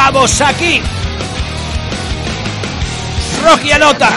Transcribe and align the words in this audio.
Estamos 0.00 0.40
aquí! 0.40 0.80
Rocky 3.44 3.70
Anota. 3.72 4.08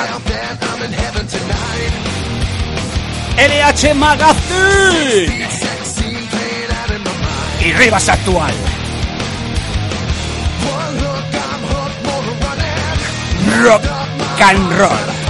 LH 3.38 3.94
Magazine. 3.94 5.50
Y 7.60 7.74
Rivas 7.74 8.08
Actual. 8.08 8.54
Rock 13.62 13.84
and 14.40 14.80
roll. 14.80 15.23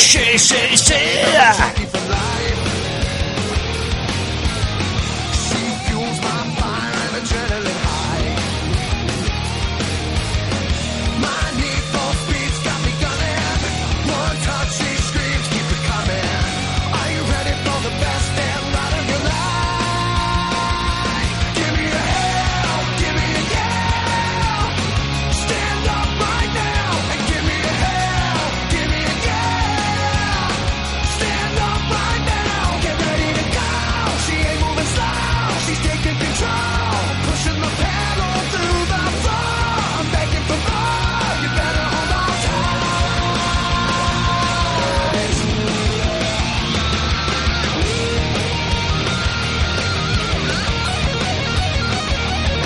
Sí, 0.00 0.38
sí, 0.38 0.56
sí, 0.76 0.94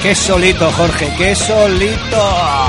Qué 0.04 0.14
solito, 0.14 0.70
Jorge, 0.70 1.14
qué 1.16 1.34
solito. 1.34 2.63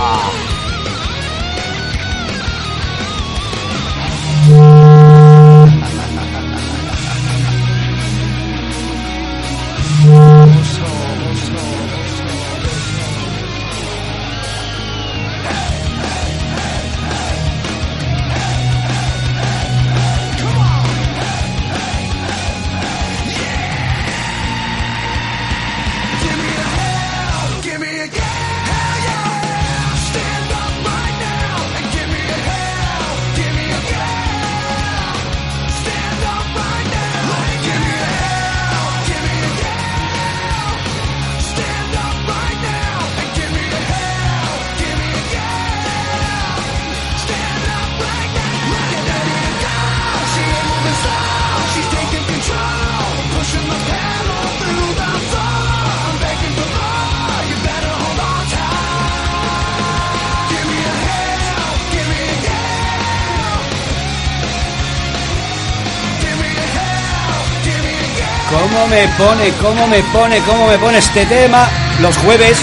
Pone, 69.18 69.50
cómo 69.62 69.88
me 69.88 70.02
pone, 70.04 70.40
cómo 70.40 70.68
me 70.68 70.78
pone 70.78 70.98
este 70.98 71.26
tema 71.26 71.68
los 72.02 72.16
jueves 72.18 72.58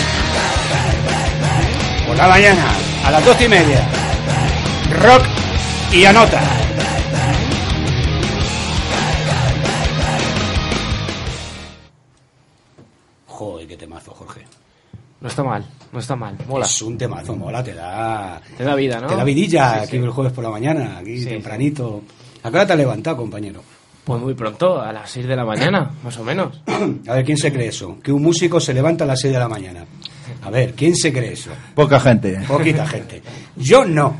por 2.06 2.16
la 2.16 2.28
mañana 2.28 2.64
a 3.04 3.10
las 3.10 3.24
doce 3.24 3.44
y 3.44 3.48
media? 3.48 3.86
Rock 5.00 5.24
y 5.92 6.04
anota. 6.04 6.40
Joder, 13.26 13.66
qué 13.66 13.76
temazo, 13.76 14.12
Jorge. 14.12 14.42
No 15.20 15.28
está 15.28 15.42
mal, 15.44 15.64
no 15.92 15.98
está 16.00 16.16
mal. 16.16 16.36
Mola. 16.48 16.66
Es 16.66 16.82
un 16.82 16.98
temazo, 16.98 17.36
mola, 17.36 17.62
te 17.62 17.74
da. 17.74 18.40
Te 18.56 18.64
da 18.64 18.74
vida, 18.74 19.00
¿no? 19.00 19.06
Te 19.06 19.16
da 19.16 19.24
vidilla 19.24 19.74
Sí, 19.74 19.78
aquí 19.80 19.90
sí. 19.90 19.96
el 19.98 20.10
jueves 20.10 20.32
por 20.32 20.44
la 20.44 20.50
mañana, 20.50 20.98
aquí 20.98 21.18
Sí, 21.18 21.26
tempranito. 21.28 22.02
¿A 22.42 22.50
qué 22.50 22.56
hora 22.56 22.66
te 22.66 22.72
has 22.72 22.78
levantado, 22.78 23.16
compañero? 23.18 23.62
Pues 24.04 24.20
muy 24.20 24.34
pronto, 24.34 24.80
a 24.80 24.92
las 24.92 25.10
6 25.10 25.28
de 25.28 25.36
la 25.36 25.44
mañana, 25.44 25.90
más 26.02 26.16
o 26.18 26.24
menos. 26.24 26.60
A 27.08 27.14
ver, 27.14 27.24
¿quién 27.24 27.38
se 27.38 27.52
cree 27.52 27.68
eso? 27.68 27.98
Que 28.02 28.10
un 28.10 28.22
músico 28.22 28.58
se 28.58 28.74
levanta 28.74 29.04
a 29.04 29.06
las 29.06 29.20
6 29.20 29.32
de 29.32 29.38
la 29.38 29.48
mañana. 29.48 29.84
A 30.42 30.50
ver, 30.50 30.74
¿quién 30.74 30.96
se 30.96 31.12
cree 31.12 31.34
eso? 31.34 31.50
Poca 31.74 32.00
gente. 32.00 32.40
Poquita 32.48 32.86
gente. 32.86 33.22
Yo 33.56 33.84
no. 33.84 34.16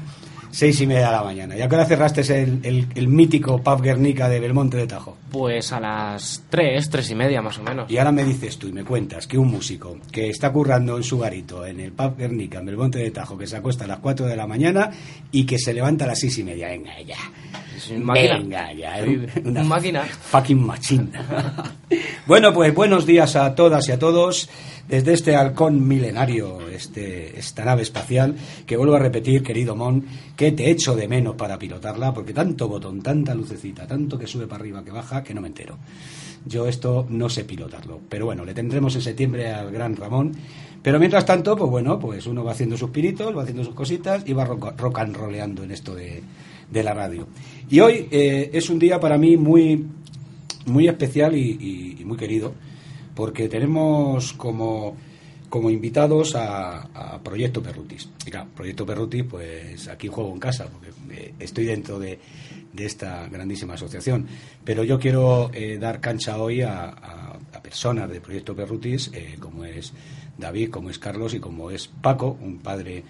Seis 0.53 0.79
y 0.83 0.87
media 0.87 1.07
de 1.07 1.13
la 1.13 1.25
mañana. 1.25 1.57
¿Y 1.57 1.63
a 1.63 1.69
qué 1.69 1.75
hora 1.75 1.87
cerraste 1.87 2.21
el, 2.21 2.61
el, 2.63 2.87
el 2.95 3.09
mítico 3.09 3.63
pub 3.63 3.81
Guernica 3.81 4.29
de 4.29 4.39
Belmonte 4.39 4.77
de 4.77 4.87
Tajo? 4.87 5.17
Pues 5.31 5.73
a 5.73 5.81
las 5.81 6.43
tres, 6.51 6.91
tres 6.91 7.11
y 7.11 7.15
media 7.15 7.41
más 7.41 7.59
o 7.59 7.63
menos. 7.63 7.91
Y 7.91 7.97
ahora 7.97 8.13
me 8.13 8.23
dices 8.23 8.59
tú 8.59 8.69
y 8.69 8.73
me 8.73 8.85
cuentas 8.85 9.27
que 9.27 9.39
un 9.39 9.51
músico 9.51 9.97
que 10.13 10.29
está 10.29 10.53
currando 10.53 10.99
en 10.99 11.05
su 11.05 11.19
garito 11.19 11.65
en 11.65 11.81
el 11.81 11.93
pub 11.93 12.19
Guernica, 12.19 12.59
en 12.59 12.67
Belmonte 12.67 12.99
de 12.99 13.11
Tajo, 13.11 13.39
que 13.39 13.47
se 13.47 13.57
acuesta 13.57 13.85
a 13.85 13.89
las 13.89 14.01
4 14.01 14.27
de 14.27 14.37
la 14.37 14.47
mañana 14.47 14.91
y 15.31 15.47
que 15.47 15.59
se 15.59 15.73
levanta 15.73 16.05
a 16.05 16.09
las 16.09 16.21
seis 16.21 16.37
y 16.39 16.45
media. 16.45 16.69
Venga 16.69 17.01
ya. 17.01 17.17
Máquina. 17.99 18.39
Venga 18.39 18.73
ya. 18.75 19.05
Una 19.45 19.63
un 19.63 19.69
máquina. 19.69 20.03
Fucking 20.03 20.67
machine. 20.67 21.09
bueno, 22.27 22.53
pues 22.53 22.75
buenos 22.75 23.07
días 23.07 23.37
a 23.37 23.55
todas 23.55 23.89
y 23.89 23.93
a 23.93 23.99
todos 23.99 24.51
desde 24.89 25.13
este 25.13 25.37
halcón 25.37 25.87
milenario, 25.87 26.69
este, 26.69 27.39
esta 27.39 27.65
nave 27.65 27.83
espacial, 27.83 28.35
que 28.67 28.77
vuelvo 28.77 28.95
a 28.95 28.99
repetir, 28.99 29.43
querido 29.43 29.77
Mon, 29.77 30.05
que 30.37 30.53
te 30.53 30.71
echo 30.71 30.95
de 30.97 31.09
menos 31.09 31.37
para 31.37 31.59
pilotarla, 31.59 32.13
porque 32.13 32.33
tanto 32.33 32.69
botón, 32.69 33.01
tanta 33.01 33.35
lucecita, 33.35 33.87
tanto 33.87 34.19
que 34.19 34.27
sube 34.27 34.47
para 34.47 34.61
arriba, 34.61 34.85
que 34.85 34.91
baja, 34.91 35.23
que 35.23 35.35
no 35.35 35.41
me 35.41 35.49
entero. 35.49 35.79
Yo 36.45 36.67
esto 36.67 37.07
no 37.09 37.29
sé 37.29 37.45
pilotarlo, 37.45 38.01
pero 38.09 38.27
bueno, 38.27 38.45
le 38.45 38.55
tendremos 38.55 38.95
en 38.97 39.03
septiembre 39.03 39.51
al 39.51 39.71
gran 39.71 39.95
Ramón. 39.97 40.33
Pero 40.83 40.99
mientras 40.99 41.25
tanto, 41.25 41.57
pues 41.57 41.71
bueno, 41.71 42.01
pues 42.01 42.27
uno 42.27 42.43
va 42.43 42.51
haciendo 42.51 42.77
sus 42.77 42.91
piritos, 42.91 43.37
va 43.37 43.43
haciendo 43.43 43.63
sus 43.63 43.75
cositas 43.75 44.25
y 44.27 44.33
va 44.33 44.45
rock, 44.45 44.99
and 44.99 45.17
roleando 45.17 45.63
en 45.63 45.71
esto 45.71 45.95
de, 45.95 46.21
de 46.69 46.83
la 46.83 46.93
radio. 46.93 47.29
Y 47.71 47.79
hoy 47.79 48.09
eh, 48.11 48.51
es 48.53 48.69
un 48.69 48.81
día 48.81 48.99
para 48.99 49.17
mí 49.17 49.37
muy, 49.37 49.87
muy 50.67 50.89
especial 50.89 51.37
y 51.37 52.03
muy 52.05 52.17
querido, 52.17 52.53
porque 53.15 53.49
tenemos 53.49 54.33
como, 54.35 54.97
como 55.49 55.71
invitados 55.71 56.35
a, 56.35 56.83
a 56.95 57.23
Proyecto 57.23 57.63
Perrutis. 57.63 58.09
Y 58.27 58.31
Proyecto 58.55 58.87
Perrutis, 58.87 59.25
pues 59.25 59.89
aquí 59.89 60.09
juego 60.09 60.33
en 60.33 60.39
casa, 60.41 60.67
porque 60.71 60.91
eh, 61.15 61.35
estoy 61.39 61.65
dentro 61.67 61.99
de, 61.99 62.19
de 62.73 62.87
esta 62.87 63.29
grandísima 63.29 63.75
asociación. 63.75 64.27
Pero 64.65 64.85
yo 64.85 64.99
quiero 64.99 65.51
eh, 65.53 65.79
dar 65.79 66.01
cancha 66.01 66.39
hoy 66.39 66.63
a, 66.63 66.85
a- 66.85 67.39
a 67.53 67.63
personas 67.63 68.09
de 68.11 68.21
Proyecto 68.21 68.57
Perrutis, 68.57 69.11
eh, 69.13 69.37
como 69.39 69.65
es 69.65 69.93
David, 70.39 70.71
como 70.71 70.89
es 70.89 70.99
Carlos 70.99 71.35
y 71.35 71.39
como 71.41 71.71
es 71.71 71.87
Paco, 71.89 72.37
un 72.41 72.59
padre 72.59 73.05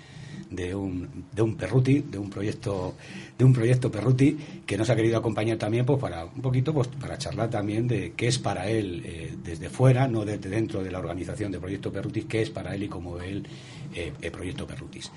de 0.54 0.74
un, 0.74 1.26
de 1.32 1.42
un 1.42 1.56
Perruti, 1.56 2.00
de 2.00 2.18
un 2.18 2.30
proyecto 2.30 2.94
de 3.38 3.44
un 3.44 3.52
proyecto 3.52 3.90
Perruti 3.90 4.36
que 4.66 4.76
nos 4.76 4.88
ha 4.90 4.96
querido 4.96 5.18
acompañar 5.18 5.58
también 5.58 5.84
pues 5.84 5.98
para 5.98 6.24
un 6.24 6.42
poquito 6.42 6.72
pues 6.72 6.88
para 6.88 7.18
charlar 7.18 7.50
también 7.50 7.88
de 7.88 8.12
qué 8.16 8.28
es 8.28 8.38
para 8.38 8.68
él 8.68 9.02
eh, 9.04 9.34
desde 9.42 9.68
fuera, 9.68 10.06
no 10.06 10.24
desde 10.24 10.48
dentro 10.48 10.82
de 10.82 10.90
la 10.90 10.98
organización 10.98 11.50
de 11.50 11.58
Proyecto 11.58 11.90
Perrutis, 11.90 12.26
qué 12.26 12.42
es 12.42 12.50
para 12.50 12.74
él 12.74 12.84
y 12.84 12.88
como 12.88 13.20
él 13.20 13.46
eh, 13.94 14.12
el 14.20 14.30
Proyecto 14.30 14.66
Perrutis. 14.66 15.10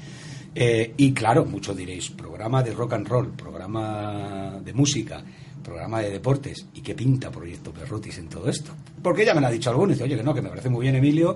Eh, 0.54 0.94
y 0.96 1.14
claro, 1.14 1.46
muchos 1.46 1.76
diréis, 1.76 2.10
programa 2.12 2.64
de 2.64 2.74
rock 2.74 2.94
and 2.94 3.08
roll, 3.08 3.30
programa 3.32 4.60
de 4.64 4.74
música, 4.74 5.24
programa 5.62 6.02
de 6.02 6.10
deportes, 6.12 6.68
¿y 6.74 6.82
qué 6.82 6.96
pinta 6.96 7.30
Proyecto 7.30 7.72
Perrutis 7.72 8.18
en 8.20 8.30
todo 8.30 8.50
esto? 8.50 8.72
Porque 9.04 9.26
ya 9.26 9.34
me 9.34 9.42
lo 9.42 9.48
ha 9.48 9.52
dicho 9.52 9.70
alguno, 9.70 9.92
y 9.92 9.96
dice, 9.96 10.06
oye, 10.06 10.16
que 10.16 10.24
no, 10.24 10.34
que 10.34 10.42
me 10.42 10.50
parece 10.50 10.70
muy 10.70 10.84
bien, 10.84 10.96
Emilio, 10.96 11.36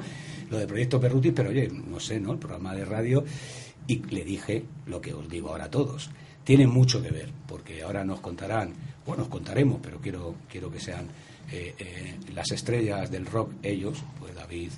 lo 0.50 0.58
de 0.58 0.68
Proyecto 0.68 1.00
Perrutis, 1.02 1.34
pero 1.36 1.50
oye, 1.50 1.70
no 1.70 2.00
sé, 2.00 2.20
¿no? 2.20 2.32
El 2.32 2.40
programa 2.40 2.74
de 2.74 2.86
radio, 2.86 3.24
y 3.90 4.04
le 4.14 4.24
dije 4.24 4.64
lo 4.86 5.02
que 5.02 5.14
os 5.14 5.28
digo 5.28 5.50
ahora 5.50 5.66
a 5.66 5.72
todos. 5.72 6.12
Tiene 6.44 6.68
mucho 6.68 7.02
que 7.02 7.10
ver, 7.10 7.30
porque 7.48 7.82
ahora 7.82 8.06
nos 8.06 8.20
contarán, 8.20 8.72
bueno, 9.06 9.24
os 9.24 9.30
contaremos, 9.30 9.80
pero 9.82 10.00
quiero, 10.00 10.36
quiero 10.48 10.72
que 10.72 10.80
sean 10.80 11.08
eh, 11.52 11.74
eh, 11.80 12.16
las 12.34 12.52
estrellas 12.52 13.10
del 13.10 13.26
rock 13.26 13.54
ellos, 13.64 14.04
pues 14.20 14.36
David, 14.36 14.70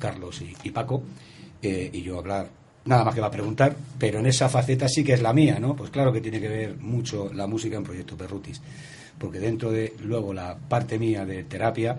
Carlos 0.00 0.42
y, 0.42 0.52
y 0.64 0.70
Paco, 0.72 1.04
eh, 1.62 1.90
y 1.92 2.02
yo 2.02 2.18
hablar 2.18 2.50
nada 2.86 3.04
más 3.04 3.14
que 3.14 3.20
va 3.20 3.28
a 3.28 3.30
preguntar, 3.30 3.76
pero 3.98 4.18
en 4.18 4.26
esa 4.26 4.48
faceta 4.48 4.88
sí 4.88 5.04
que 5.04 5.12
es 5.12 5.22
la 5.22 5.32
mía, 5.32 5.58
¿no? 5.60 5.76
Pues 5.76 5.90
claro 5.90 6.12
que 6.12 6.20
tiene 6.20 6.40
que 6.40 6.48
ver 6.48 6.76
mucho 6.76 7.32
la 7.32 7.46
música 7.46 7.76
en 7.76 7.84
Proyecto 7.84 8.16
Perrutis, 8.16 8.60
porque 9.16 9.38
dentro 9.38 9.70
de 9.70 9.94
luego 10.02 10.34
la 10.34 10.56
parte 10.56 10.98
mía 10.98 11.24
de 11.24 11.44
terapia, 11.44 11.96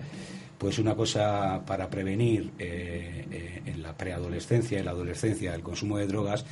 pues 0.58 0.78
una 0.78 0.94
cosa 0.96 1.62
para 1.64 1.88
prevenir 1.88 2.50
eh, 2.58 3.24
eh, 3.30 3.62
en 3.64 3.82
la 3.82 3.96
preadolescencia 3.96 4.80
y 4.80 4.82
la 4.82 4.90
adolescencia 4.90 5.54
el 5.54 5.62
consumo 5.62 5.98
de 5.98 6.06
drogas, 6.06 6.44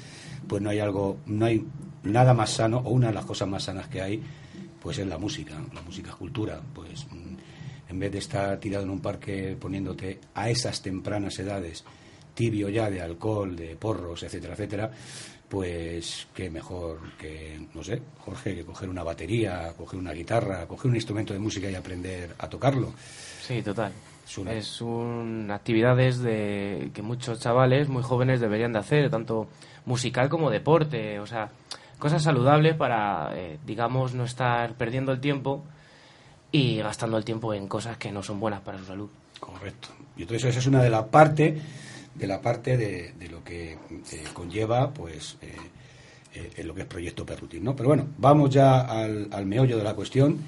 pues 0.47 0.63
no 0.63 0.71
hay 0.71 0.79
algo, 0.79 1.19
no 1.27 1.47
hay 1.47 1.67
nada 2.05 2.33
más 2.33 2.51
sano, 2.51 2.79
o 2.79 2.91
una 2.91 3.09
de 3.09 3.15
las 3.15 3.25
cosas 3.25 3.49
más 3.49 3.65
sanas 3.65 3.89
que 3.89 4.01
hay, 4.01 4.23
pues 4.81 4.99
es 4.99 5.07
la 5.07 5.19
música, 5.19 5.55
la 5.75 5.83
música 5.83 6.11
es 6.11 6.17
cultura, 6.17 6.61
pues 6.73 7.07
mm, 7.11 7.91
en 7.91 7.99
vez 7.99 8.13
de 8.13 8.19
estar 8.19 8.59
tirado 8.59 8.85
en 8.85 8.91
un 8.91 9.01
parque 9.01 9.57
poniéndote 9.59 10.21
a 10.35 10.49
esas 10.49 10.81
tempranas 10.81 11.39
edades 11.41 11.85
tibio 12.37 12.69
ya 12.69 12.89
de 12.91 13.01
alcohol, 13.01 13.57
de 13.57 13.75
porros, 13.77 14.23
etcétera, 14.23 14.53
etcétera, 14.53 14.91
pues 15.49 16.27
qué 16.35 16.51
mejor 16.51 16.99
que, 17.19 17.61
no 17.75 17.83
sé, 17.85 18.03
Jorge, 18.21 18.55
que 18.55 18.65
coger 18.65 18.89
una 18.89 19.03
batería, 19.03 19.73
coger 19.77 19.99
una 20.01 20.13
guitarra, 20.13 20.67
coger 20.67 20.91
un 20.91 20.97
instrumento 20.97 21.33
de 21.33 21.39
música 21.39 21.71
y 21.71 21.75
aprender 21.75 22.35
a 22.39 22.49
tocarlo. 22.49 22.93
Sí, 23.47 23.63
total. 23.63 23.93
Es 24.27 24.39
una- 24.39 24.53
Es 24.53 24.81
un 24.81 25.49
actividades 25.53 26.19
de 26.19 26.91
que 26.93 27.03
muchos 27.03 27.39
chavales 27.41 27.89
muy 27.89 28.03
jóvenes 28.03 28.41
deberían 28.41 28.73
de 28.73 28.81
hacer, 28.81 29.09
tanto 29.09 29.47
musical 29.85 30.29
como 30.29 30.51
deporte, 30.51 31.21
o 31.21 31.27
sea, 31.29 31.51
cosas 32.01 32.25
saludables 32.25 32.75
para, 32.75 33.31
eh, 33.35 33.59
digamos, 33.65 34.15
no 34.15 34.25
estar 34.25 34.75
perdiendo 34.75 35.13
el 35.13 35.21
tiempo 35.21 35.63
y 36.51 36.79
gastando 36.79 37.17
el 37.19 37.25
tiempo 37.25 37.55
en 37.55 37.69
cosas 37.69 37.97
que 37.99 38.11
no 38.11 38.23
son 38.23 38.41
buenas 38.41 38.63
para 38.63 38.79
su 38.79 38.85
salud. 38.85 39.09
Correcto. 39.39 39.89
Y 40.17 40.23
entonces 40.23 40.49
esa 40.51 40.59
es 40.59 40.67
una 40.67 40.83
de 40.83 40.91
la 40.91 41.07
parte 41.07 41.61
de 42.19 42.27
la 42.27 42.41
parte 42.41 42.77
de, 42.77 43.13
de 43.13 43.29
lo 43.29 43.43
que 43.43 43.73
eh, 43.73 43.79
conlleva 44.33 44.93
pues 44.93 45.37
eh, 45.43 45.55
eh, 46.57 46.65
lo 46.65 46.75
que 46.75 46.83
es 46.83 46.87
proyecto 46.87 47.27
Perrutín, 47.27 47.65
¿no? 47.65 47.75
Pero 47.75 47.89
bueno, 47.89 48.09
vamos 48.19 48.51
ya 48.51 48.81
al, 48.81 49.29
al 49.31 49.47
meollo 49.47 49.79
de 49.79 49.85
la 49.85 49.95
cuestión 49.95 50.39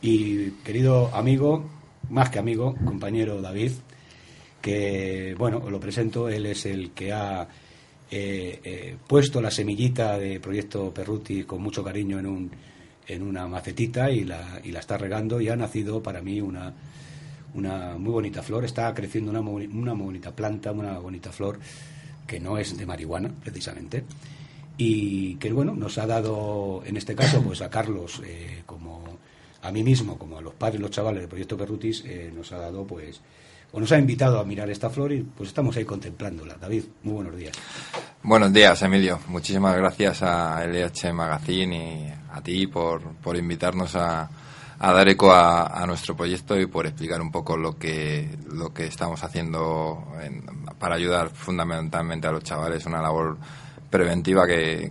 y 0.00 0.50
querido 0.64 1.14
amigo, 1.14 1.64
más 2.10 2.30
que 2.30 2.38
amigo, 2.38 2.74
compañero 2.84 3.40
David, 3.40 3.72
que 4.60 5.34
bueno, 5.38 5.58
os 5.58 5.70
lo 5.70 5.80
presento, 5.80 6.28
él 6.28 6.46
es 6.46 6.66
el 6.66 6.90
que 6.92 7.12
ha 7.12 7.48
eh, 8.10 8.96
puesto 9.06 9.40
la 9.40 9.50
semillita 9.50 10.18
de 10.18 10.40
proyecto 10.40 10.92
Perruti 10.92 11.44
con 11.44 11.62
mucho 11.62 11.82
cariño 11.82 12.18
en 12.18 12.26
un 12.26 12.50
en 13.06 13.22
una 13.22 13.46
macetita 13.46 14.10
y 14.10 14.24
la, 14.24 14.60
y 14.62 14.70
la 14.70 14.80
está 14.80 14.96
regando 14.96 15.40
y 15.40 15.48
ha 15.48 15.56
nacido 15.56 16.02
para 16.02 16.22
mí 16.22 16.40
una, 16.40 16.72
una 17.54 17.96
muy 17.98 18.12
bonita 18.12 18.42
flor, 18.42 18.64
está 18.64 18.92
creciendo 18.94 19.30
una, 19.30 19.40
muy- 19.42 19.66
una 19.66 19.92
bonita 19.92 20.30
planta, 20.32 20.72
una 20.72 20.98
bonita 20.98 21.30
flor 21.32 21.58
que 22.26 22.40
no 22.40 22.56
es 22.58 22.76
de 22.76 22.86
marihuana, 22.86 23.30
precisamente, 23.42 24.04
y 24.78 25.34
que 25.36 25.52
bueno, 25.52 25.74
nos 25.74 25.98
ha 25.98 26.06
dado, 26.06 26.82
en 26.86 26.96
este 26.96 27.14
caso, 27.14 27.42
pues 27.42 27.60
a 27.62 27.68
Carlos, 27.70 28.22
eh, 28.24 28.62
como 28.66 29.02
a 29.62 29.70
mí 29.70 29.82
mismo, 29.82 30.18
como 30.18 30.38
a 30.38 30.40
los 30.40 30.54
padres 30.54 30.80
los 30.80 30.90
chavales 30.90 31.20
del 31.20 31.28
Proyecto 31.28 31.56
Perrutis, 31.56 32.02
eh, 32.06 32.32
nos 32.34 32.50
ha 32.52 32.58
dado, 32.58 32.84
pues, 32.86 33.20
o 33.72 33.80
nos 33.80 33.92
ha 33.92 33.98
invitado 33.98 34.38
a 34.40 34.44
mirar 34.44 34.68
esta 34.70 34.90
flor 34.90 35.12
y 35.12 35.22
pues 35.22 35.48
estamos 35.50 35.76
ahí 35.76 35.84
contemplándola. 35.84 36.56
David, 36.60 36.84
muy 37.04 37.14
buenos 37.14 37.36
días. 37.36 37.52
Buenos 38.22 38.52
días, 38.52 38.80
Emilio. 38.82 39.18
Muchísimas 39.28 39.76
gracias 39.76 40.22
a 40.22 40.64
LH 40.64 41.12
Magazine 41.12 41.76
y 42.06 42.36
a 42.36 42.40
ti 42.42 42.66
por, 42.66 43.02
por 43.16 43.36
invitarnos 43.36 43.94
a, 43.96 44.28
a 44.84 44.92
dar 44.92 45.08
eco 45.08 45.32
a, 45.32 45.86
nuestro 45.86 46.16
proyecto 46.16 46.58
y 46.58 46.66
por 46.66 46.86
explicar 46.88 47.20
un 47.20 47.30
poco 47.30 47.56
lo 47.56 47.78
que, 47.78 48.36
lo 48.52 48.74
que 48.74 48.86
estamos 48.86 49.22
haciendo 49.22 50.04
en- 50.20 50.44
para 50.76 50.96
ayudar 50.96 51.30
fundamentalmente 51.30 52.26
a 52.26 52.32
los 52.32 52.42
chavales. 52.42 52.84
Una 52.84 53.00
labor 53.00 53.38
preventiva 53.88 54.44
que, 54.44 54.90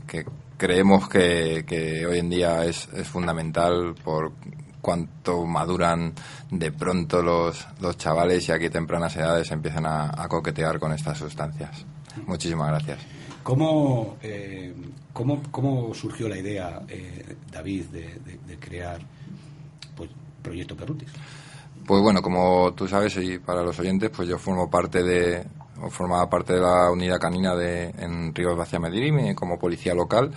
creemos 0.56 1.10
que, 1.10 1.66
que 1.68 2.06
hoy 2.06 2.20
en 2.20 2.30
día 2.30 2.64
es, 2.64 2.88
es 2.94 3.06
fundamental 3.06 3.94
por 4.02 4.32
cuánto 4.80 5.46
maduran 5.46 6.14
de 6.50 6.72
pronto 6.72 7.22
los, 7.22 7.68
los 7.82 7.98
chavales 7.98 8.48
y 8.48 8.54
a 8.54 8.60
qué 8.60 8.70
tempranas 8.70 9.18
edades 9.18 9.52
empiezan 9.52 9.86
a, 9.86 10.26
coquetear 10.30 10.80
con 10.80 10.94
estas 10.94 11.18
sustancias. 11.18 11.86
Muchísimas 12.26 12.70
gracias. 12.70 13.00
¿Cómo, 13.44 14.16
eh, 14.22 14.74
cómo, 15.12 15.42
cómo 15.52 15.94
surgió 15.94 16.30
la 16.30 16.38
idea, 16.38 16.82
eh, 16.88 17.36
David, 17.52 17.88
de, 17.88 18.58
crear 18.58 19.02
Proyecto 20.42 20.76
Perrutis? 20.76 21.10
Pues 21.86 22.02
bueno, 22.02 22.22
como 22.22 22.74
tú 22.74 22.88
sabes 22.88 23.18
y 23.18 23.40
para 23.40 23.64
los 23.64 23.78
oyentes, 23.80 24.12
pues 24.16 24.28
yo 24.30 24.38
formo 24.38 24.70
parte 24.70 25.04
de, 25.04 25.44
o 25.82 25.90
formaba 25.90 26.30
parte 26.30 26.54
de 26.54 26.62
la 26.62 26.92
unidad 26.92 27.20
canina 27.20 27.56
de 27.56 27.90
en 27.98 28.34
Ríos 28.36 28.56
Vacia 28.58 28.80
Medirim 28.80 29.34
como 29.34 29.58
policía 29.58 29.94
local 29.94 30.32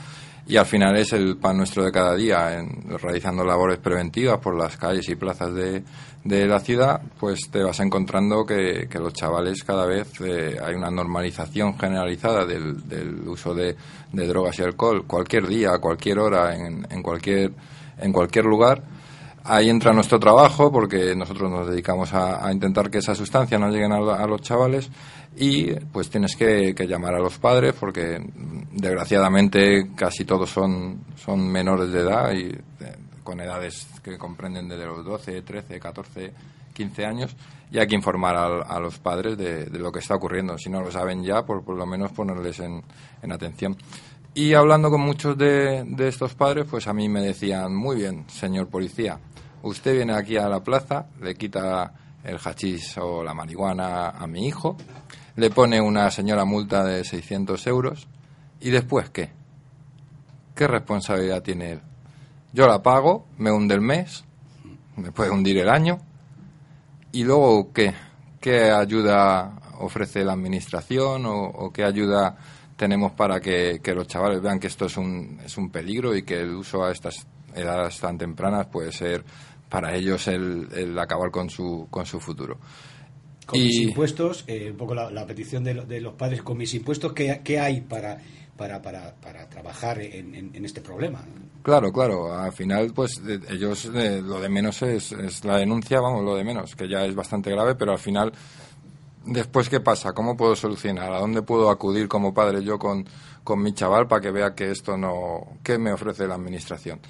y 0.46 0.56
al 0.56 0.66
final 0.66 0.96
es 0.96 1.12
el 1.12 1.36
pan 1.38 1.56
nuestro 1.56 1.84
de 1.84 1.92
cada 1.92 2.14
día, 2.14 2.58
en- 2.58 2.98
realizando 2.98 3.44
labores 3.44 3.78
preventivas 3.78 4.38
por 4.40 4.56
las 4.56 4.76
calles 4.76 5.08
y 5.08 5.14
plazas 5.16 5.54
de, 5.54 5.82
de 6.22 6.46
la 6.46 6.60
ciudad, 6.60 7.00
pues 7.18 7.50
te 7.50 7.62
vas 7.62 7.80
encontrando 7.80 8.44
que, 8.44 8.86
los 8.98 9.12
chavales 9.14 9.64
cada 9.64 9.86
vez 9.86 10.08
eh, 10.20 10.58
hay 10.62 10.74
una 10.74 10.90
normalización 10.90 11.78
generalizada 11.78 12.44
del, 12.44 12.86
del 12.88 13.26
uso 13.28 13.54
de, 13.54 13.74
de 14.12 14.26
drogas 14.26 14.58
y 14.58 14.62
alcohol, 14.62 15.04
cualquier 15.06 15.46
día, 15.46 15.78
cualquier 15.78 16.18
hora, 16.18 16.54
en, 16.54 16.86
en 16.90 17.02
cualquier 17.02 17.52
en 17.96 18.12
cualquier 18.12 18.44
lugar 18.44 18.82
Ahí 19.46 19.68
entra 19.68 19.92
nuestro 19.92 20.18
trabajo 20.18 20.72
porque 20.72 21.14
nosotros 21.14 21.50
nos 21.50 21.68
dedicamos 21.68 22.14
a, 22.14 22.50
intentar 22.50 22.90
que 22.90 22.98
esa 22.98 23.14
sustancia 23.14 23.58
no 23.58 23.68
lleguen 23.68 23.92
a, 23.92 24.26
los 24.26 24.40
chavales 24.40 24.90
y 25.36 25.70
pues 25.74 26.08
tienes 26.08 26.34
que, 26.34 26.74
llamar 26.88 27.14
a 27.14 27.18
los 27.18 27.36
padres 27.38 27.74
porque 27.78 28.24
desgraciadamente 28.72 29.90
casi 29.94 30.24
todos 30.24 30.48
son, 30.48 31.04
son 31.22 31.46
menores 31.46 31.92
de 31.92 32.00
edad 32.00 32.32
y 32.32 32.46
eh, 32.46 32.96
con 33.22 33.38
edades 33.38 33.86
que 34.02 34.16
comprenden 34.16 34.66
desde 34.66 34.86
los 34.86 35.04
12, 35.04 35.42
13, 35.42 35.78
14, 35.78 36.32
15 36.72 37.04
años 37.04 37.36
y 37.70 37.78
hay 37.78 37.86
que 37.86 37.96
informar 37.96 38.36
a, 38.36 38.80
los 38.80 38.98
padres 38.98 39.36
de, 39.36 39.68
lo 39.78 39.92
que 39.92 39.98
está 39.98 40.14
ocurriendo. 40.14 40.56
Si 40.56 40.70
no 40.70 40.80
lo 40.80 40.90
saben 40.90 41.22
ya, 41.22 41.42
por, 41.42 41.64
por 41.64 41.76
lo 41.76 41.84
menos 41.84 42.12
ponerles 42.12 42.60
en 42.60 42.82
atención. 43.30 43.76
Y 44.34 44.54
hablando 44.54 44.90
con 44.90 45.00
muchos 45.00 45.38
de, 45.38 45.84
de, 45.84 46.08
estos 46.08 46.34
padres, 46.34 46.66
pues 46.68 46.88
a 46.88 46.92
mí 46.92 47.08
me 47.08 47.20
decían, 47.22 47.74
muy 47.74 47.96
bien, 47.96 48.24
señor 48.28 48.68
policía, 48.68 49.20
Usted 49.64 49.94
viene 49.94 50.12
aquí 50.12 50.36
a 50.36 50.46
la 50.46 50.62
plaza, 50.62 51.06
le 51.22 51.36
quita 51.36 51.90
el 52.22 52.36
hachís 52.36 52.98
o 52.98 53.24
la 53.24 53.32
marihuana 53.32 54.10
a 54.10 54.26
mi 54.26 54.46
hijo, 54.46 54.76
le 55.36 55.48
pone 55.48 55.80
una 55.80 56.10
señora 56.10 56.44
multa 56.44 56.84
de 56.84 57.02
600 57.02 57.66
euros 57.66 58.06
y 58.60 58.68
después 58.68 59.08
qué? 59.08 59.30
¿Qué 60.54 60.66
responsabilidad 60.66 61.42
tiene 61.42 61.72
él? 61.72 61.80
Yo 62.52 62.66
la 62.66 62.82
pago, 62.82 63.24
me 63.38 63.50
hunde 63.50 63.74
el 63.74 63.80
mes, 63.80 64.26
me 64.96 65.12
puede 65.12 65.30
hundir 65.30 65.56
el 65.56 65.70
año 65.70 65.98
y 67.10 67.24
luego 67.24 67.72
qué? 67.72 67.94
¿Qué 68.42 68.70
ayuda 68.70 69.62
ofrece 69.78 70.24
la 70.24 70.34
administración 70.34 71.24
o, 71.24 71.72
qué 71.72 71.84
ayuda 71.84 72.36
tenemos 72.76 73.12
para 73.12 73.40
que, 73.40 73.80
que, 73.82 73.94
los 73.94 74.06
chavales 74.06 74.40
vean 74.40 74.58
que 74.58 74.66
esto 74.66 74.86
es 74.86 74.96
un, 74.96 75.40
es 75.44 75.56
un 75.56 75.70
peligro 75.70 76.14
y 76.14 76.22
que 76.24 76.40
el 76.40 76.54
uso 76.54 76.84
a 76.84 76.92
estas 76.92 77.26
edades 77.54 77.98
tan 78.00 78.18
tempranas 78.18 78.66
puede 78.66 78.92
ser 78.92 79.24
para 79.68 79.94
ellos 79.94 80.28
el, 80.28 80.96
acabar 80.98 81.30
con 81.30 81.50
su, 81.50 81.88
con 81.90 82.06
su 82.06 82.20
futuro. 82.20 82.58
Con 83.46 83.60
mis 83.60 83.80
impuestos, 83.80 84.44
eh, 84.46 84.70
un 84.70 84.76
poco 84.76 84.94
la, 84.94 85.26
petición 85.26 85.64
de, 85.64 86.00
los 86.00 86.14
padres, 86.14 86.42
con 86.42 86.56
mis 86.56 86.72
impuestos, 86.74 87.12
¿qué, 87.12 87.40
qué 87.44 87.60
hay 87.60 87.82
para, 87.82 88.18
para, 88.56 88.80
para, 88.80 89.14
para 89.16 89.48
trabajar 89.48 90.00
en, 90.00 90.34
en, 90.54 90.64
este 90.64 90.80
problema? 90.80 91.24
Claro, 91.62 91.92
claro. 91.92 92.32
Al 92.32 92.52
final, 92.52 92.92
pues 92.94 93.20
ellos 93.50 93.90
eh, 93.94 94.22
lo 94.22 94.40
de 94.40 94.48
menos 94.48 94.80
es, 94.82 95.12
es, 95.12 95.44
la 95.44 95.58
denuncia, 95.58 96.00
vamos, 96.00 96.24
lo 96.24 96.36
de 96.36 96.44
menos, 96.44 96.74
que 96.74 96.88
ya 96.88 97.04
es 97.04 97.14
bastante 97.14 97.50
grave, 97.50 97.74
pero 97.74 97.92
al 97.92 97.98
final, 97.98 98.32
después, 99.26 99.68
¿qué 99.68 99.80
pasa? 99.80 100.12
¿Cómo 100.12 100.36
puedo 100.36 100.56
solucionar? 100.56 101.12
¿A 101.12 101.18
dónde 101.18 101.42
puedo 101.42 101.70
acudir 101.70 102.08
como 102.08 102.32
padre 102.34 102.62
yo 102.62 102.78
con, 102.78 103.06
con 103.42 103.62
mi 103.62 103.72
chaval 103.72 104.06
para 104.06 104.20
que 104.20 104.30
vea 104.30 104.54
que 104.54 104.70
esto 104.70 104.96
no. 104.96 105.58
¿Qué 105.62 105.78
me 105.78 105.92
ofrece 105.92 106.26
la 106.26 106.34
administración? 106.34 107.00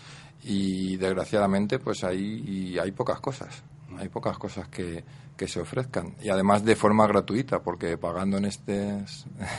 y 0.45 0.97
desgraciadamente 0.99 1.79
pues 1.79 2.05
ahí 2.05 2.77
hay 2.79 2.93
pocas 2.93 3.19
cosas 3.19 3.63
hay 3.99 4.09
pocas 4.09 4.37
cosas 4.39 4.69
que, 4.69 5.05
que, 5.37 5.49
se 5.49 5.61
ofrezcan 5.61 6.15
y 6.23 6.29
además 6.31 6.65
de 6.65 6.75
forma 6.77 7.07
gratuita 7.07 7.61
porque 7.61 7.99
pagando 7.99 8.39
en 8.39 8.47
este 8.47 8.89
en 8.89 9.05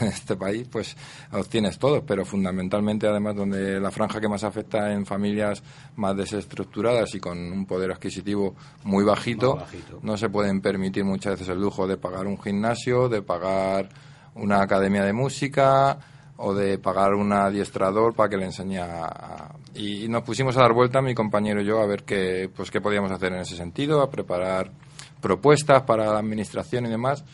este 0.00 0.36
país 0.36 0.66
pues 0.70 0.96
obtienes 1.32 1.78
todo 1.78 2.04
pero 2.04 2.24
fundamentalmente 2.24 3.06
además 3.06 3.36
donde 3.36 3.80
la 3.80 3.90
franja 3.90 4.20
que 4.20 4.28
más 4.28 4.44
afecta 4.44 4.92
en 4.92 5.06
familias 5.06 5.62
más 5.96 6.16
desestructuradas 6.16 7.14
y 7.14 7.20
con 7.20 7.38
un 7.38 7.66
poder 7.66 7.92
adquisitivo 7.92 8.54
muy 8.84 9.04
bajito, 9.04 9.56
bajito. 9.56 10.00
no 10.02 10.16
se 10.16 10.28
pueden 10.28 10.60
permitir 10.60 11.04
muchas 11.04 11.34
veces 11.34 11.48
el 11.48 11.60
lujo 11.60 11.86
de 11.86 11.96
pagar 11.96 12.26
un 12.26 12.40
gimnasio 12.40 13.08
de 13.08 13.22
pagar 13.22 13.88
una 14.34 14.62
academia 14.62 15.02
de 15.02 15.12
música 15.12 15.98
o 16.36 16.54
de 16.54 16.78
pagar 16.78 17.14
un 17.14 17.32
adiestrador 17.32 18.14
para 18.14 18.28
que 18.28 18.36
le 18.36 18.44
enseñe 18.44 18.78
a, 18.78 19.54
y 19.74 20.08
nos 20.08 20.22
pusimos 20.22 20.56
a 20.56 20.62
dar 20.62 20.72
vuelta 20.72 21.00
mi 21.00 21.14
compañero 21.14 21.62
y 21.62 21.64
yo 21.64 21.80
a 21.80 21.86
ver 21.86 22.04
qué 22.04 22.50
pues 22.54 22.70
qué 22.70 22.80
podíamos 22.80 23.10
hacer 23.10 23.32
en 23.32 23.40
ese 23.40 23.56
sentido 23.56 24.02
a 24.02 24.10
preparar 24.10 24.70
propuestas 25.26 25.82
para 25.82 26.06
la 26.06 26.18
administración 26.20 26.86
y 26.86 26.88
demás 26.88 27.24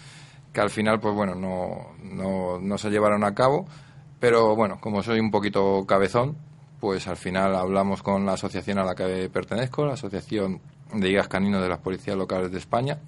que 0.51 0.61
al 0.63 0.71
final 0.71 0.99
pues 0.99 1.15
bueno 1.15 1.35
no, 1.35 1.93
no, 2.03 2.59
no 2.59 2.79
se 2.79 2.89
llevaron 2.89 3.23
a 3.23 3.35
cabo. 3.35 3.67
Pero 4.19 4.57
bueno 4.57 4.79
como 4.81 5.03
soy 5.03 5.21
un 5.21 5.31
poquito 5.31 5.85
cabezón 5.87 6.37
pues 6.81 7.07
al 7.07 7.19
final 7.19 7.55
hablamos 7.55 8.03
con 8.03 8.25
la 8.25 8.33
asociación 8.33 8.79
a 8.79 8.85
la 8.85 8.95
que 8.95 9.29
pertenezco 9.31 9.85
la 9.85 9.93
asociación 9.93 10.61
de 10.95 11.09
guías 11.09 11.29
caninos 11.29 11.63
de 11.63 11.69
las 11.69 11.79
policías 11.79 12.17
locales 12.17 12.51
de 12.51 12.59
España. 12.59 12.99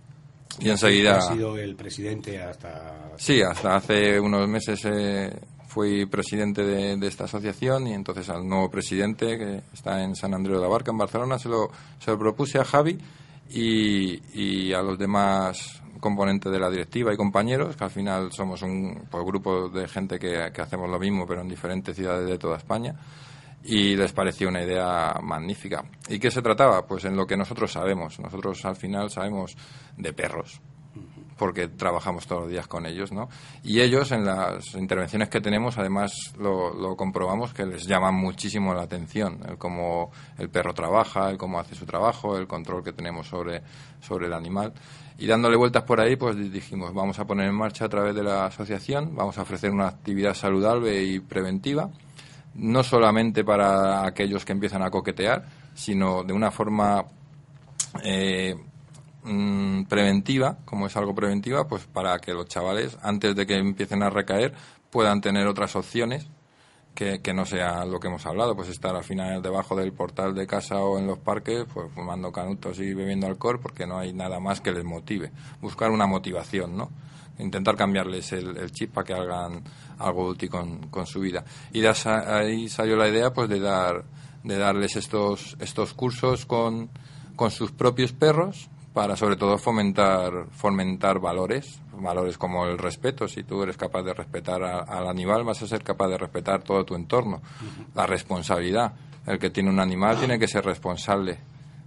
Y 0.61 0.69
enseguida 0.69 1.17
ha 1.17 1.21
sido 1.23 1.57
el 1.57 1.75
presidente 1.75 2.41
hasta 2.43 3.13
sí 3.17 3.41
hasta 3.41 3.77
hace 3.77 4.21
unos 4.21 4.47
meses 4.47 4.85
eh, 4.85 5.33
fui 5.67 6.07
presidente 6.07 6.63
de, 6.63 7.07
esta 7.07 7.25
asociación 7.25 7.89
y 7.89 7.95
entonces 7.95 8.29
al 8.29 8.47
nuevo 8.47 8.71
presidente 8.71 9.39
que 9.39 9.63
está 9.73 10.05
en 10.05 10.15
San 10.15 10.35
Andrés 10.35 10.57
de 10.57 10.63
la 10.63 10.69
Barca, 10.69 10.93
en 10.93 10.99
Barcelona, 10.99 11.39
se 11.39 11.49
lo, 11.49 11.69
se 11.99 12.13
lo 12.13 12.19
propuse 12.19 12.61
a 12.61 12.65
Javi 12.65 12.97
y, 13.51 14.73
a 14.73 14.83
los 14.83 14.99
demás 14.99 15.83
componentes 16.01 16.53
de 16.53 16.59
la 16.59 16.71
directiva 16.71 17.15
y 17.15 17.17
compañeros, 17.17 17.77
que 17.77 17.85
al 17.85 17.91
final 17.91 18.33
somos 18.33 18.63
un 18.63 19.07
pues, 19.11 19.25
grupo 19.25 19.69
de 19.69 19.89
gente 19.89 20.19
que, 20.19 20.51
que 20.53 20.61
hacemos 20.61 20.91
lo 20.91 20.99
mismo, 20.99 21.27
pero 21.27 21.41
en 21.41 21.49
diferentes 21.49 21.97
ciudades 21.97 22.29
de 22.29 22.39
toda 22.39 22.59
España 22.59 22.95
y 23.65 23.97
les 23.97 24.13
pareció 24.13 24.49
una 24.49 24.63
idea 24.63 25.19
magnífica. 25.23 25.85
¿Y 26.09 26.19
qué 26.19 26.31
se 26.31 26.43
trataba? 26.43 26.87
Pues 26.87 27.05
en 27.07 27.17
lo 27.17 27.27
que 27.27 27.37
nosotros 27.37 27.73
sabemos. 27.73 28.21
Nosotros 28.21 28.63
al 28.65 28.77
final 28.77 29.11
sabemos 29.11 29.57
de 29.97 30.13
perros, 30.13 30.61
porque 31.37 31.69
trabajamos 31.69 32.27
todos 32.27 32.43
los 32.43 32.51
días 32.51 32.67
con 32.67 32.87
ellos, 32.87 33.13
¿no? 33.13 33.29
Y 33.63 33.81
ellos 33.81 34.13
en 34.13 34.25
las 34.25 34.75
intervenciones 34.75 35.29
que 35.29 35.41
tenemos, 35.41 35.79
además 35.79 36.13
lo, 36.39 36.97
comprobamos 36.97 37.53
que 37.53 37.67
les 37.67 37.87
llama 37.87 38.11
muchísimo 38.11 38.75
la 38.75 38.83
atención, 38.83 39.41
el 39.49 39.59
cómo 39.59 40.11
el 40.39 40.49
perro 40.49 40.75
trabaja, 40.75 41.31
el 41.31 41.37
cómo 41.37 41.59
hace 41.59 41.75
su 41.75 41.87
trabajo, 41.87 42.37
el 42.37 42.47
control 42.47 42.85
que 42.85 42.93
tenemos 42.93 43.27
sobre, 43.29 43.63
sobre 44.01 44.27
el 44.27 44.33
animal. 44.33 44.73
Y 45.19 45.27
dándole 45.27 45.57
vueltas 45.57 45.85
por 45.85 46.01
ahí, 46.01 46.17
pues 46.17 46.37
dijimos, 46.53 46.93
vamos 46.93 47.19
a 47.19 47.25
poner 47.25 47.49
en 47.49 47.55
marcha 47.55 47.85
a 47.85 47.89
través 47.89 48.15
de 48.15 48.23
la 48.23 48.47
asociación, 48.47 49.15
vamos 49.15 49.39
a 49.39 49.43
ofrecer 49.43 49.71
una 49.71 49.87
actividad 49.87 50.35
saludable 50.35 51.03
y 51.05 51.21
preventiva, 51.21 51.91
no 52.55 52.83
solamente 52.83 53.45
para 53.45 54.07
aquellos 54.07 54.45
que 54.45 54.53
empiezan 54.53 54.83
a 54.83 54.91
coquetear, 54.91 55.45
sino 55.75 56.23
de 56.25 56.33
una 56.33 56.51
forma 56.51 57.05
eh, 58.03 58.55
Mm, 59.27 59.85
preventiva, 59.85 60.59
como 60.67 60.87
es 60.87 60.97
algo 60.99 61.15
preventiva, 61.15 61.67
pues 61.67 61.87
para 61.87 62.19
que 62.19 62.35
los 62.35 62.47
chavales, 62.47 62.99
antes 63.01 63.35
de 63.35 63.47
que 63.47 63.57
empiecen 63.57 64.03
a 64.03 64.11
recaer, 64.11 64.53
puedan 64.91 65.23
tener 65.23 65.47
otras 65.47 65.77
opciones 65.77 66.29
que, 66.95 67.23
que, 67.23 67.33
no 67.33 67.47
sea 67.47 67.87
lo 67.87 68.01
que 68.01 68.09
hemos 68.09 68.27
hablado, 68.27 68.55
pues 68.55 68.69
estar 68.69 68.95
al 68.95 69.03
final 69.03 69.41
debajo 69.41 69.77
del 69.77 69.95
portal 69.95 70.35
de 70.35 70.47
casa 70.47 70.77
o 70.77 70.99
en 70.99 71.07
los 71.07 71.19
parques, 71.19 71.65
pues 71.73 71.91
fumando 71.95 72.31
canutos 72.33 72.79
y 72.81 72.93
bebiendo 72.93 73.27
alcohol, 73.27 73.61
porque 73.61 73.87
no 73.87 73.99
hay 73.99 74.13
nada 74.13 74.41
más 74.41 74.61
que 74.61 74.73
les 74.73 74.85
motive. 74.85 75.33
Buscar 75.63 75.91
una 75.91 76.07
motivación, 76.07 76.77
¿no? 76.77 76.91
Intentar 77.39 77.77
cambiarles 77.77 78.31
el, 78.33 78.71
chip 78.73 78.93
para 78.93 79.07
que 79.07 79.15
hagan 79.15 79.65
algo 79.99 80.27
útil 80.27 80.51
con, 80.51 80.89
con 80.89 81.07
su 81.07 81.21
vida. 81.21 81.45
Y 81.73 81.81
de 81.81 81.89
ahí 81.89 82.69
salió 82.69 82.95
la 82.97 83.09
idea, 83.09 83.33
pues 83.33 83.49
de 83.49 83.59
dar, 83.59 84.05
de 84.43 84.59
darles 84.59 84.97
estos, 84.97 85.57
estos 85.61 85.95
cursos 85.95 86.45
con, 86.45 86.91
con 87.37 87.51
sus 87.51 87.73
propios 87.73 88.13
perros, 88.13 88.69
para 88.95 89.17
sobre 89.17 89.35
todo 89.35 89.59
fomentar, 89.59 90.47
fomentar 90.53 91.19
valores, 91.19 91.81
valores 92.01 92.39
como 92.39 92.65
el 92.65 92.79
respeto. 92.79 93.27
Si 93.27 93.43
tú 93.43 93.65
eres 93.65 93.77
capaz 93.77 94.05
de 94.05 94.15
respetar 94.15 94.63
al 94.63 95.09
animal, 95.09 95.43
vas 95.43 95.61
a 95.63 95.67
ser 95.67 95.83
capaz 95.83 96.07
de 96.09 96.17
respetar 96.17 96.63
todo 96.63 96.85
tu 96.85 96.95
entorno. 96.95 97.43
La 97.95 98.07
responsabilidad. 98.07 98.95
El 99.27 99.41
que 99.41 99.51
tiene 99.51 99.71
un 99.71 99.81
animal 99.81 100.19
tiene 100.19 100.39
que 100.39 100.47
ser 100.47 100.65
responsable 100.65 101.39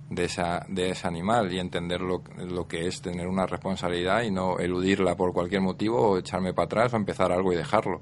de, 0.10 0.26
esa, 0.26 0.66
de 0.68 0.90
ese 0.90 1.08
animal 1.08 1.54
y 1.54 1.60
entender 1.60 2.02
lo, 2.02 2.24
lo 2.46 2.68
que 2.68 2.88
es 2.88 3.02
tener 3.02 3.28
una 3.28 3.46
responsabilidad 3.46 4.24
y 4.24 4.32
no 4.32 4.58
eludirla 4.58 5.16
por 5.16 5.32
cualquier 5.32 5.62
motivo 5.62 6.02
o 6.02 6.18
echarme 6.18 6.54
para 6.54 6.66
atrás 6.66 6.94
o 6.94 6.98
empezar 6.98 7.32
algo 7.32 7.54
y 7.54 7.56
dejarlo. 7.56 8.02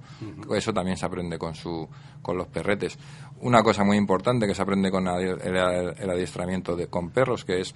Eso 0.52 0.74
también 0.74 0.98
se 0.98 1.06
aprende 1.06 1.38
con, 1.38 1.54
su, 1.54 1.88
con 2.24 2.38
los 2.38 2.48
perretes. 2.48 2.98
Una 3.42 3.62
cosa 3.62 3.84
muy 3.84 3.98
importante 3.98 4.48
que 4.48 4.56
se 4.56 4.64
aprende 4.64 4.90
con 4.90 5.08
el, 5.08 5.40
el 5.42 6.10
adiestramiento 6.10 6.76
de, 6.76 6.88
con 6.88 7.12
perros, 7.12 7.46
que 7.46 7.60
es 7.62 7.76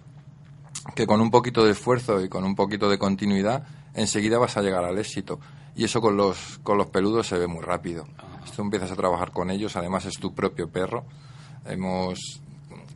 que 0.96 1.08
con 1.08 1.22
un 1.22 1.32
poquito 1.32 1.64
de 1.64 1.72
esfuerzo 1.72 2.24
y 2.24 2.30
con 2.30 2.44
un 2.44 2.56
poquito 2.56 2.90
de 2.90 2.98
continuidad 2.98 3.66
enseguida 3.94 4.38
vas 4.38 4.58
a 4.58 4.62
llegar 4.62 4.84
al 4.84 4.98
éxito. 4.98 5.40
Y 5.76 5.86
eso 5.86 6.02
con 6.02 6.18
los, 6.18 6.60
con 6.64 6.78
los 6.78 6.88
peludos 6.88 7.28
se 7.28 7.38
ve 7.38 7.48
muy 7.48 7.62
rápido. 7.62 8.06
Tú 8.56 8.62
empiezas 8.62 8.92
a 8.92 8.96
trabajar 8.96 9.32
con 9.32 9.52
ellos, 9.52 9.76
además 9.76 10.06
es 10.06 10.16
tu 10.16 10.34
propio 10.34 10.70
perro. 10.70 11.06
Hemos 11.66 12.42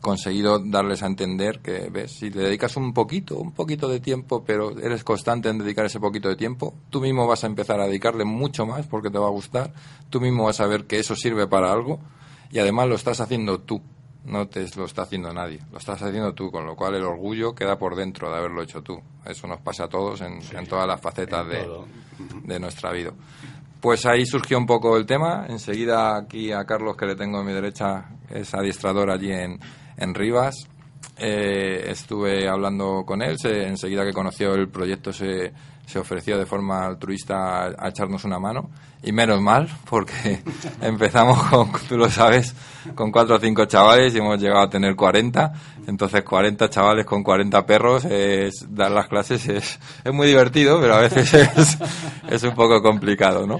conseguido 0.01 0.59
darles 0.59 1.01
a 1.01 1.07
entender 1.07 1.61
que, 1.61 1.89
ves, 1.89 2.11
si 2.11 2.29
le 2.29 2.43
dedicas 2.43 2.75
un 2.75 2.93
poquito, 2.93 3.37
un 3.37 3.53
poquito 3.53 3.87
de 3.87 4.01
tiempo, 4.01 4.43
pero 4.45 4.77
eres 4.77 5.05
constante 5.05 5.47
en 5.47 5.59
dedicar 5.59 5.85
ese 5.85 6.01
poquito 6.01 6.27
de 6.27 6.35
tiempo, 6.35 6.73
tú 6.89 6.99
mismo 6.99 7.25
vas 7.25 7.45
a 7.45 7.47
empezar 7.47 7.79
a 7.79 7.87
dedicarle 7.87 8.25
mucho 8.25 8.65
más 8.65 8.85
porque 8.85 9.09
te 9.09 9.17
va 9.17 9.27
a 9.27 9.31
gustar, 9.31 9.73
tú 10.09 10.19
mismo 10.19 10.43
vas 10.43 10.59
a 10.59 10.67
ver 10.67 10.87
que 10.87 10.99
eso 10.99 11.15
sirve 11.15 11.47
para 11.47 11.71
algo 11.71 11.99
y 12.51 12.59
además 12.59 12.89
lo 12.89 12.95
estás 12.95 13.21
haciendo 13.21 13.61
tú 13.61 13.81
no 14.25 14.47
te 14.47 14.65
lo 14.75 14.85
está 14.85 15.03
haciendo 15.03 15.33
nadie, 15.33 15.59
lo 15.71 15.77
estás 15.77 16.01
haciendo 16.01 16.33
tú, 16.33 16.49
con 16.49 16.65
lo 16.65 16.75
cual 16.75 16.95
el 16.95 17.03
orgullo 17.03 17.53
queda 17.53 17.77
por 17.77 17.95
dentro 17.95 18.31
de 18.31 18.37
haberlo 18.37 18.63
hecho 18.63 18.81
tú. 18.81 19.01
Eso 19.25 19.47
nos 19.47 19.61
pasa 19.61 19.85
a 19.85 19.89
todos 19.89 20.21
en, 20.21 20.39
todas 20.67 20.87
las 20.87 21.01
facetas 21.01 21.47
de, 21.47 21.67
de, 22.43 22.59
nuestra 22.59 22.91
vida. 22.91 23.11
Pues 23.81 24.05
ahí 24.05 24.25
surgió 24.25 24.57
un 24.57 24.65
poco 24.65 24.95
el 24.95 25.05
tema. 25.05 25.45
Enseguida 25.49 26.15
aquí 26.15 26.51
a 26.51 26.63
Carlos, 26.63 26.95
que 26.95 27.05
le 27.05 27.15
tengo 27.15 27.39
a 27.39 27.43
mi 27.43 27.51
derecha, 27.51 28.05
es 28.29 28.53
adiestrador 28.53 29.09
allí 29.09 29.31
en, 29.31 29.59
en 29.97 30.13
Rivas. 30.13 30.55
Eh, 31.17 31.85
estuve 31.89 32.47
hablando 32.47 33.03
con 33.05 33.21
él, 33.21 33.37
se, 33.37 33.67
enseguida 33.67 34.03
que 34.03 34.13
conoció 34.13 34.53
el 34.55 34.69
proyecto 34.69 35.13
se, 35.13 35.53
se 35.85 35.99
ofreció 35.99 36.37
de 36.37 36.45
forma 36.45 36.85
altruista 36.85 37.65
a, 37.65 37.89
echarnos 37.89 38.23
una 38.23 38.39
mano 38.39 38.69
y 39.03 39.11
menos 39.11 39.41
mal 39.41 39.69
porque 39.89 40.41
empezamos 40.81 41.43
con, 41.43 41.71
tú 41.87 41.97
lo 41.97 42.09
sabes, 42.09 42.55
con 42.95 43.11
cuatro 43.11 43.35
o 43.35 43.39
cinco 43.39 43.65
chavales 43.65 44.15
y 44.15 44.17
hemos 44.17 44.39
llegado 44.39 44.61
a 44.61 44.69
tener 44.69 44.95
40, 44.95 45.53
entonces 45.87 46.23
40 46.23 46.69
chavales 46.69 47.05
con 47.05 47.21
40 47.21 47.65
perros, 47.65 48.05
es, 48.05 48.65
dar 48.69 48.91
las 48.91 49.07
clases 49.07 49.47
es, 49.47 49.79
es 50.03 50.13
muy 50.13 50.27
divertido, 50.27 50.79
pero 50.81 50.95
a 50.95 51.01
veces 51.01 51.33
es, 51.57 51.77
es 52.29 52.43
un 52.43 52.55
poco 52.55 52.81
complicado, 52.81 53.45
¿no? 53.45 53.59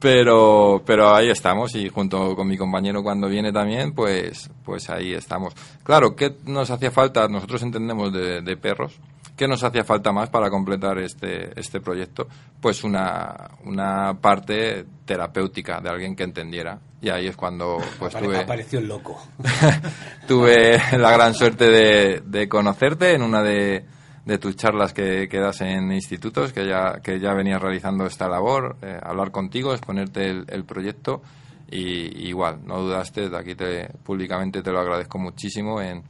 Pero 0.00 0.82
pero 0.84 1.14
ahí 1.14 1.30
estamos 1.30 1.74
y 1.74 1.88
junto 1.88 2.36
con 2.36 2.46
mi 2.46 2.56
compañero 2.56 3.02
cuando 3.02 3.28
viene 3.28 3.52
también 3.52 3.92
pues 3.92 4.50
pues 4.64 4.90
ahí 4.90 5.14
estamos. 5.14 5.54
Claro 5.82 6.14
qué 6.14 6.36
nos 6.44 6.70
hacía 6.70 6.90
falta 6.90 7.28
nosotros 7.28 7.62
entendemos 7.62 8.12
de, 8.12 8.56
perros. 8.56 8.98
Qué 9.36 9.48
nos 9.48 9.64
hacía 9.64 9.82
falta 9.84 10.12
más 10.12 10.30
para 10.30 10.50
completar 10.50 10.98
este 10.98 11.58
este 11.58 11.80
proyecto 11.80 12.28
pues 12.60 12.84
una 12.84 13.50
una 13.64 14.14
parte 14.20 14.84
terapéutica 15.04 15.80
de 15.80 15.90
alguien 15.90 16.14
que 16.16 16.24
entendiera. 16.24 16.78
Y 17.00 17.10
ahí 17.10 17.26
es 17.26 17.36
cuando 17.36 17.78
pues 17.98 18.14
tuve 18.14 18.38
apareció 18.38 18.78
el 18.78 18.88
loco. 18.88 19.20
tuve 20.28 20.80
la 20.96 21.10
gran 21.10 21.34
suerte 21.34 21.68
de, 21.68 22.22
de 22.24 22.48
conocerte 22.48 23.12
en 23.12 23.22
una 23.22 23.42
de 23.42 23.84
de 24.24 24.38
tus 24.38 24.56
charlas 24.56 24.92
que, 24.92 25.28
que, 25.28 25.38
das 25.38 25.60
en 25.60 25.92
institutos, 25.92 26.52
que 26.52 26.66
ya, 26.66 27.00
que 27.02 27.20
ya 27.20 27.34
venías 27.34 27.60
realizando 27.60 28.06
esta 28.06 28.28
labor, 28.28 28.76
eh, 28.82 28.98
hablar 29.02 29.30
contigo, 29.30 29.72
exponerte 29.72 30.30
el, 30.30 30.64
proyecto. 30.64 31.22
Y, 31.70 32.28
igual, 32.28 32.60
no 32.64 32.80
dudaste, 32.80 33.28
de 33.28 33.36
aquí 33.36 33.54
te, 33.54 33.88
públicamente 34.02 34.62
te 34.62 34.70
lo 34.70 34.80
agradezco 34.80 35.18
muchísimo 35.18 35.80
en, 35.80 36.02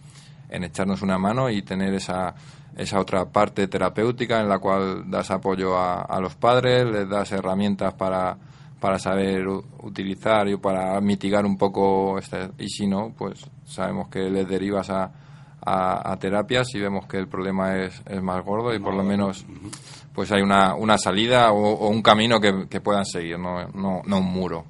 en 0.49 0.65
echarnos 0.65 1.03
una 1.03 1.19
mano 1.19 1.51
y 1.51 1.63
tener 1.63 1.95
esa, 1.95 2.35
esa 2.77 3.01
otra 3.01 3.25
parte 3.27 3.67
terapéutica 3.67 4.41
en 4.41 4.49
la 4.49 4.59
cual 4.59 5.11
das 5.11 5.31
apoyo 5.31 5.77
a, 5.77 6.03
a 6.03 6.21
los 6.21 6.37
padres, 6.37 6.85
les 6.85 7.09
das 7.09 7.33
herramientas 7.33 7.95
para, 7.95 8.37
para 8.79 8.99
saber 8.99 9.47
utilizar 9.49 10.49
y 10.49 10.57
para 10.57 11.01
mitigar 11.01 11.47
un 11.47 11.57
poco 11.57 12.19
este, 12.19 12.51
y 12.59 12.69
si 12.69 12.87
no, 12.87 13.13
pues 13.17 13.49
sabemos 13.65 14.09
que 14.09 14.31
les 14.31 14.47
derivas 14.47 14.91
a, 14.91 15.11
a, 15.65 16.17
terapias 16.21 16.75
y 16.75 16.81
vemos 16.81 17.07
que 17.07 17.19
el 17.19 17.29
problema 17.29 17.77
es, 17.79 18.03
es 18.07 18.23
más 18.23 18.45
gordo 18.45 18.75
y 18.75 18.79
por 18.79 18.95
lo 18.95 19.03
menos 19.03 19.45
pues 20.15 20.31
hay 20.31 20.43
una, 20.43 20.75
una 20.75 20.97
salida 20.97 21.53
o, 21.53 21.89
un 21.89 22.03
camino 22.03 22.41
que, 22.41 22.67
que, 22.69 22.81
puedan 22.81 23.05
seguir, 23.05 23.39
no, 23.39 23.67
no, 23.75 24.03
no 24.05 24.19
un 24.19 24.25
muro. 24.25 24.67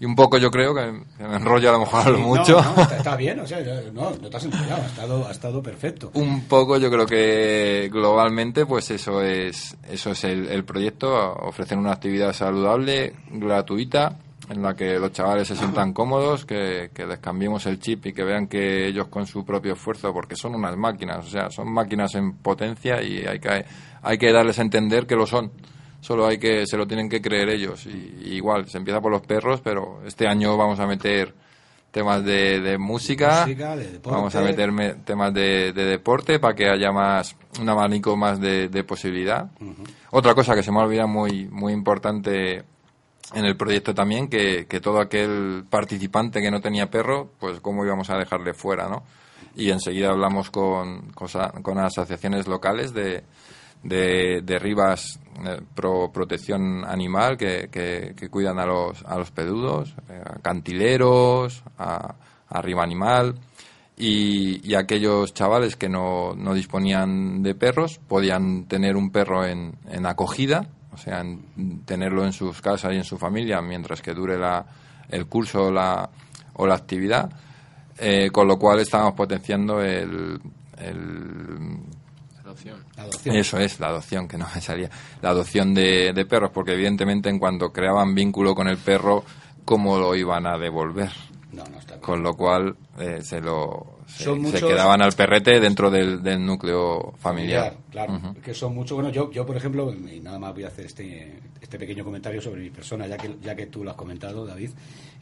Y 0.00 0.06
un 0.06 0.14
poco 0.14 0.38
yo 0.38 0.50
creo 0.50 0.74
que, 0.74 0.92
me 1.18 1.36
enrollo 1.36 1.70
a 1.70 1.72
lo 1.72 1.80
mejor 1.80 2.18
mucho. 2.18 2.60
No, 2.60 2.82
está, 2.82 3.16
bien, 3.16 3.40
o 3.40 3.46
sea, 3.46 3.60
no, 3.92 4.10
no 4.10 4.28
te 4.28 4.36
has 4.36 4.44
enrollado, 4.44 4.82
ha 4.82 4.86
estado, 4.86 5.28
ha 5.28 5.30
estado 5.30 5.62
perfecto. 5.62 6.10
Un 6.14 6.42
poco 6.42 6.76
yo 6.78 6.90
creo 6.90 7.06
que 7.06 7.88
globalmente 7.92 8.66
pues 8.66 8.90
eso 8.90 9.22
es, 9.22 9.76
eso 9.88 10.10
es 10.10 10.24
el, 10.24 10.48
el 10.48 10.64
proyecto, 10.64 11.08
ofrecer 11.36 11.78
una 11.78 11.92
actividad 11.92 12.32
saludable, 12.32 13.14
gratuita, 13.30 14.18
en 14.48 14.62
la 14.62 14.74
que 14.74 14.98
los 14.98 15.12
chavales 15.12 15.48
se 15.48 15.56
sientan 15.56 15.92
cómodos, 15.92 16.44
que, 16.44 16.90
que, 16.92 17.06
les 17.06 17.18
cambiemos 17.18 17.64
el 17.66 17.78
chip 17.78 18.06
y 18.06 18.12
que 18.12 18.24
vean 18.24 18.46
que 18.46 18.86
ellos 18.86 19.08
con 19.08 19.26
su 19.26 19.44
propio 19.44 19.72
esfuerzo, 19.72 20.12
porque 20.12 20.36
son 20.36 20.54
unas 20.54 20.76
máquinas, 20.76 21.26
o 21.26 21.28
sea, 21.28 21.50
son 21.50 21.72
máquinas 21.72 22.14
en 22.14 22.34
potencia 22.34 23.02
y 23.02 23.24
hay 23.26 23.38
que, 23.38 23.64
hay 24.02 24.18
que 24.18 24.32
darles 24.32 24.58
a 24.58 24.62
entender 24.62 25.06
que 25.06 25.16
lo 25.16 25.26
son. 25.26 25.50
Solo 26.00 26.26
hay 26.26 26.36
que, 26.38 26.66
se 26.66 26.76
lo 26.76 26.86
tienen 26.86 27.08
que 27.08 27.22
creer 27.22 27.48
ellos. 27.48 27.86
Y, 27.86 28.34
igual, 28.34 28.68
se 28.68 28.76
empieza 28.76 29.00
por 29.00 29.10
los 29.10 29.22
perros, 29.22 29.62
pero 29.62 30.02
este 30.06 30.28
año 30.28 30.56
vamos 30.56 30.78
a 30.78 30.86
meter 30.86 31.34
temas 31.90 32.24
de, 32.24 32.76
música, 32.78 33.46
vamos 34.02 34.34
a 34.34 34.40
meter 34.40 34.70
temas 35.04 35.32
de, 35.32 35.72
deporte 35.72 36.40
para 36.40 36.54
que 36.54 36.68
haya 36.68 36.90
más, 36.90 37.36
un 37.60 37.68
abanico 37.68 38.16
más 38.16 38.40
de, 38.40 38.84
posibilidad. 38.84 39.50
Otra 40.10 40.34
cosa 40.34 40.54
que 40.54 40.62
se 40.62 40.72
me 40.72 40.80
ha 40.80 40.82
olvidado 40.82 41.08
muy, 41.08 41.46
muy 41.46 41.72
importante 41.72 42.64
en 43.32 43.44
el 43.44 43.56
proyecto 43.56 43.94
también 43.94 44.28
que, 44.28 44.66
que, 44.66 44.80
todo 44.80 45.00
aquel 45.00 45.64
participante 45.68 46.42
que 46.42 46.50
no 46.50 46.60
tenía 46.60 46.90
perro, 46.90 47.32
pues 47.38 47.60
cómo 47.60 47.84
íbamos 47.84 48.10
a 48.10 48.18
dejarle 48.18 48.52
fuera, 48.52 48.88
¿no? 48.88 49.02
Y 49.56 49.70
enseguida 49.70 50.10
hablamos 50.10 50.50
con, 50.50 51.12
con, 51.12 51.78
asociaciones 51.78 52.46
locales 52.48 52.92
de, 52.92 53.22
de, 53.82 54.42
de 54.42 54.58
Rivas 54.58 55.20
eh, 55.44 55.60
Pro 55.74 56.10
Protección 56.12 56.84
Animal 56.84 57.36
que, 57.36 57.68
que, 57.70 58.28
cuidan 58.28 58.58
a 58.58 58.66
los, 58.66 59.04
a 59.04 59.16
los 59.16 59.30
pedudos, 59.30 59.94
eh, 60.08 60.22
cantileros, 60.42 61.62
a, 61.78 62.14
a 62.48 62.62
Riva 62.62 62.82
Animal. 62.82 63.36
Y, 63.96 64.68
y, 64.68 64.74
aquellos 64.74 65.32
chavales 65.34 65.76
que 65.76 65.88
no, 65.88 66.34
no 66.34 66.52
disponían 66.52 67.44
de 67.44 67.54
perros 67.54 68.00
podían 68.08 68.64
tener 68.64 68.96
un 68.96 69.12
perro 69.12 69.46
en, 69.46 69.76
en 69.88 70.04
acogida 70.04 70.66
o 70.94 70.98
sea, 70.98 71.24
tenerlo 71.84 72.24
en 72.24 72.32
sus 72.32 72.60
casas 72.60 72.92
y 72.92 72.96
en 72.96 73.04
su 73.04 73.18
familia 73.18 73.60
mientras 73.60 74.00
que 74.00 74.14
dure 74.14 74.38
la, 74.38 74.64
el 75.08 75.26
curso 75.26 75.64
o 75.64 75.70
la, 75.72 76.08
o 76.54 76.66
la 76.66 76.74
actividad, 76.74 77.30
eh, 77.98 78.30
con 78.32 78.48
lo 78.48 78.58
cual 78.58 78.80
estamos 78.80 79.14
potenciando 79.14 79.82
el, 79.82 80.40
el 80.78 81.78
adopción. 82.96 83.36
Eso 83.36 83.58
es, 83.58 83.80
la 83.80 83.88
adopción, 83.88 84.28
que 84.28 84.38
no 84.38 84.46
me 84.54 84.60
salía. 84.60 84.90
La 85.20 85.30
adopción 85.30 85.74
de, 85.74 86.12
de, 86.12 86.26
perros, 86.26 86.50
porque 86.52 86.72
evidentemente 86.72 87.28
en 87.28 87.38
cuanto 87.38 87.72
creaban 87.72 88.14
vínculo 88.14 88.54
con 88.54 88.68
el 88.68 88.78
perro, 88.78 89.24
¿cómo 89.64 89.98
lo 89.98 90.14
iban 90.14 90.46
a 90.46 90.56
devolver? 90.56 91.10
Con 92.00 92.22
lo 92.22 92.34
cual 92.34 92.76
eh, 92.98 93.20
se 93.22 93.40
lo 93.40 93.93
se, 94.16 94.60
quedaban 94.60 95.02
al 95.02 95.12
perrete 95.12 95.60
dentro 95.60 95.90
del, 95.90 96.22
del 96.22 96.44
núcleo 96.44 97.14
familiar. 97.18 97.76
Claro, 97.90 98.34
que 98.42 98.54
son 98.54 98.74
muchos. 98.74 98.94
Bueno, 98.94 99.10
yo, 99.10 99.30
yo 99.30 99.44
por 99.44 99.56
ejemplo, 99.56 99.92
y 99.92 100.20
nada 100.20 100.38
más 100.38 100.54
voy 100.54 100.64
a 100.64 100.68
hacer 100.68 100.86
este, 100.86 101.40
este 101.60 101.78
pequeño 101.78 102.04
comentario 102.04 102.40
sobre 102.40 102.62
mi 102.62 102.70
persona, 102.70 103.06
ya 103.06 103.16
que, 103.16 103.36
ya 103.42 103.54
que 103.54 103.66
tú 103.66 103.84
lo 103.84 103.90
has 103.90 103.96
comentado, 103.96 104.46
David. 104.46 104.70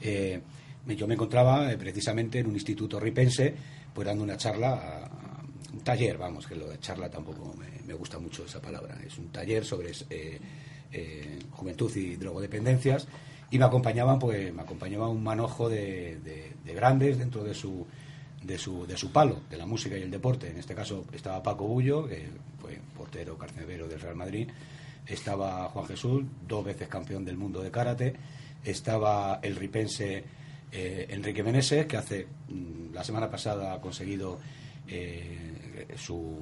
Eh, 0.01 0.41
yo 0.87 1.07
me 1.07 1.15
encontraba 1.15 1.71
eh, 1.71 1.79
precisamente 1.79 2.41
en 2.41 2.47
un 2.47 2.55
instituto 2.55 2.99
ripense, 2.99 3.55
pues 3.95 4.07
dando 4.07 4.25
una 4.25 4.37
charla, 4.37 5.09
un 5.73 5.81
taller, 5.81 6.19
vamos, 6.19 6.47
que 6.47 6.57
lo 6.57 6.69
de 6.69 6.79
charla 6.81 7.09
tampoco 7.09 7.55
me, 7.57 7.87
me 7.87 7.95
gusta 7.95 8.19
mucho 8.19 8.45
esa 8.45 8.61
palabra. 8.61 8.99
Es 9.07 9.17
un 9.19 9.29
taller 9.29 9.65
sobre 9.65 9.93
juventud 11.53 11.91
y 11.97 12.17
drogodependencias 12.17 13.07
y 13.53 13.59
me 13.59 13.67
acompañaban 13.67 14.19
pues 14.19 14.53
me 14.53 14.63
acompañaba 14.63 15.09
un 15.09 15.23
manojo 15.23 15.69
de, 15.69 16.19
de, 16.65 16.75
grandes 16.75 17.19
dentro 17.19 17.45
de 17.45 17.53
su 17.53 17.87
de 18.43 18.59
su, 18.59 18.87
de 18.87 18.97
su 18.97 19.13
palo, 19.13 19.41
de 19.49 19.57
la 19.57 19.67
música 19.67 19.97
y 19.97 20.03
el 20.03 20.11
deporte. 20.11 20.51
En 20.51 20.59
este 20.59 20.75
caso 20.75 21.05
estaba 21.13 21.43
Paco 21.43 21.67
Bullo, 21.67 22.07
que 22.07 22.29
fue 22.61 22.79
portero 22.97 23.39
carcelero 23.39 23.89
del 23.89 24.01
Real 24.01 24.17
Madrid, 24.17 24.49
estaba 25.07 25.69
Juan 25.69 25.87
Jesús, 25.87 26.25
dos 26.47 26.65
veces 26.65 26.89
campeón 26.89 27.25
del 27.25 27.37
mundo 27.37 27.63
de 27.63 27.71
karate, 27.71 28.15
estaba 28.65 29.41
el 29.43 29.57
ripense 29.57 30.25
eh, 30.71 31.07
Enrique 31.11 31.43
Meneses, 31.43 31.87
que 31.87 31.97
hace 31.97 32.27
mm, 32.49 32.95
la 32.95 33.05
semana 33.05 33.31
pasada 33.31 33.75
ha 33.75 33.81
conseguido 33.81 34.39
eh, 34.89 35.87
su, 35.97 36.39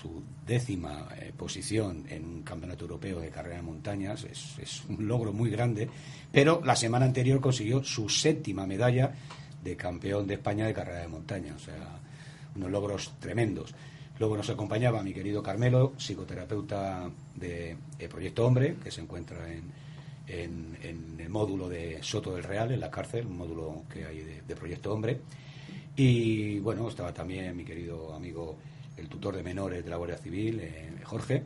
su, 0.00 0.22
décima 0.46 1.08
eh, 1.20 1.32
posición 1.36 2.06
en 2.08 2.24
un 2.24 2.42
campeonato 2.42 2.84
europeo 2.84 3.20
de 3.20 3.28
carrera 3.28 3.56
de 3.56 3.62
montañas, 3.62 4.24
es, 4.24 4.58
es, 4.58 4.82
un 4.88 5.06
logro 5.06 5.32
muy 5.32 5.50
grande, 5.50 5.88
pero 6.32 6.62
la 6.64 6.74
semana 6.74 7.04
anterior 7.04 7.40
consiguió 7.40 7.84
su 7.84 8.08
séptima 8.08 8.66
medalla 8.66 9.12
de 9.62 9.76
campeón 9.76 10.26
de 10.26 10.34
España 10.34 10.66
de 10.66 10.74
carrera 10.74 11.00
de 11.00 11.08
montaña, 11.08 11.54
o 11.54 11.58
sea, 11.58 12.00
unos 12.56 12.70
logros 12.70 13.12
tremendos. 13.20 13.74
Luego 14.18 14.36
nos 14.36 14.50
acompañaba 14.50 15.02
mi 15.02 15.12
querido 15.12 15.42
Carmelo, 15.42 15.94
psicoterapeuta 15.96 17.08
de, 17.36 17.76
Proyecto 18.10 18.46
Hombre, 18.46 18.76
que 18.82 18.90
se 18.90 19.00
encuentra 19.00 19.48
en, 19.52 20.76
en, 20.82 21.16
el 21.20 21.28
módulo 21.28 21.68
de 21.68 22.02
Soto 22.02 22.34
del 22.34 22.42
Real, 22.44 22.72
en 22.72 22.80
la 22.80 22.90
cárcel, 22.90 23.26
un 23.26 23.38
módulo 23.38 23.84
que 23.92 24.04
hay 24.04 24.42
de 24.46 24.56
Proyecto 24.56 24.92
Hombre. 24.92 25.20
Y 25.98 26.60
bueno, 26.60 26.88
estaba 26.88 27.12
también 27.12 27.56
mi 27.56 27.64
querido 27.64 28.14
amigo, 28.14 28.56
el 28.96 29.08
tutor 29.08 29.34
de 29.34 29.42
menores 29.42 29.82
de 29.82 29.90
la 29.90 29.96
Guardia 29.96 30.16
Civil, 30.16 30.60
eh, 30.60 30.92
Jorge. 31.02 31.42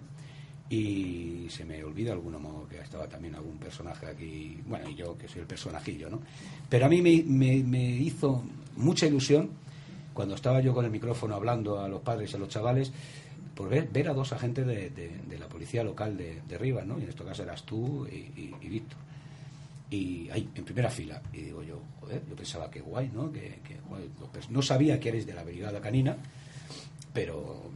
Y 0.72 1.48
se 1.50 1.66
me 1.66 1.84
olvida 1.84 2.12
alguno 2.12 2.66
que 2.66 2.78
estaba 2.78 3.06
también 3.06 3.34
algún 3.34 3.58
personaje 3.58 4.06
aquí, 4.06 4.58
bueno, 4.66 4.88
y 4.88 4.94
yo 4.94 5.18
que 5.18 5.28
soy 5.28 5.42
el 5.42 5.46
personajillo, 5.46 6.08
¿no? 6.08 6.22
Pero 6.66 6.86
a 6.86 6.88
mí 6.88 7.02
me, 7.02 7.90
hizo 7.90 8.42
mucha 8.76 9.04
ilusión 9.04 9.50
cuando 10.14 10.34
estaba 10.34 10.62
yo 10.62 10.72
con 10.72 10.86
el 10.86 10.90
micrófono 10.90 11.34
hablando 11.34 11.78
a 11.78 11.88
los 11.88 12.00
padres 12.00 12.32
y 12.32 12.36
a 12.36 12.38
los 12.38 12.48
chavales, 12.48 12.90
por 13.54 13.68
ver, 13.68 13.86
ver 13.92 14.08
a 14.08 14.14
dos 14.14 14.32
agentes 14.32 14.66
de, 14.66 15.36
la 15.38 15.46
policía 15.46 15.84
local 15.84 16.16
de, 16.16 16.40
de 16.48 16.56
Rivas, 16.56 16.86
¿no? 16.86 16.98
Y 16.98 17.02
en 17.02 17.10
este 17.10 17.22
caso 17.22 17.42
eras 17.42 17.64
tú 17.64 18.06
y, 18.06 18.54
Víctor 18.66 18.98
y 19.90 20.30
ahí 20.30 20.48
en 20.54 20.64
primera 20.64 20.88
fila 20.88 21.20
y 21.34 21.42
digo 21.42 21.62
yo 21.62 21.82
joder 22.00 22.22
yo 22.26 22.34
pensaba 22.34 22.70
que 22.70 22.80
guay 22.80 23.10
no 23.12 23.30
que, 23.30 23.60
no 24.48 24.62
sabía 24.62 24.98
que 24.98 25.10
eres 25.10 25.26
de 25.26 25.34
la 25.34 25.44
brigada 25.44 25.82
canina 25.82 26.16
pero 27.12 27.70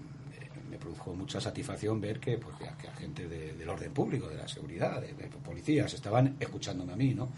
me 0.71 0.79
produjo 0.79 1.15
mucha 1.15 1.41
satisfacción 1.41 2.01
ver 2.01 2.21
que 2.21 2.39
pues 2.39 2.57
que, 2.57 2.89
agentes 2.89 3.29
del 3.31 3.69
orden 3.69 3.93
público 3.93 4.29
de 4.29 4.37
la 4.37 4.49
seguridad 4.49 5.01
de, 5.01 5.15
policías 5.45 5.93
estaban 5.95 6.37
escuchándome 6.39 6.93
a 6.93 6.97
mí 6.97 7.15
no 7.15 7.29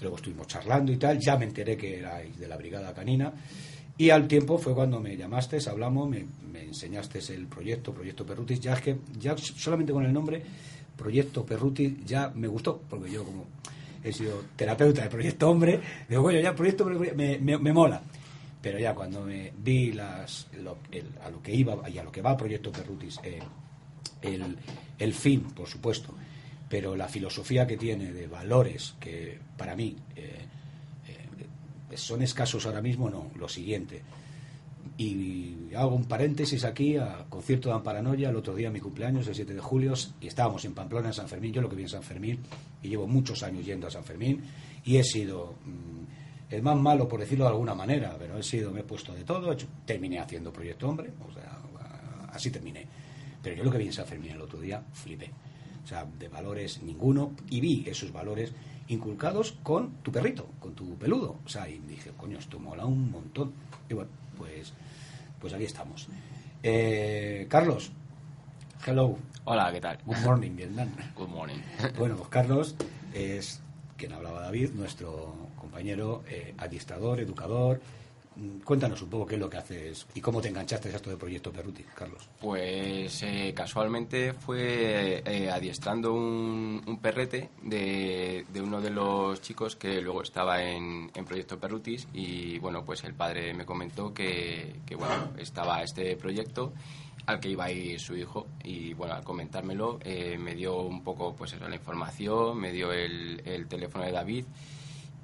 luego 0.00 0.16
estuvimos 0.16 0.46
charlando 0.46 0.92
y 0.92 0.96
tal 0.96 1.18
ya 1.18 1.36
me 1.36 1.44
enteré 1.44 1.76
que 1.76 1.98
erais 1.98 2.38
de 2.38 2.48
la 2.48 2.56
brigada 2.56 2.92
canina 2.94 3.32
Y 3.98 4.10
al 4.10 4.28
tiempo 4.28 4.58
fue 4.58 4.74
cuando 4.74 5.00
me 5.00 5.16
llamaste, 5.16 5.58
hablamos, 5.70 6.08
me, 6.08 6.26
me 6.52 6.64
enseñaste 6.64 7.18
el 7.32 7.46
proyecto, 7.46 7.92
Proyecto 7.94 8.26
Perrutis. 8.26 8.60
Ya 8.60 8.74
es 8.74 8.82
que, 8.82 8.98
ya 9.18 9.34
solamente 9.38 9.92
con 9.92 10.04
el 10.04 10.12
nombre, 10.12 10.42
Proyecto 10.96 11.46
Perrutis, 11.46 12.04
ya 12.04 12.30
me 12.34 12.46
gustó, 12.46 12.82
porque 12.90 13.10
yo 13.10 13.24
como 13.24 13.46
he 14.04 14.12
sido 14.12 14.44
terapeuta 14.54 15.02
de 15.02 15.08
Proyecto 15.08 15.48
Hombre, 15.48 15.80
digo, 16.08 16.22
bueno, 16.22 16.40
ya 16.40 16.54
Proyecto 16.54 16.84
me, 16.84 17.38
me 17.38 17.72
mola. 17.72 18.02
Pero 18.60 18.78
ya 18.78 18.94
cuando 18.94 19.22
me 19.22 19.52
vi 19.56 19.92
las, 19.92 20.48
a 21.22 21.30
lo 21.30 21.42
que 21.42 21.54
iba 21.54 21.88
y 21.88 21.98
a 21.98 22.04
lo 22.04 22.10
que 22.10 22.22
va 22.22 22.36
Proyecto 22.36 22.72
Perrutis, 22.72 23.18
eh, 23.22 23.38
el, 24.22 24.56
el 24.98 25.14
fin, 25.14 25.42
por 25.42 25.68
supuesto, 25.68 26.14
pero 26.68 26.96
la 26.96 27.08
filosofía 27.08 27.66
que 27.66 27.76
tiene 27.76 28.12
de 28.12 28.26
valores 28.26 28.94
que 28.98 29.38
para 29.56 29.76
mí 29.76 29.96
eh, 30.16 30.46
eh, 31.08 31.96
son 31.96 32.22
escasos 32.22 32.66
ahora 32.66 32.82
mismo, 32.82 33.08
no, 33.08 33.30
lo 33.36 33.48
siguiente. 33.48 34.02
Y 34.98 35.74
hago 35.76 35.94
un 35.94 36.06
paréntesis 36.06 36.64
aquí 36.64 36.96
a 36.96 37.26
concierto 37.28 37.68
de 37.68 37.74
Amparanoia, 37.74 38.30
el 38.30 38.36
otro 38.36 38.54
día 38.54 38.70
mi 38.70 38.80
cumpleaños, 38.80 39.28
el 39.28 39.34
7 39.34 39.54
de 39.54 39.60
julio, 39.60 39.94
y 40.20 40.26
estábamos 40.26 40.64
en 40.64 40.74
Pamplona, 40.74 41.08
en 41.08 41.14
San 41.14 41.28
Fermín, 41.28 41.52
yo 41.52 41.60
lo 41.60 41.68
que 41.68 41.76
vi 41.76 41.82
en 41.82 41.88
San 41.88 42.02
Fermín, 42.02 42.40
y 42.82 42.88
llevo 42.88 43.06
muchos 43.06 43.42
años 43.42 43.64
yendo 43.64 43.86
a 43.86 43.90
San 43.90 44.04
Fermín, 44.04 44.42
y 44.84 44.96
he 44.96 45.04
sido 45.04 45.54
mm, 45.64 46.05
el 46.50 46.62
más 46.62 46.76
malo, 46.76 47.08
por 47.08 47.20
decirlo 47.20 47.44
de 47.44 47.50
alguna 47.50 47.74
manera, 47.74 48.16
pero 48.18 48.38
he 48.38 48.42
sido, 48.42 48.70
me 48.70 48.80
he 48.80 48.84
puesto 48.84 49.12
de 49.12 49.24
todo, 49.24 49.56
terminé 49.84 50.20
haciendo 50.20 50.52
Proyecto 50.52 50.88
Hombre, 50.88 51.10
o 51.28 51.32
sea, 51.32 51.58
así 52.32 52.50
terminé. 52.50 52.86
Pero 53.42 53.56
yo 53.56 53.64
lo 53.64 53.70
que 53.70 53.78
vi 53.78 53.86
en 53.86 53.92
San 53.92 54.06
Fermín 54.06 54.32
el 54.32 54.40
otro 54.40 54.60
día, 54.60 54.82
flipé 54.92 55.30
o 55.86 55.88
sea, 55.88 56.04
de 56.18 56.28
valores 56.28 56.82
ninguno, 56.82 57.30
y 57.48 57.60
vi 57.60 57.84
esos 57.86 58.12
valores 58.12 58.52
inculcados 58.88 59.52
con 59.62 59.92
tu 60.02 60.10
perrito, 60.10 60.48
con 60.58 60.74
tu 60.74 60.96
peludo. 60.96 61.36
O 61.44 61.48
sea, 61.48 61.68
y 61.68 61.78
dije, 61.78 62.10
coño, 62.16 62.38
esto 62.40 62.58
mola 62.58 62.84
un 62.84 63.08
montón. 63.08 63.52
Y 63.88 63.94
bueno, 63.94 64.10
pues, 64.36 64.72
pues 65.40 65.54
aquí 65.54 65.62
estamos. 65.62 66.08
Eh, 66.64 67.46
Carlos, 67.48 67.92
hello. 68.84 69.16
Hola, 69.44 69.70
¿qué 69.72 69.80
tal? 69.80 69.98
Good 70.04 70.18
morning, 70.24 70.56
Vietnam. 70.56 70.88
Good 71.14 71.28
morning. 71.28 71.58
Bueno, 71.96 72.16
pues 72.16 72.30
Carlos 72.30 72.74
es 73.14 73.60
quien 73.96 74.12
hablaba 74.12 74.40
David, 74.40 74.70
nuestro 74.70 75.45
compañero 75.66 76.22
eh, 76.28 76.54
adiestrador, 76.58 77.20
educador, 77.20 77.80
Cuéntanos 78.64 79.00
un 79.00 79.08
poco 79.08 79.26
qué 79.26 79.36
es 79.36 79.40
lo 79.40 79.48
que 79.48 79.56
haces 79.56 80.06
y 80.14 80.20
cómo 80.20 80.42
te 80.42 80.48
enganchaste 80.48 80.90
a 80.90 80.96
esto 80.96 81.08
de 81.08 81.16
Proyecto 81.16 81.50
Perruti, 81.50 81.82
Carlos. 81.94 82.28
Pues 82.38 83.22
eh, 83.22 83.54
casualmente 83.56 84.34
fue 84.34 85.22
eh, 85.24 85.50
adiestrando 85.50 86.12
un, 86.12 86.98
perrete 87.00 87.48
de, 87.62 88.44
uno 88.62 88.82
de 88.82 88.90
los 88.90 89.40
chicos 89.40 89.76
que 89.76 90.02
luego 90.02 90.22
estaba 90.22 90.62
en, 90.62 91.10
Proyecto 91.26 91.58
Perrutis 91.58 92.06
y 92.12 92.58
bueno, 92.58 92.84
pues 92.84 93.04
el 93.04 93.14
padre 93.14 93.54
me 93.54 93.64
comentó 93.64 94.12
que, 94.12 94.80
bueno, 94.98 95.32
estaba 95.38 95.82
este 95.82 96.14
proyecto 96.16 96.74
al 97.24 97.40
que 97.40 97.48
iba 97.48 97.64
a 97.64 97.72
ir 97.72 97.98
su 97.98 98.14
hijo 98.14 98.46
y 98.62 98.92
bueno, 98.92 99.14
al 99.14 99.24
comentármelo 99.24 99.98
eh, 100.04 100.36
me 100.38 100.54
dio 100.54 100.82
un 100.82 101.02
poco 101.02 101.34
pues 101.34 101.54
eso, 101.54 101.66
la 101.68 101.74
información, 101.74 102.58
me 102.58 102.70
dio 102.70 102.92
el, 102.92 103.40
el 103.46 103.66
teléfono 103.66 104.04
de 104.04 104.12
David 104.12 104.44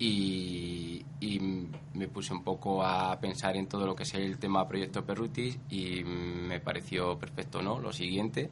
y, 0.02 1.04
me 1.94 2.08
puse 2.08 2.32
un 2.32 2.42
poco 2.42 2.84
a 2.84 3.20
pensar 3.20 3.56
en 3.56 3.68
todo 3.68 3.86
lo 3.86 3.94
que 3.94 4.02
es 4.02 4.14
el 4.14 4.38
tema 4.38 4.66
Proyecto 4.66 5.04
Perrutis 5.04 5.58
y 5.70 6.02
me 6.02 6.58
pareció 6.58 7.16
perfecto, 7.18 7.62
¿no? 7.62 7.78
Lo 7.78 7.92
siguiente, 7.92 8.50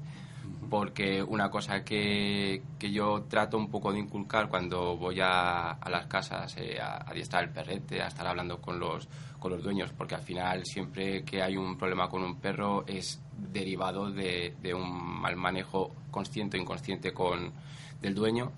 porque 0.68 1.22
una 1.22 1.50
cosa 1.50 1.82
que, 1.82 2.62
que 2.78 2.92
yo 2.92 3.24
trato 3.28 3.56
un 3.56 3.70
poco 3.70 3.92
de 3.92 3.98
inculcar 3.98 4.48
cuando 4.48 4.96
voy 4.96 5.20
a, 5.20 5.72
a 5.72 5.90
las 5.90 6.06
casas 6.06 6.56
eh, 6.58 6.78
a, 6.80 6.98
adiestrar 6.98 7.44
el 7.44 7.50
perrete, 7.50 8.02
a 8.02 8.06
estar 8.06 8.26
hablando 8.26 8.60
con 8.60 8.78
los, 8.78 9.08
con 9.40 9.50
los 9.50 9.62
dueños, 9.62 9.90
porque 9.96 10.14
al 10.14 10.22
final 10.22 10.64
siempre 10.64 11.24
que 11.24 11.42
hay 11.42 11.56
un 11.56 11.76
problema 11.76 12.08
con 12.08 12.22
un 12.22 12.36
perro 12.36 12.84
es 12.86 13.20
derivado 13.36 14.10
de, 14.12 14.54
de 14.62 14.74
un 14.74 15.20
mal 15.20 15.34
manejo 15.34 15.92
consciente 16.12 16.56
o 16.56 16.60
inconsciente 16.60 17.12
con, 17.12 17.52
del 18.00 18.14
dueño 18.14 18.52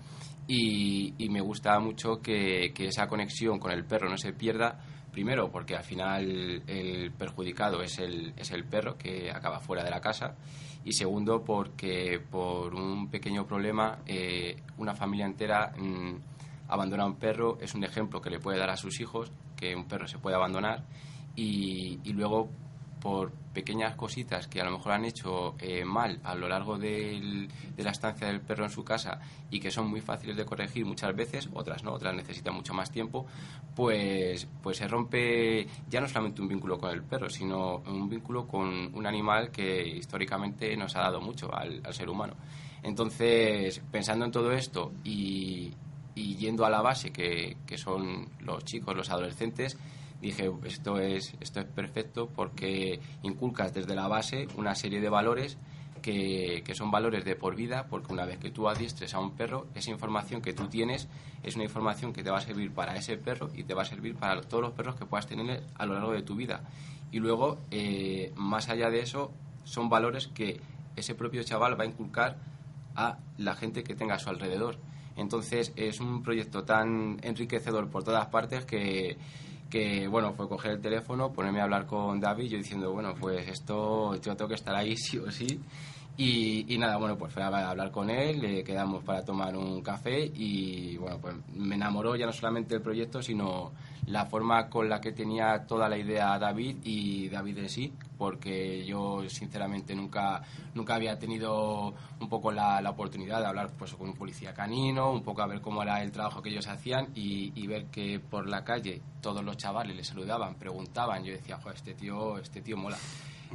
y, 0.46 1.28
me 1.30 1.40
gusta 1.40 1.78
mucho 1.78 2.20
que, 2.20 2.72
esa 2.78 3.06
conexión 3.06 3.58
con 3.58 3.72
el 3.72 3.84
perro 3.84 4.08
no 4.08 4.18
se 4.18 4.32
pierda, 4.32 4.78
primero 5.10 5.50
porque 5.50 5.76
al 5.76 5.84
final 5.84 6.62
el 6.66 7.12
perjudicado 7.12 7.82
es 7.82 7.98
el, 7.98 8.32
es 8.36 8.50
el 8.50 8.64
perro 8.64 8.96
que 8.96 9.30
acaba 9.30 9.60
fuera 9.60 9.84
de 9.84 9.90
la 9.90 10.00
casa 10.00 10.34
y 10.84 10.92
segundo 10.92 11.44
porque 11.44 12.18
por 12.18 12.74
un 12.74 13.08
pequeño 13.08 13.46
problema 13.46 13.98
eh, 14.06 14.56
una 14.78 14.94
familia 14.94 15.26
entera 15.26 15.72
mm, 15.78 16.16
abandona 16.68 17.04
a 17.04 17.06
un 17.06 17.16
perro, 17.16 17.58
es 17.60 17.74
un 17.74 17.84
ejemplo 17.84 18.20
que 18.20 18.30
le 18.30 18.40
puede 18.40 18.58
dar 18.58 18.70
a 18.70 18.76
sus 18.76 19.00
hijos 19.00 19.30
que 19.56 19.76
un 19.76 19.84
perro 19.84 20.08
se 20.08 20.18
puede 20.18 20.36
abandonar 20.36 20.84
y, 21.36 22.00
y 22.04 22.12
luego 22.14 22.50
por 23.02 23.32
pequeñas 23.52 23.96
cositas 23.96 24.46
que 24.46 24.60
a 24.60 24.64
lo 24.64 24.70
mejor 24.70 24.92
han 24.92 25.04
hecho 25.04 25.56
eh, 25.58 25.84
mal 25.84 26.20
a 26.22 26.36
lo 26.36 26.48
largo 26.48 26.78
de 26.78 27.48
la 27.76 27.90
estancia 27.90 28.28
del 28.28 28.40
perro 28.40 28.64
en 28.64 28.70
su 28.70 28.84
casa 28.84 29.18
y 29.50 29.58
que 29.58 29.72
son 29.72 29.90
muy 29.90 30.00
fáciles 30.00 30.36
de 30.36 30.44
corregir 30.44 30.86
muchas 30.86 31.14
veces, 31.14 31.48
otras 31.52 31.82
no, 31.82 31.92
otras 31.92 32.14
necesitan 32.14 32.54
mucho 32.54 32.72
más 32.74 32.92
tiempo, 32.92 33.26
pues, 33.74 34.46
pues 34.62 34.76
se 34.76 34.86
rompe 34.86 35.66
ya 35.90 36.00
no 36.00 36.06
solamente 36.06 36.40
un 36.40 36.48
vínculo 36.48 36.78
con 36.78 36.90
el 36.90 37.02
perro, 37.02 37.28
sino 37.28 37.78
un 37.78 38.08
vínculo 38.08 38.46
con 38.46 38.94
un 38.94 39.06
animal 39.06 39.50
que 39.50 39.84
históricamente 39.84 40.76
nos 40.76 40.94
ha 40.94 41.00
dado 41.00 41.20
mucho 41.20 41.52
al, 41.52 41.82
ser 41.92 42.08
humano. 42.08 42.34
Entonces, 42.84 43.82
pensando 43.90 44.24
en 44.24 44.30
todo 44.30 44.52
esto 44.52 44.92
y, 45.02 45.72
y 46.14 46.36
yendo 46.36 46.64
a 46.64 46.70
la 46.70 46.82
base, 46.82 47.10
que, 47.10 47.56
que 47.66 47.76
son 47.76 48.28
los 48.40 48.64
chicos, 48.64 48.96
los 48.96 49.10
adolescentes, 49.10 49.76
dije, 50.22 50.50
esto 50.64 50.98
es, 51.00 51.34
esto 51.40 51.60
es 51.60 51.66
perfecto 51.66 52.30
porque 52.34 53.00
inculcas 53.22 53.74
desde 53.74 53.94
la 53.94 54.06
base 54.06 54.46
una 54.56 54.74
serie 54.76 55.00
de 55.00 55.08
valores 55.08 55.58
que, 56.00 56.62
que, 56.64 56.74
son 56.74 56.90
valores 56.90 57.24
de 57.24 57.36
por 57.36 57.54
vida, 57.54 57.86
porque 57.88 58.12
una 58.12 58.24
vez 58.24 58.38
que 58.38 58.50
tú 58.50 58.68
adiestres 58.68 59.14
a 59.14 59.20
un 59.20 59.32
perro, 59.32 59.66
esa 59.74 59.90
información 59.90 60.40
que 60.40 60.52
tú 60.52 60.68
tienes 60.68 61.08
es 61.42 61.56
una 61.56 61.64
información 61.64 62.12
que 62.12 62.22
te 62.22 62.30
va 62.30 62.38
a 62.38 62.40
servir 62.40 62.72
para 62.72 62.96
ese 62.96 63.16
perro 63.16 63.50
y 63.54 63.64
te 63.64 63.74
va 63.74 63.82
a 63.82 63.84
servir 63.84 64.14
para 64.14 64.40
todos 64.40 64.62
los 64.62 64.72
perros 64.72 64.94
que 64.94 65.06
puedas 65.06 65.26
tener 65.26 65.62
a 65.74 65.86
lo 65.86 65.94
largo 65.94 66.12
de 66.12 66.22
tu 66.22 66.36
vida. 66.36 66.62
Y 67.10 67.18
luego, 67.18 67.58
eh, 67.70 68.32
más 68.36 68.68
allá 68.68 68.90
de 68.90 69.00
eso, 69.00 69.32
son 69.64 69.88
valores 69.88 70.28
que 70.28 70.60
ese 70.96 71.14
propio 71.14 71.42
chaval 71.42 71.78
va 71.78 71.84
a 71.84 71.86
inculcar 71.86 72.38
a 72.94 73.18
la 73.38 73.54
gente 73.54 73.82
que 73.82 73.94
tenga 73.94 74.14
a 74.14 74.18
su 74.18 74.30
alrededor. 74.30 74.78
Entonces, 75.16 75.72
es 75.76 76.00
un 76.00 76.22
proyecto 76.22 76.64
tan 76.64 77.18
enriquecedor 77.22 77.90
por 77.90 78.04
todas 78.04 78.26
partes 78.26 78.64
que 78.64 79.18
que 79.72 80.06
bueno, 80.06 80.34
fue 80.34 80.50
coger 80.50 80.72
el 80.72 80.80
teléfono, 80.82 81.32
ponerme 81.32 81.60
a 81.60 81.64
hablar 81.64 81.86
con 81.86 82.20
David, 82.20 82.50
yo 82.50 82.58
diciendo, 82.58 82.92
bueno, 82.92 83.14
pues 83.18 83.48
esto 83.48 84.14
yo 84.16 84.36
tengo 84.36 84.48
que 84.48 84.54
estar 84.54 84.74
ahí 84.74 84.98
sí 84.98 85.16
o 85.16 85.30
sí. 85.30 85.58
Y, 86.16 86.76
nada, 86.78 86.98
bueno, 86.98 87.16
pues 87.16 87.32
fue 87.32 87.42
a 87.42 87.70
hablar 87.70 87.90
con 87.90 88.10
él, 88.10 88.40
le 88.40 88.62
quedamos 88.62 89.02
para 89.02 89.24
tomar 89.24 89.56
un 89.56 89.80
café 89.80 90.30
y 90.34 90.96
bueno, 90.98 91.18
pues 91.18 91.34
me 91.54 91.74
enamoró 91.74 92.16
ya 92.16 92.26
no 92.26 92.32
solamente 92.32 92.74
el 92.74 92.82
proyecto, 92.82 93.22
sino 93.22 93.72
la 94.06 94.26
forma 94.26 94.68
con 94.68 94.88
la 94.88 95.00
que 95.00 95.12
tenía 95.12 95.64
toda 95.66 95.88
la 95.88 95.96
idea 95.96 96.38
David 96.38 96.76
y 96.84 97.28
David 97.30 97.56
de 97.56 97.68
sí, 97.68 97.92
porque 98.18 98.84
yo 98.84 99.28
sinceramente 99.28 99.94
nunca, 99.94 100.42
nunca 100.74 100.96
había 100.96 101.18
tenido 101.18 101.94
un 102.20 102.28
poco 102.28 102.52
la, 102.52 102.82
la, 102.82 102.90
oportunidad 102.90 103.40
de 103.40 103.46
hablar 103.46 103.70
pues, 103.78 103.94
con 103.94 104.08
un 104.10 104.14
policía 104.14 104.52
canino, 104.52 105.12
un 105.12 105.22
poco 105.22 105.40
a 105.40 105.46
ver 105.46 105.62
cómo 105.62 105.82
era 105.82 106.02
el 106.02 106.12
trabajo 106.12 106.42
que 106.42 106.50
ellos 106.50 106.68
hacían 106.68 107.08
y, 107.14 107.52
y 107.54 107.66
ver 107.66 107.86
que 107.86 108.20
por 108.20 108.48
la 108.48 108.64
calle 108.64 109.00
todos 109.22 109.42
los 109.42 109.56
chavales 109.56 109.96
le 109.96 110.04
saludaban, 110.04 110.56
preguntaban, 110.56 111.24
yo 111.24 111.32
decía, 111.32 111.56
joder, 111.56 111.76
este 111.76 111.94
tío, 111.94 112.38
este 112.38 112.60
tío 112.60 112.76
mola 112.76 112.98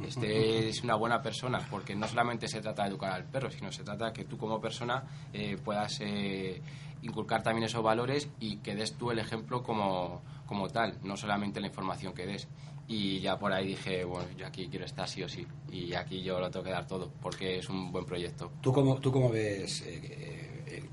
este 0.06 0.68
es 0.68 0.82
una 0.82 0.94
buena 0.94 1.22
persona, 1.22 1.66
porque 1.70 1.94
no 1.94 2.06
solamente 2.06 2.48
se 2.48 2.60
trata 2.60 2.84
de 2.84 2.90
educar 2.90 3.12
al 3.12 3.24
perro, 3.24 3.50
sino 3.50 3.72
se 3.72 3.82
trata 3.82 4.12
que 4.12 4.24
tú 4.24 4.36
como 4.36 4.60
persona 4.60 5.04
eh, 5.32 5.56
puedas 5.62 6.00
eh, 6.00 6.60
inculcar 7.02 7.42
también 7.42 7.64
esos 7.64 7.82
valores 7.82 8.28
y 8.40 8.56
que 8.56 8.74
des 8.74 8.94
tú 8.94 9.10
el 9.10 9.18
ejemplo 9.18 9.62
como, 9.62 10.22
como 10.46 10.68
tal, 10.68 10.98
no 11.02 11.16
solamente 11.16 11.60
la 11.60 11.68
información 11.68 12.12
que 12.14 12.26
des. 12.26 12.48
Y 12.86 13.20
ya 13.20 13.38
por 13.38 13.52
ahí 13.52 13.68
dije, 13.68 14.04
bueno, 14.04 14.28
yo 14.36 14.46
aquí 14.46 14.68
quiero 14.68 14.86
estar 14.86 15.06
sí 15.06 15.22
o 15.22 15.28
sí, 15.28 15.46
y 15.70 15.92
aquí 15.92 16.22
yo 16.22 16.40
lo 16.40 16.50
tengo 16.50 16.64
que 16.64 16.70
dar 16.70 16.86
todo, 16.86 17.10
porque 17.20 17.58
es 17.58 17.68
un 17.68 17.92
buen 17.92 18.06
proyecto. 18.06 18.50
¿Tú 18.62 18.72
cómo, 18.72 18.96
tú 18.96 19.12
cómo 19.12 19.28
ves, 19.28 19.82
eh, 19.86 20.88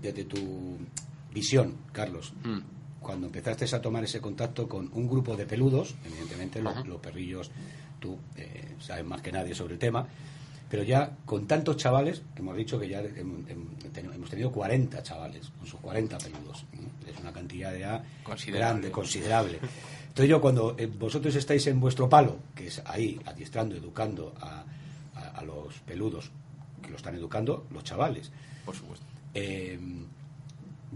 desde 0.00 0.24
tu 0.24 0.78
visión, 1.32 1.76
Carlos, 1.92 2.32
mm. 2.44 3.00
cuando 3.00 3.26
empezaste 3.26 3.64
a 3.74 3.80
tomar 3.82 4.04
ese 4.04 4.20
contacto 4.20 4.68
con 4.68 4.90
un 4.94 5.08
grupo 5.08 5.36
de 5.36 5.46
peludos, 5.46 5.94
evidentemente 6.04 6.62
los 6.62 7.00
perrillos 7.00 7.50
tú 7.98 8.18
eh, 8.36 8.74
sabes 8.80 9.04
más 9.04 9.20
que 9.22 9.32
nadie 9.32 9.54
sobre 9.54 9.74
el 9.74 9.78
tema, 9.78 10.06
pero 10.68 10.82
ya 10.82 11.16
con 11.24 11.46
tantos 11.46 11.76
chavales, 11.76 12.22
hemos 12.36 12.56
dicho 12.56 12.78
que 12.78 12.88
ya 12.88 13.00
hemos 13.00 14.30
tenido 14.30 14.50
40 14.50 15.02
chavales, 15.02 15.50
con 15.58 15.66
sus 15.66 15.80
40 15.80 16.18
peludos, 16.18 16.64
es 17.06 17.20
una 17.20 17.32
cantidad 17.32 17.74
ya 17.76 18.02
grande, 18.48 18.90
considerable. 18.90 19.60
Entonces 20.08 20.30
yo 20.30 20.40
cuando 20.40 20.74
eh, 20.78 20.86
vosotros 20.86 21.34
estáis 21.36 21.66
en 21.66 21.78
vuestro 21.78 22.08
palo, 22.08 22.38
que 22.54 22.68
es 22.68 22.82
ahí, 22.86 23.20
adiestrando, 23.26 23.76
educando 23.76 24.34
a, 24.40 24.64
los 25.44 25.74
peludos, 25.80 26.30
que 26.82 26.90
lo 26.90 26.96
están 26.96 27.14
educando 27.14 27.66
los 27.70 27.84
chavales. 27.84 28.32
Por 28.64 28.74
supuesto. 28.74 29.06
Eh, 29.34 29.78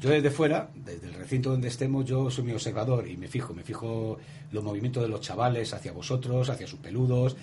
yo 0.00 0.10
desde 0.10 0.30
fuera, 0.30 0.70
desde 0.74 1.08
el 1.08 1.14
recinto 1.14 1.50
donde 1.50 1.68
estemos, 1.68 2.06
yo 2.06 2.30
soy 2.30 2.44
mi 2.44 2.52
observador 2.52 3.06
y 3.06 3.16
me 3.16 3.28
fijo, 3.28 3.52
me 3.52 3.62
fijo 3.62 4.18
los 4.50 4.64
movimientos 4.64 5.02
de 5.02 5.08
los 5.10 5.20
chavales 5.20 5.74
hacia 5.74 5.92
vosotros, 5.92 6.48
hacia 6.48 6.66
sus 6.66 6.78
peludos. 6.78 7.36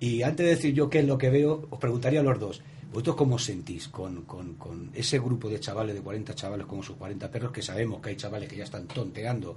Y 0.00 0.22
antes 0.22 0.46
de 0.46 0.54
decir 0.54 0.74
yo 0.74 0.88
qué 0.88 1.00
es 1.00 1.04
lo 1.04 1.18
que 1.18 1.28
veo, 1.28 1.66
os 1.68 1.78
preguntaría 1.78 2.20
a 2.20 2.22
los 2.22 2.40
dos, 2.40 2.62
¿vosotros 2.90 3.16
cómo 3.16 3.34
os 3.34 3.44
sentís 3.44 3.88
con, 3.88 4.22
con, 4.22 4.54
con 4.54 4.90
ese 4.94 5.18
grupo 5.18 5.50
de 5.50 5.60
chavales, 5.60 5.94
de 5.94 6.00
40 6.00 6.34
chavales 6.34 6.66
como 6.66 6.82
sus 6.82 6.96
40 6.96 7.30
perros, 7.30 7.52
que 7.52 7.60
sabemos 7.60 8.00
que 8.00 8.10
hay 8.10 8.16
chavales 8.16 8.48
que 8.48 8.56
ya 8.56 8.64
están 8.64 8.86
tonteando 8.86 9.56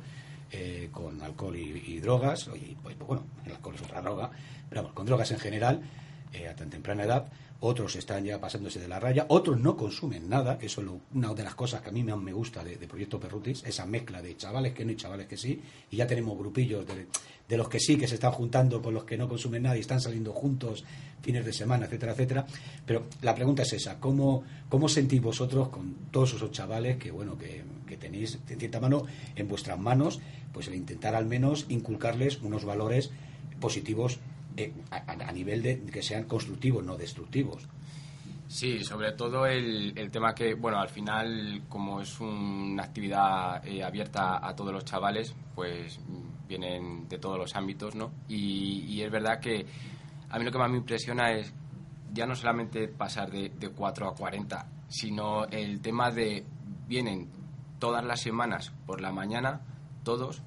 eh, 0.51 0.89
con 0.91 1.21
alcohol 1.21 1.55
y, 1.55 1.99
drogas, 2.01 2.49
y, 2.55 2.75
pues, 2.75 2.97
bueno, 2.99 3.23
el 3.45 3.53
alcohol 3.53 3.75
es 3.75 3.83
otra 3.83 4.01
droga, 4.01 4.31
pero 4.67 4.81
vamos, 4.81 4.93
con 4.93 5.05
drogas 5.05 5.31
en 5.31 5.39
general, 5.39 5.81
eh, 6.33 6.49
a 6.49 6.55
tan 6.55 6.69
temprana 6.69 7.03
edad, 7.03 7.31
otros 7.61 7.95
están 7.95 8.25
ya 8.25 8.39
pasándose 8.39 8.79
de 8.79 8.87
la 8.87 8.99
raya, 8.99 9.25
otros 9.29 9.59
no 9.59 9.77
consumen 9.77 10.27
nada, 10.27 10.57
eso 10.61 10.81
es 10.81 10.87
una 11.13 11.33
de 11.33 11.43
las 11.43 11.53
cosas 11.53 11.81
que 11.81 11.89
a 11.89 11.91
mí 11.91 12.03
me 12.03 12.33
gusta 12.33 12.63
de, 12.63 12.75
Proyecto 12.87 13.19
Perrutis, 13.19 13.63
esa 13.63 13.85
mezcla 13.85 14.21
de 14.21 14.35
chavales 14.35 14.73
que 14.73 14.83
no 14.83 14.91
y 14.91 14.95
chavales 14.95 15.27
que 15.27 15.37
sí, 15.37 15.61
y 15.91 15.95
ya 15.95 16.07
tenemos 16.07 16.37
grupillos 16.37 16.85
de, 16.87 17.05
de, 17.47 17.57
los 17.57 17.69
que 17.69 17.79
sí, 17.79 17.97
que 17.97 18.07
se 18.07 18.15
están 18.15 18.31
juntando 18.31 18.81
con 18.81 18.95
los 18.95 19.03
que 19.03 19.15
no 19.15 19.29
consumen 19.29 19.63
nada 19.63 19.77
y 19.77 19.81
están 19.81 20.01
saliendo 20.01 20.33
juntos 20.33 20.83
fines 21.21 21.45
de 21.45 21.53
semana, 21.53 21.85
etcétera, 21.85 22.13
etcétera. 22.13 22.47
Pero 22.83 23.05
la 23.21 23.35
pregunta 23.35 23.61
es 23.61 23.73
esa, 23.73 23.99
¿cómo, 23.99 24.43
cómo 24.67 24.89
sentís 24.89 25.21
vosotros 25.21 25.69
con 25.69 25.93
todos 26.09 26.33
esos 26.33 26.51
chavales 26.51 26.97
que, 26.97 27.11
bueno, 27.11 27.37
que, 27.37 27.63
que 27.85 27.97
tenéis, 27.97 28.39
en 28.49 28.59
cierta 28.59 28.79
mano, 28.79 29.05
en 29.35 29.47
vuestras 29.47 29.79
manos, 29.79 30.19
pues 30.51 30.67
el 30.67 30.73
intentar 30.73 31.13
al 31.13 31.27
menos 31.27 31.67
inculcarles 31.69 32.41
unos 32.41 32.65
valores 32.65 33.11
positivos 33.59 34.19
eh, 34.57 34.73
a, 34.91 35.31
nivel 35.31 35.61
de 35.61 35.81
que 35.85 36.01
sean 36.01 36.25
constructivos, 36.25 36.83
no 36.83 36.97
destructivos. 36.97 37.67
Sí, 38.47 38.83
sobre 38.83 39.13
todo 39.13 39.45
el, 39.45 39.97
el, 39.97 40.11
tema 40.11 40.35
que, 40.35 40.55
bueno, 40.55 40.79
al 40.79 40.89
final, 40.89 41.63
como 41.69 42.01
es 42.01 42.19
una 42.19 42.83
actividad 42.83 43.65
eh, 43.65 43.81
abierta 43.81 44.45
a 44.45 44.53
todos 44.53 44.73
los 44.73 44.83
chavales, 44.83 45.33
pues 45.55 45.99
vienen 46.49 47.07
de 47.07 47.17
todos 47.17 47.37
los 47.37 47.55
ámbitos, 47.55 47.95
¿no? 47.95 48.11
Y, 48.27 49.01
es 49.01 49.09
verdad 49.09 49.39
que 49.39 49.65
a 50.29 50.37
mí 50.37 50.43
lo 50.43 50.51
que 50.51 50.57
más 50.57 50.69
me 50.69 50.77
impresiona 50.77 51.31
es 51.31 51.53
ya 52.11 52.25
no 52.25 52.35
solamente 52.35 52.89
pasar 52.89 53.31
de, 53.31 53.49
de 53.49 53.69
4 53.69 54.09
a 54.09 54.15
40, 54.15 54.67
sino 54.89 55.45
el 55.45 55.79
tema 55.79 56.11
de 56.11 56.45
vienen 56.87 57.29
todas 57.79 58.03
las 58.03 58.19
semanas 58.19 58.73
por 58.85 58.99
la 58.99 59.13
mañana, 59.13 59.61
todos, 60.03 60.43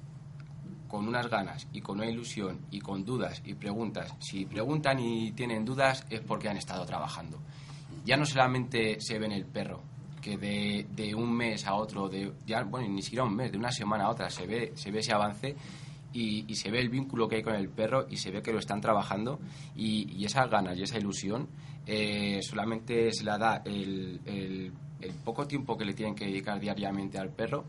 con 0.95 1.09
unas 1.09 1.29
ganas 1.29 1.67
y 1.73 1.81
con 1.81 1.97
una 1.97 2.09
ilusión 2.09 2.57
y 2.71 2.79
con 2.79 3.03
dudas 3.03 3.41
y 3.43 3.53
preguntas. 3.53 4.15
Si 4.19 4.45
preguntan 4.45 4.97
y 4.97 5.33
tienen 5.33 5.65
dudas 5.65 6.05
es 6.09 6.21
porque 6.21 6.47
han 6.47 6.55
estado 6.55 6.85
trabajando. 6.85 7.37
Ya 8.05 8.15
no 8.15 8.25
solamente 8.25 9.01
se 9.01 9.19
ve 9.19 9.25
en 9.25 9.33
el 9.33 9.43
perro, 9.43 9.81
que 10.21 10.37
de, 10.37 10.87
de 10.95 11.13
un 11.13 11.35
mes 11.35 11.67
a 11.67 11.73
otro, 11.73 12.07
de, 12.07 12.31
ya, 12.47 12.63
bueno, 12.63 12.87
ni 12.87 13.01
siquiera 13.01 13.25
un 13.25 13.35
mes, 13.35 13.51
de 13.51 13.57
una 13.57 13.73
semana 13.73 14.05
a 14.05 14.09
otra 14.09 14.29
se 14.29 14.47
ve, 14.47 14.71
se 14.75 14.89
ve 14.89 14.99
ese 14.99 15.11
avance 15.11 15.53
y, 16.13 16.45
y, 16.47 16.55
se 16.55 16.71
ve 16.71 16.79
el 16.79 16.87
vínculo 16.87 17.27
que 17.27 17.35
hay 17.35 17.43
con 17.43 17.55
el 17.55 17.67
perro 17.67 18.07
y 18.09 18.15
se 18.15 18.31
ve 18.31 18.41
que 18.41 18.53
lo 18.53 18.59
están 18.59 18.79
trabajando 18.79 19.37
y, 19.75 20.09
y 20.17 20.23
esas 20.23 20.49
ganas 20.49 20.77
y 20.77 20.83
esa 20.83 20.97
ilusión 20.97 21.49
eh, 21.85 22.39
solamente 22.41 23.11
se 23.11 23.25
la 23.25 23.37
da 23.37 23.61
el, 23.65 24.21
el, 24.25 24.71
el, 25.01 25.11
poco 25.25 25.45
tiempo 25.45 25.77
que 25.77 25.83
le 25.83 25.93
tienen 25.93 26.15
que 26.15 26.25
dedicar 26.25 26.57
diariamente 26.57 27.17
al 27.17 27.31
perro 27.31 27.65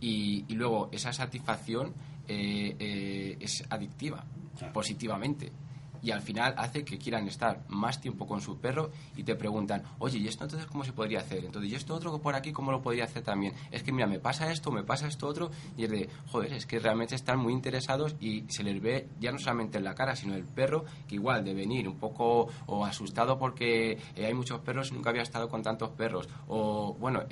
y, 0.00 0.46
y 0.48 0.54
luego 0.54 0.88
esa 0.92 1.12
satisfacción 1.12 1.92
eh, 2.32 2.76
eh, 2.78 3.36
es 3.40 3.64
adictiva, 3.68 4.24
positivamente. 4.72 5.50
Y 6.02 6.12
al 6.12 6.22
final 6.22 6.54
hace 6.56 6.84
que 6.84 6.96
quieran 6.96 7.26
estar 7.28 7.64
más 7.68 8.00
tiempo 8.00 8.26
con 8.26 8.40
su 8.40 8.58
perro 8.58 8.90
y 9.16 9.22
te 9.22 9.34
preguntan, 9.34 9.82
oye, 9.98 10.18
¿y 10.18 10.28
esto 10.28 10.44
entonces 10.44 10.66
cómo 10.66 10.84
se 10.84 10.92
podría 10.92 11.18
hacer? 11.18 11.44
Entonces, 11.44 11.70
¿y 11.70 11.74
esto 11.74 11.94
otro 11.94 12.18
por 12.20 12.34
aquí 12.34 12.52
cómo 12.52 12.70
lo 12.70 12.80
podría 12.80 13.04
hacer 13.04 13.22
también? 13.22 13.52
Es 13.70 13.82
que, 13.82 13.92
mira, 13.92 14.06
me 14.06 14.18
pasa 14.18 14.50
esto, 14.50 14.70
me 14.70 14.82
pasa 14.82 15.08
esto 15.08 15.26
otro, 15.26 15.50
y 15.76 15.84
es 15.84 15.90
de, 15.90 16.08
joder, 16.28 16.54
es 16.54 16.66
que 16.66 16.78
realmente 16.78 17.14
están 17.14 17.38
muy 17.38 17.52
interesados 17.52 18.16
y 18.18 18.44
se 18.48 18.62
les 18.62 18.80
ve 18.80 19.08
ya 19.20 19.30
no 19.30 19.38
solamente 19.38 19.76
en 19.76 19.84
la 19.84 19.94
cara, 19.94 20.16
sino 20.16 20.34
el 20.34 20.44
perro, 20.44 20.84
que 21.06 21.16
igual 21.16 21.44
de 21.44 21.52
venir 21.52 21.86
un 21.86 21.98
poco 21.98 22.48
o 22.66 22.84
asustado 22.84 23.38
porque 23.38 23.98
eh, 24.14 24.26
hay 24.26 24.32
muchos 24.32 24.60
perros 24.60 24.90
y 24.90 24.94
nunca 24.94 25.10
había 25.10 25.22
estado 25.22 25.48
con 25.48 25.62
tantos 25.62 25.90
perros, 25.90 26.28
o 26.48 26.94
bueno, 26.94 27.24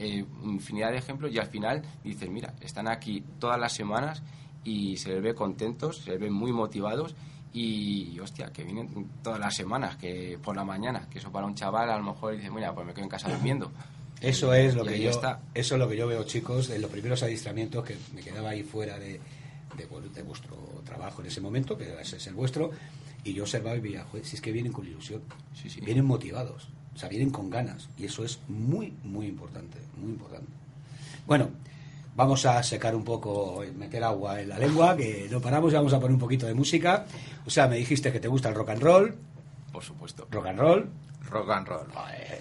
infinidad 0.43 0.91
de 0.91 0.99
ejemplos, 0.99 1.33
y 1.33 1.39
al 1.39 1.47
final 1.47 1.83
dices, 2.05 2.29
mira, 2.29 2.55
están 2.61 2.89
aquí 2.89 3.25
todas 3.39 3.59
las 3.59 3.73
semanas 3.73 4.23
y 4.69 4.99
se 4.99 5.09
les 5.15 5.23
ve 5.23 5.35
contentos, 5.35 6.03
se 6.03 6.11
les 6.11 6.21
ve 6.21 6.31
muy 6.31 6.53
motivados 6.53 7.15
y, 7.55 8.19
hostia, 8.21 8.53
que 8.53 8.63
vienen 8.63 9.09
todas 9.23 9.41
las 9.41 9.57
semanas, 9.57 9.97
que 9.97 10.39
por 10.43 10.55
la 10.55 10.65
mañana, 10.65 11.09
que 11.11 11.19
eso 11.19 11.33
para 11.33 11.47
un 11.47 11.55
chaval 11.55 11.91
a 11.91 11.97
lo 11.97 12.05
mejor 12.05 12.37
dice, 12.37 12.51
mira, 12.51 12.75
pues 12.75 12.87
me 12.87 12.93
quedo 12.93 13.05
en 13.05 13.11
casa 13.11 13.31
durmiendo. 13.31 13.73
Eso 14.21 14.53
es 14.53 14.75
lo 14.75 14.85
que 14.85 15.01
yo 15.01 15.11
está. 15.11 15.41
eso 15.55 15.77
es 15.77 15.79
lo 15.79 15.89
que 15.89 15.97
yo 15.97 16.07
veo, 16.07 16.25
chicos, 16.25 16.69
en 16.69 16.83
los 16.83 16.91
primeros 16.91 17.23
adiestramientos 17.23 17.85
que 17.85 17.97
me 18.15 18.21
quedaba 18.21 18.51
ahí 18.51 18.63
fuera 18.63 18.99
de, 18.99 19.21
de, 19.77 20.23
vuestro 20.23 20.83
trabajo 20.85 21.23
en 21.23 21.29
ese 21.29 21.41
momento, 21.41 21.79
que 21.79 21.99
ese 22.01 22.17
es 22.17 22.27
el 22.27 22.35
vuestro, 22.35 22.71
y 23.25 23.33
yo 23.33 23.45
observaba 23.45 23.77
y 23.77 23.81
veía, 23.81 24.05
si 24.23 24.37
es 24.37 24.43
que 24.43 24.53
vienen 24.53 24.73
con 24.73 24.87
ilusión, 24.87 25.23
sí, 25.55 25.71
sí. 25.71 25.81
vienen 25.81 26.05
motivados, 26.05 26.69
o 26.95 26.99
sea, 26.99 27.09
vienen 27.09 27.31
con 27.31 27.49
ganas, 27.49 27.89
y 27.97 28.05
eso 28.05 28.25
es 28.25 28.41
muy, 28.49 28.93
muy 29.05 29.27
importante, 29.27 29.79
muy 29.97 30.11
importante. 30.11 30.51
Bueno, 31.27 31.51
Vamos 32.19 32.45
a 32.47 32.61
secar 32.65 32.97
un 32.97 33.05
poco, 33.05 33.63
meter 33.77 34.03
agua 34.03 34.41
en 34.41 34.49
la 34.49 34.59
lengua, 34.59 34.97
que 34.97 35.29
no 35.31 35.41
paramos 35.41 35.71
y 35.71 35.77
vamos 35.77 35.93
a 35.93 36.01
poner 36.01 36.15
un 36.15 36.19
poquito 36.19 36.47
de 36.47 36.53
música. 36.53 37.07
O 37.47 37.51
sea, 37.51 37.69
me 37.69 37.77
dijiste 37.77 38.11
que 38.11 38.19
te 38.19 38.27
gusta 38.27 38.49
el 38.49 38.57
rock 38.57 38.71
and 38.71 38.83
roll. 38.83 39.15
Por 39.71 39.85
supuesto. 39.85 40.27
Rock 40.29 40.47
and 40.47 40.59
roll. 40.59 40.91
Rock 41.31 41.49
and 41.49 41.69
roll. 41.69 41.87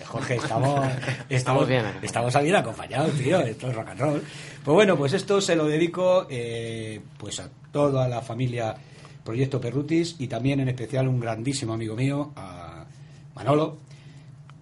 Jorge, 0.04 0.36
estamos, 0.44 0.90
estamos, 1.30 1.68
bien, 1.68 1.86
estamos 2.02 2.42
bien 2.42 2.56
acompañados, 2.56 3.12
tío. 3.20 3.40
Esto 3.42 3.68
es 3.68 3.76
rock 3.76 3.90
and 3.90 4.00
roll. 4.00 4.24
Pues 4.66 4.74
bueno, 4.74 4.98
pues 4.98 5.14
esto 5.14 5.40
se 5.42 5.56
lo 5.56 5.68
dedico 5.68 6.26
eh, 6.28 7.00
pues 7.20 7.40
a 7.40 7.48
toda 7.72 8.08
la 8.08 8.24
familia 8.24 8.74
Proyecto 9.24 9.62
Perrutis 9.62 10.16
y 10.18 10.28
también 10.28 10.60
en 10.60 10.70
especial 10.70 11.08
un 11.08 11.20
grandísimo 11.20 11.74
amigo 11.74 11.96
mío, 11.96 12.32
a 12.36 12.84
Manolo. 13.36 13.78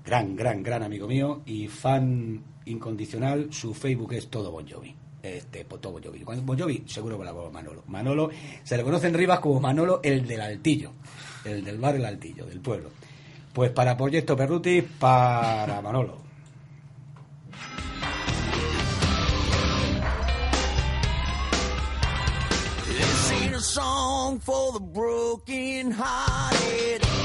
Gran, 0.03 0.35
gran, 0.35 0.61
gran 0.61 0.83
amigo 0.83 1.07
mío 1.07 1.41
y 1.45 1.69
fan 1.69 2.43
incondicional. 2.65 3.47
Su 3.53 3.73
Facebook 3.73 4.11
es 4.11 4.27
todo 4.27 4.51
Bon 4.51 4.69
Jovi 4.69 5.04
este, 5.25 5.65
Bon 5.69 5.79
Jovi. 5.81 6.23
Bon 6.23 6.57
Jovi 6.57 6.83
seguro 6.87 7.17
que 7.17 7.25
la 7.25 7.33
Manolo. 7.33 7.83
Manolo, 7.87 8.29
se 8.63 8.77
le 8.77 8.83
conoce 8.83 9.07
en 9.07 9.13
Rivas 9.13 9.39
como 9.39 9.59
Manolo 9.59 9.99
el 10.03 10.27
del 10.27 10.41
Altillo, 10.41 10.91
el 11.43 11.63
del 11.63 11.77
bar 11.77 11.95
El 11.95 12.05
Altillo, 12.05 12.45
del 12.45 12.59
pueblo. 12.59 12.89
Pues 13.53 13.71
para 13.71 13.95
Proyecto 13.95 14.35
Perruti, 14.35 14.81
para 14.81 15.81
Manolo. 15.81 16.25
song 23.65 24.39
for 24.39 24.73
the 24.73 24.79
broken 24.79 25.91
hearted. 25.91 27.24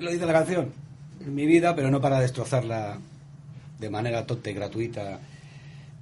Lo 0.00 0.10
dice 0.10 0.26
la 0.26 0.32
canción. 0.32 0.72
Mi 1.26 1.46
vida, 1.46 1.74
pero 1.74 1.90
no 1.90 2.00
para 2.00 2.20
destrozarla 2.20 2.98
de 3.78 3.90
manera 3.90 4.26
tonta 4.26 4.50
y 4.50 4.54
gratuita 4.54 5.20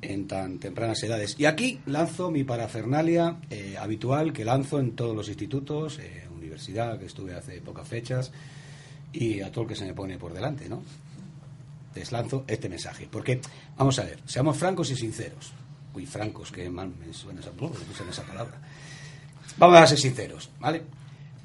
en 0.02 0.26
tan 0.26 0.58
tempranas 0.58 1.02
edades. 1.02 1.36
Y 1.38 1.46
aquí 1.46 1.80
lanzo 1.86 2.30
mi 2.30 2.44
parafernalia 2.44 3.36
eh, 3.50 3.76
habitual 3.78 4.32
que 4.32 4.44
lanzo 4.44 4.80
en 4.80 4.92
todos 4.92 5.14
los 5.14 5.28
institutos, 5.28 5.98
eh, 5.98 6.26
universidad, 6.34 6.98
que 6.98 7.06
estuve 7.06 7.34
hace 7.34 7.60
pocas 7.60 7.86
fechas, 7.86 8.32
y 9.12 9.40
a 9.40 9.50
todo 9.50 9.62
el 9.62 9.68
que 9.68 9.76
se 9.76 9.84
me 9.84 9.94
pone 9.94 10.18
por 10.18 10.32
delante, 10.32 10.68
¿no? 10.68 10.82
Les 11.94 12.12
lanzo 12.12 12.44
este 12.46 12.68
mensaje. 12.68 13.08
Porque, 13.10 13.40
vamos 13.76 13.98
a 13.98 14.04
ver, 14.04 14.20
seamos 14.24 14.56
francos 14.56 14.90
y 14.90 14.96
sinceros. 14.96 15.52
Uy, 15.94 16.06
francos, 16.06 16.52
que 16.52 16.70
mal 16.70 16.88
me 16.88 17.12
suena 17.12 17.40
esa, 17.40 17.50
esa 18.08 18.22
palabra. 18.22 18.58
Vamos 19.58 19.80
a 19.80 19.86
ser 19.86 19.98
sinceros, 19.98 20.50
¿vale? 20.60 20.82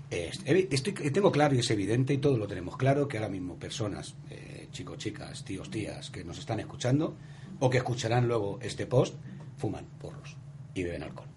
Estoy, 0.09 0.93
tengo 0.93 1.31
claro 1.31 1.55
y 1.55 1.59
es 1.59 1.71
evidente 1.71 2.13
y 2.13 2.17
todos 2.17 2.37
lo 2.37 2.47
tenemos 2.47 2.77
claro 2.77 3.07
que 3.07 3.17
ahora 3.17 3.29
mismo 3.29 3.55
personas, 3.55 4.15
eh, 4.29 4.67
chicos, 4.71 4.97
chicas, 4.97 5.43
tíos, 5.43 5.69
tías 5.69 6.11
que 6.11 6.23
nos 6.23 6.37
están 6.37 6.59
escuchando 6.59 7.15
o 7.59 7.69
que 7.69 7.77
escucharán 7.77 8.27
luego 8.27 8.59
este 8.61 8.85
post, 8.85 9.15
fuman 9.57 9.85
porros 9.99 10.35
y 10.73 10.83
beben 10.83 11.03
alcohol. 11.03 11.27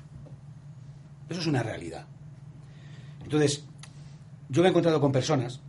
Eso 1.28 1.40
es 1.40 1.46
una 1.46 1.62
realidad. 1.62 2.06
Entonces, 3.22 3.64
yo 4.48 4.62
me 4.62 4.68
he 4.68 4.70
encontrado 4.70 5.00
con 5.00 5.12
personas, 5.12 5.60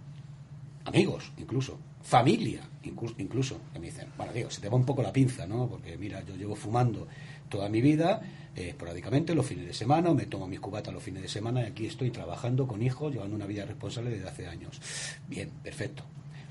amigos 0.86 1.32
incluso, 1.38 1.80
familia 2.02 2.62
incluso, 2.84 3.60
que 3.74 3.80
me 3.80 3.88
dicen, 3.88 4.10
bueno, 4.18 4.34
digo, 4.34 4.50
se 4.50 4.62
te 4.62 4.70
va 4.70 4.78
un 4.78 4.86
poco 4.86 5.04
la 5.04 5.12
pinza, 5.12 5.46
¿no? 5.46 5.68
Porque 5.68 5.98
mira, 5.98 6.24
yo 6.26 6.36
llevo 6.36 6.56
fumando 6.56 7.08
toda 7.50 7.70
mi 7.70 7.82
vida, 7.82 8.22
eh, 8.56 8.70
esporádicamente, 8.70 9.36
los 9.36 9.46
fines 9.46 9.68
de 9.68 9.74
semana, 9.74 10.14
me 10.14 10.26
tomo 10.26 10.48
mis 10.48 10.60
cubatas 10.60 10.94
los 10.94 11.04
fines 11.04 11.22
de 11.22 11.30
semana 11.30 11.62
y 11.62 11.66
aquí 11.66 11.86
estoy 11.86 12.12
trabajando 12.12 12.68
con 12.68 12.82
hijos, 12.82 13.14
llevando 13.14 13.36
una 13.36 13.46
vida 13.46 13.66
responsable 13.66 14.10
desde 14.10 14.28
hace 14.28 14.48
años. 14.48 14.82
Bien, 15.28 15.50
perfecto. 15.64 16.04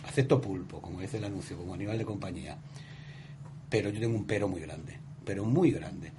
Acepto 0.07 0.41
pulpo, 0.41 0.81
como 0.81 1.01
dice 1.01 1.19
el 1.19 1.25
anuncio, 1.25 1.57
como 1.57 1.75
animal 1.75 1.99
de 1.99 2.05
compañía. 2.05 2.57
Pero 3.69 3.91
yo 3.91 4.01
tengo 4.01 4.17
un 4.17 4.27
pero 4.27 4.49
muy 4.49 4.61
grande, 4.61 4.99
pero 5.25 5.45
muy 5.45 5.71
grande. 5.71 6.13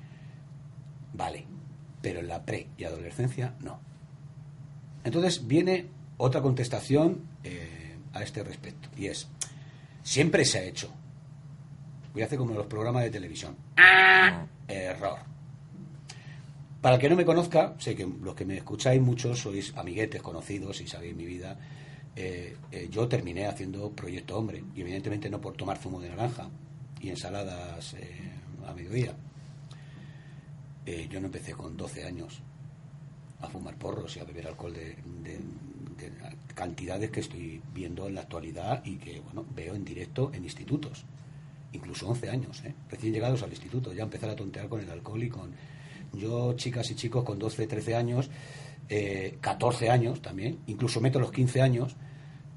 Vale, 1.13 1.45
pero 2.01 2.19
en 2.19 2.27
la 2.27 2.45
pre 2.45 2.67
y 2.77 2.83
adolescencia 2.83 3.55
no. 3.61 3.79
Entonces 5.03 5.47
viene 5.47 5.87
otra 6.17 6.41
contestación 6.41 7.23
eh, 7.43 7.95
a 8.13 8.21
este 8.21 8.43
respecto, 8.43 8.89
y 8.97 9.07
es, 9.07 9.27
siempre 10.03 10.45
se 10.45 10.59
ha 10.59 10.63
hecho. 10.63 10.91
Voy 12.13 12.21
a 12.21 12.25
hacer 12.25 12.37
como 12.37 12.53
los 12.53 12.67
programas 12.67 13.03
de 13.03 13.11
televisión. 13.11 13.55
Ah. 13.77 14.45
Error. 14.67 15.28
Para 16.81 16.95
el 16.95 17.01
que 17.01 17.09
no 17.09 17.15
me 17.15 17.25
conozca, 17.25 17.75
sé 17.77 17.95
que 17.95 18.07
los 18.07 18.35
que 18.35 18.45
me 18.45 18.57
escucháis 18.57 19.01
muchos 19.01 19.39
sois 19.39 19.73
amiguetes, 19.75 20.21
conocidos 20.21 20.79
y 20.81 20.87
sabéis 20.87 21.15
mi 21.15 21.25
vida. 21.25 21.57
Eh, 22.15 22.55
eh, 22.71 22.87
yo 22.89 23.07
terminé 23.07 23.47
haciendo 23.47 23.91
Proyecto 23.91 24.37
Hombre, 24.37 24.63
y 24.75 24.81
evidentemente 24.81 25.29
no 25.29 25.41
por 25.41 25.55
tomar 25.55 25.77
zumo 25.77 25.99
de 25.99 26.09
naranja 26.09 26.49
y 27.01 27.09
ensaladas 27.09 27.95
a 28.65 28.73
mediodía. 28.73 29.15
yo 31.09 31.19
no 31.19 31.27
empecé 31.27 31.53
con 31.53 31.77
12 31.77 32.03
años 32.03 32.41
a 33.41 33.47
fumar 33.47 33.75
porros 33.75 34.15
y 34.17 34.19
a 34.19 34.23
beber 34.23 34.47
alcohol 34.47 34.73
de, 34.73 34.95
cantidades 36.55 37.09
que 37.11 37.21
estoy 37.21 37.61
viendo 37.73 38.07
en 38.07 38.15
la 38.15 38.21
actualidad 38.21 38.83
y 38.85 38.97
que 38.97 39.19
bueno 39.21 39.45
veo 39.55 39.75
en 39.75 39.85
directo 39.85 40.31
en 40.33 40.43
institutos 40.43 41.05
incluso 41.71 42.07
11 42.07 42.29
años 42.29 42.63
¿eh? 42.65 42.73
recién 42.89 43.13
llegados 43.13 43.43
al 43.43 43.49
instituto 43.49 43.93
ya 43.93 44.03
empezar 44.03 44.29
a 44.29 44.35
tontear 44.35 44.67
con 44.67 44.81
el 44.81 44.89
alcohol 44.89 45.23
y 45.23 45.29
con 45.29 45.51
yo 46.13 46.53
chicas 46.53 46.89
y 46.91 46.95
chicos 46.95 47.23
con 47.23 47.39
12 47.39 47.67
13 47.67 47.95
años 47.95 48.29
eh, 48.87 49.37
14 49.41 49.89
años 49.89 50.21
también 50.21 50.59
incluso 50.67 51.01
meto 51.01 51.19
los 51.19 51.31
15 51.31 51.61
años 51.61 51.95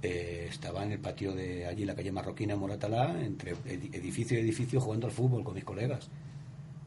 eh, 0.02 0.46
estaba 0.50 0.82
en 0.84 0.92
el 0.92 0.98
patio 0.98 1.32
de 1.32 1.66
allí 1.66 1.82
en 1.82 1.88
la 1.88 1.94
calle 1.94 2.12
Marroquina 2.12 2.56
Moratalá 2.56 3.22
entre 3.22 3.54
edificio 3.66 4.38
y 4.38 4.42
edificio 4.42 4.80
jugando 4.80 5.06
al 5.06 5.12
fútbol 5.12 5.44
con 5.44 5.54
mis 5.54 5.64
colegas 5.64 6.08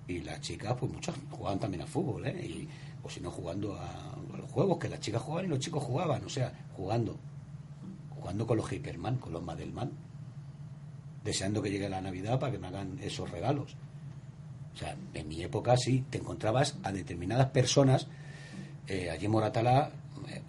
y 0.07 0.21
las 0.21 0.41
chicas 0.41 0.75
pues 0.79 0.91
muchas 0.91 1.15
jugaban 1.31 1.59
también 1.59 1.81
al 1.81 1.87
fútbol 1.87 2.27
¿eh? 2.27 2.45
y 2.45 2.67
o 3.05 3.09
si 3.09 3.21
no 3.21 3.29
jugando 3.29 3.75
a, 3.75 4.17
los 4.35 4.49
juegos 4.49 4.79
que 4.79 4.89
las 4.89 4.99
chicas 4.99 5.21
jugaban 5.21 5.45
y 5.45 5.49
los 5.49 5.59
chicos 5.59 5.83
jugaban, 5.83 6.25
o 6.25 6.29
sea, 6.29 6.51
jugando, 6.75 7.17
jugando 8.09 8.47
con 8.47 8.57
los 8.57 8.67
Hyperman, 8.67 9.17
con 9.17 9.31
los 9.31 9.43
Madelman, 9.43 9.91
deseando 11.23 11.61
que 11.61 11.69
llegue 11.69 11.87
la 11.87 12.01
Navidad 12.01 12.39
para 12.39 12.51
que 12.51 12.57
me 12.57 12.67
hagan 12.67 12.97
esos 12.99 13.29
regalos. 13.29 13.77
O 14.75 14.77
sea, 14.77 14.95
en 15.13 15.27
mi 15.27 15.41
época 15.41 15.77
sí, 15.77 16.03
te 16.09 16.17
encontrabas 16.17 16.77
a 16.83 16.91
determinadas 16.91 17.49
personas 17.49 18.07
eh, 18.87 19.09
allí 19.09 19.25
en 19.25 19.31
Moratalá 19.31 19.89
eh, 20.29 20.41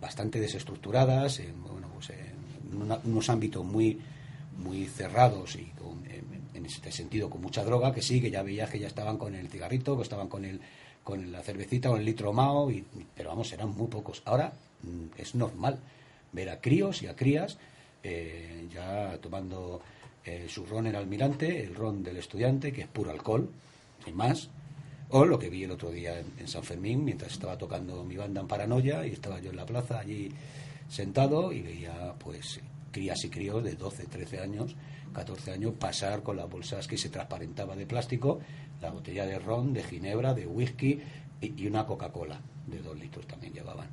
bastante 0.00 0.38
desestructuradas, 0.38 1.40
en, 1.40 1.62
bueno, 1.62 1.88
pues 1.94 2.10
en 2.10 3.10
unos 3.10 3.30
ámbitos 3.30 3.64
muy, 3.64 3.98
muy 4.58 4.84
cerrados 4.86 5.56
y 5.56 5.72
en 6.64 6.66
este 6.66 6.90
sentido 6.90 7.28
con 7.28 7.42
mucha 7.42 7.64
droga, 7.64 7.92
que 7.92 8.00
sí, 8.00 8.20
que 8.20 8.30
ya 8.30 8.42
veías 8.42 8.70
que 8.70 8.78
ya 8.78 8.86
estaban 8.86 9.18
con 9.18 9.34
el 9.34 9.48
cigarrito, 9.48 9.96
que 9.96 10.02
estaban 10.02 10.28
con 10.28 10.44
el 10.44 10.60
con 11.02 11.30
la 11.30 11.42
cervecita 11.42 11.90
o 11.90 11.96
el 11.96 12.04
litro 12.06 12.32
mao, 12.32 12.70
y, 12.70 12.82
pero 13.14 13.28
vamos, 13.28 13.52
eran 13.52 13.76
muy 13.76 13.88
pocos. 13.88 14.22
Ahora 14.24 14.54
mm, 14.82 15.20
es 15.20 15.34
normal 15.34 15.78
ver 16.32 16.48
a 16.48 16.60
críos 16.62 17.02
y 17.02 17.06
a 17.06 17.14
crías 17.14 17.58
eh, 18.02 18.66
ya 18.72 19.18
tomando 19.20 19.82
eh, 20.24 20.46
su 20.48 20.66
ron 20.66 20.86
el 20.86 20.96
almirante, 20.96 21.64
el 21.64 21.74
ron 21.74 22.02
del 22.02 22.16
estudiante, 22.16 22.72
que 22.72 22.82
es 22.82 22.88
puro 22.88 23.10
alcohol, 23.10 23.50
sin 24.04 24.16
más. 24.16 24.50
O 25.10 25.24
lo 25.24 25.38
que 25.38 25.50
vi 25.50 25.64
el 25.64 25.70
otro 25.70 25.90
día 25.90 26.18
en, 26.18 26.48
San 26.48 26.64
Fermín, 26.64 27.04
mientras 27.04 27.32
estaba 27.32 27.58
tocando 27.58 28.02
mi 28.04 28.16
banda 28.16 28.40
en 28.40 28.48
Paranoia 28.48 29.06
y 29.06 29.12
estaba 29.12 29.40
yo 29.40 29.50
en 29.50 29.56
la 29.56 29.66
plaza 29.66 30.00
allí 30.00 30.30
sentado 30.88 31.52
y 31.52 31.62
veía 31.62 32.14
pues 32.18 32.60
crías 32.90 33.24
y 33.24 33.28
críos 33.28 33.62
de 33.62 33.74
12, 33.74 34.06
13 34.06 34.40
años, 34.40 34.76
14 35.12 35.52
años 35.52 35.74
pasar 35.78 36.22
con 36.22 36.36
las 36.36 36.48
bolsas 36.48 36.86
que 36.86 36.96
se 36.96 37.10
transparentaba 37.10 37.76
de 37.76 37.86
plástico 37.86 38.40
la 38.84 38.90
botella 38.90 39.26
de 39.26 39.38
ron, 39.38 39.72
de 39.72 39.82
ginebra, 39.82 40.34
de 40.34 40.46
whisky 40.46 41.00
y, 41.40 41.66
una 41.66 41.86
Coca-Cola 41.86 42.38
de 42.66 42.78
dos 42.80 42.98
litros 42.98 43.26
también 43.26 43.52
llevaban. 43.52 43.88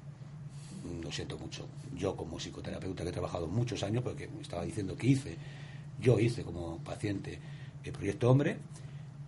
Lo 1.02 1.12
siento 1.12 1.38
mucho. 1.38 1.68
Yo 1.96 2.16
como 2.16 2.38
psicoterapeuta 2.40 3.04
que 3.04 3.10
he 3.10 3.14
trabajado 3.14 3.48
muchos 3.48 3.84
años, 3.84 4.04
porque 4.04 4.30
estaba 4.42 4.64
diciendo 4.64 4.96
que 4.96 5.08
hice, 5.08 5.38
yo 6.02 6.20
hice 6.20 6.44
como 6.44 6.80
paciente 6.80 7.40
el 7.84 7.92
proyecto 7.92 8.30
Hombre, 8.30 8.58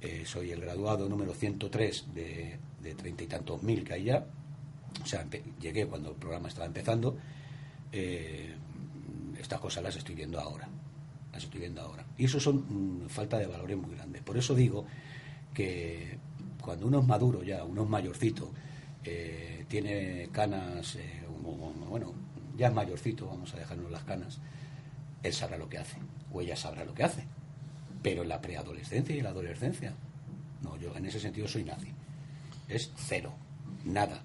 eh, 0.01 0.23
soy 0.25 0.51
el 0.51 0.61
graduado 0.61 1.07
número 1.07 1.33
103 1.33 2.13
de, 2.13 2.59
treinta 2.95 3.23
y 3.23 3.27
tantos 3.27 3.63
mil 3.63 3.83
que 3.83 3.93
hay 3.93 4.03
ya, 4.05 4.25
o 5.01 5.05
sea, 5.05 5.25
llegué 5.61 5.87
cuando 5.87 6.09
el 6.09 6.15
programa 6.15 6.49
estaba 6.49 6.65
empezando, 6.65 7.17
eh, 7.91 8.53
estas 9.39 9.59
cosas 9.59 9.83
las 9.83 9.95
estoy 9.95 10.15
viendo 10.15 10.39
ahora, 10.39 10.67
las 11.31 11.43
estoy 11.43 11.61
viendo 11.61 11.81
ahora. 11.81 12.05
Y 12.17 12.25
eso 12.25 12.39
son 12.39 13.03
mm, 13.05 13.09
falta 13.09 13.37
de 13.37 13.47
valores 13.47 13.77
muy 13.77 13.95
grandes. 13.95 14.21
Por 14.21 14.37
eso 14.37 14.53
digo 14.53 14.85
que 15.53 16.17
cuando 16.61 16.87
uno 16.87 16.99
es 16.99 17.07
maduro 17.07 17.43
ya, 17.43 17.63
uno 17.63 17.83
es 17.83 17.89
mayorcito, 17.89 18.51
eh, 19.03 19.65
tiene 19.67 20.29
canas, 20.31 20.97
bueno, 21.89 22.13
ya 22.57 22.67
es 22.67 22.73
mayorcito, 22.73 23.27
vamos 23.27 23.53
a 23.53 23.57
dejarnos 23.57 23.91
las 23.91 24.03
canas, 24.03 24.39
él 25.23 25.33
sabrá 25.33 25.57
lo 25.57 25.69
que 25.69 25.77
hace, 25.77 25.97
o 26.33 26.41
ella 26.41 26.55
sabrá 26.55 26.83
lo 26.83 26.93
que 26.93 27.03
hace. 27.03 27.25
Pero 28.01 28.23
la 28.23 28.41
preadolescencia 28.41 29.15
y 29.15 29.21
la 29.21 29.29
adolescencia, 29.29 29.93
no, 30.61 30.77
yo 30.77 30.95
en 30.95 31.05
ese 31.05 31.19
sentido 31.19 31.47
soy 31.47 31.63
nazi. 31.63 31.87
Es 32.67 32.91
cero, 32.95 33.33
nada. 33.85 34.21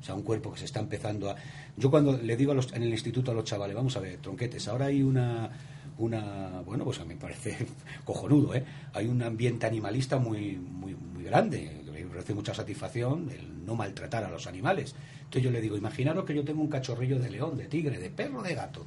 O 0.00 0.04
sea, 0.04 0.14
un 0.14 0.22
cuerpo 0.22 0.52
que 0.52 0.60
se 0.60 0.66
está 0.66 0.80
empezando 0.80 1.30
a... 1.30 1.36
Yo 1.76 1.90
cuando 1.90 2.16
le 2.16 2.36
digo 2.36 2.52
en 2.52 2.82
el 2.82 2.90
instituto 2.90 3.32
a 3.32 3.34
los 3.34 3.44
chavales, 3.44 3.74
vamos 3.74 3.96
a 3.96 4.00
ver, 4.00 4.18
tronquetes, 4.18 4.68
ahora 4.68 4.86
hay 4.86 5.02
una 5.02 5.50
una, 5.98 6.62
bueno, 6.64 6.84
pues 6.84 7.00
a 7.00 7.04
mí 7.04 7.14
me 7.14 7.20
parece 7.20 7.56
cojonudo, 8.04 8.54
¿eh? 8.54 8.64
Hay 8.94 9.06
un 9.06 9.22
ambiente 9.22 9.66
animalista 9.66 10.18
muy, 10.18 10.56
muy, 10.56 10.94
muy 10.94 11.24
grande, 11.24 11.82
me 11.92 12.04
parece 12.04 12.34
mucha 12.34 12.54
satisfacción 12.54 13.28
el 13.30 13.66
no 13.66 13.74
maltratar 13.74 14.24
a 14.24 14.30
los 14.30 14.46
animales. 14.46 14.94
Entonces 15.18 15.42
yo 15.42 15.50
le 15.50 15.60
digo, 15.60 15.76
imaginaros 15.76 16.24
que 16.24 16.34
yo 16.34 16.44
tengo 16.44 16.62
un 16.62 16.68
cachorrillo 16.68 17.18
de 17.18 17.30
león, 17.30 17.56
de 17.56 17.66
tigre, 17.66 17.98
de 17.98 18.10
perro, 18.10 18.42
de 18.42 18.54
gato. 18.54 18.86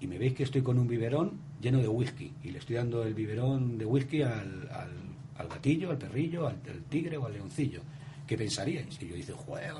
Y 0.00 0.06
me 0.06 0.18
veis 0.18 0.34
que 0.34 0.42
estoy 0.42 0.62
con 0.62 0.78
un 0.78 0.86
biberón 0.86 1.38
lleno 1.60 1.78
de 1.78 1.88
whisky, 1.88 2.32
y 2.42 2.50
le 2.50 2.58
estoy 2.58 2.76
dando 2.76 3.02
el 3.02 3.14
biberón 3.14 3.78
de 3.78 3.84
whisky 3.84 4.22
al, 4.22 4.68
al, 5.36 5.48
gatillo, 5.48 5.90
al 5.90 5.98
perrillo, 5.98 6.46
al, 6.46 6.56
tigre 6.88 7.16
o 7.16 7.26
al 7.26 7.32
leoncillo 7.32 7.82
¿qué 8.26 8.36
pensaríais? 8.36 9.00
Y 9.00 9.08
yo 9.08 9.16
dice, 9.16 9.32
joder, 9.32 9.72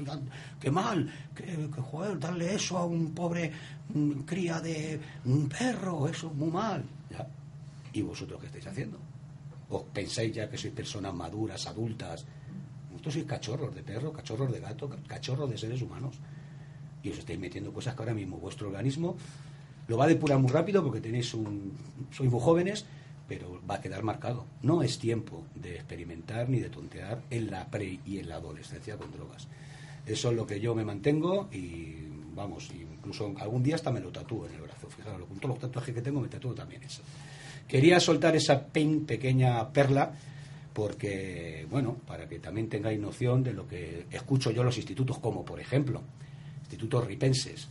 qué 0.59 0.71
mal, 0.71 1.13
que, 1.35 1.69
joder, 1.83 2.19
darle 2.19 2.55
eso 2.55 2.79
a 2.79 2.87
un 2.87 3.13
pobre 3.13 3.53
mm, 3.93 4.21
cría 4.21 4.59
de 4.61 4.99
un 5.27 5.51
perro, 5.51 6.09
eso 6.09 6.29
es 6.29 6.35
muy 6.35 6.51
mal. 6.51 6.83
¿Y 7.93 8.01
vosotros 8.01 8.41
qué 8.41 8.47
estáis 8.47 8.67
haciendo? 8.67 8.99
¿Os 9.69 9.83
pensáis 9.93 10.35
ya 10.35 10.49
que 10.49 10.57
sois 10.57 10.73
personas 10.73 11.13
maduras, 11.13 11.67
adultas? 11.67 12.25
Vosotros 12.91 13.15
sois 13.15 13.27
cachorros 13.27 13.75
de 13.75 13.83
perro, 13.83 14.13
cachorros 14.13 14.51
de 14.51 14.61
gato, 14.61 14.89
cachorros 15.07 15.51
de 15.51 15.59
seres 15.59 15.83
humanos. 15.83 16.17
Y 17.03 17.11
os 17.11 17.19
estáis 17.19 17.39
metiendo 17.39 17.71
cosas 17.71 17.95
que 17.95 18.01
ahora 18.01 18.15
mismo 18.15 18.39
vuestro 18.39 18.69
organismo 18.69 19.17
lo 19.89 19.97
va 19.97 20.05
a 20.05 20.09
depurar 20.09 20.39
muy 20.39 20.51
rápido 20.51 20.83
porque 20.83 21.01
tenéis 21.01 21.35
un... 21.35 21.73
sois 22.13 22.31
muy 22.31 22.41
jóvenes 22.41 22.87
pero 23.29 23.61
va 23.71 23.77
a 23.77 23.81
quedar 23.81 24.03
marcado. 24.03 24.47
No 24.63 24.83
es 24.83 24.99
tiempo 24.99 25.45
de 25.55 25.75
experimentar 25.77 26.49
ni 26.49 26.61
de 26.61 26.71
tontear 26.71 27.21
en 27.31 27.51
la 27.51 27.67
pre 27.67 28.01
y 28.07 28.19
en 28.19 28.29
la 28.29 28.37
adolescencia 28.37 28.97
con 28.97 29.13
drogas. 29.13 29.47
Eso 30.07 30.31
es 30.31 30.37
lo 30.37 30.47
que 30.47 30.59
yo 30.59 30.75
me 30.75 30.85
mantengo 30.85 31.49
y 31.53 31.97
vamos, 32.35 32.71
incluso 32.73 33.35
algún 33.39 33.63
día 33.63 33.75
hasta 33.75 33.93
me 33.93 34.01
lo 34.01 34.11
tatúo 34.11 34.47
en 34.47 34.55
el 34.55 34.63
brazo. 34.63 34.89
Fijaros, 34.89 35.29
con 35.29 35.37
todos 35.37 35.51
los 35.51 35.59
tatuajes 35.59 35.95
que 35.95 36.01
tengo 36.01 36.21
me 36.21 36.29
tatúo 36.29 36.55
también 36.55 36.83
eso. 36.83 37.03
Quería 37.69 38.01
soltar 38.01 38.35
esa 38.35 38.65
pequeña 38.67 39.71
perla 39.71 40.11
porque, 40.73 41.67
bueno, 41.71 41.97
para 42.07 42.27
que 42.27 42.39
también 42.39 42.71
tengáis 42.71 42.99
noción 42.99 43.43
de 43.43 43.53
lo 43.53 43.69
que 43.69 44.07
escucho 44.11 44.51
yo 44.51 44.63
en 44.63 44.67
los 44.67 44.77
institutos, 44.79 45.19
como 45.19 45.45
por 45.45 45.61
ejemplo, 45.61 46.01
institutos 46.61 47.07
ripenses. 47.07 47.69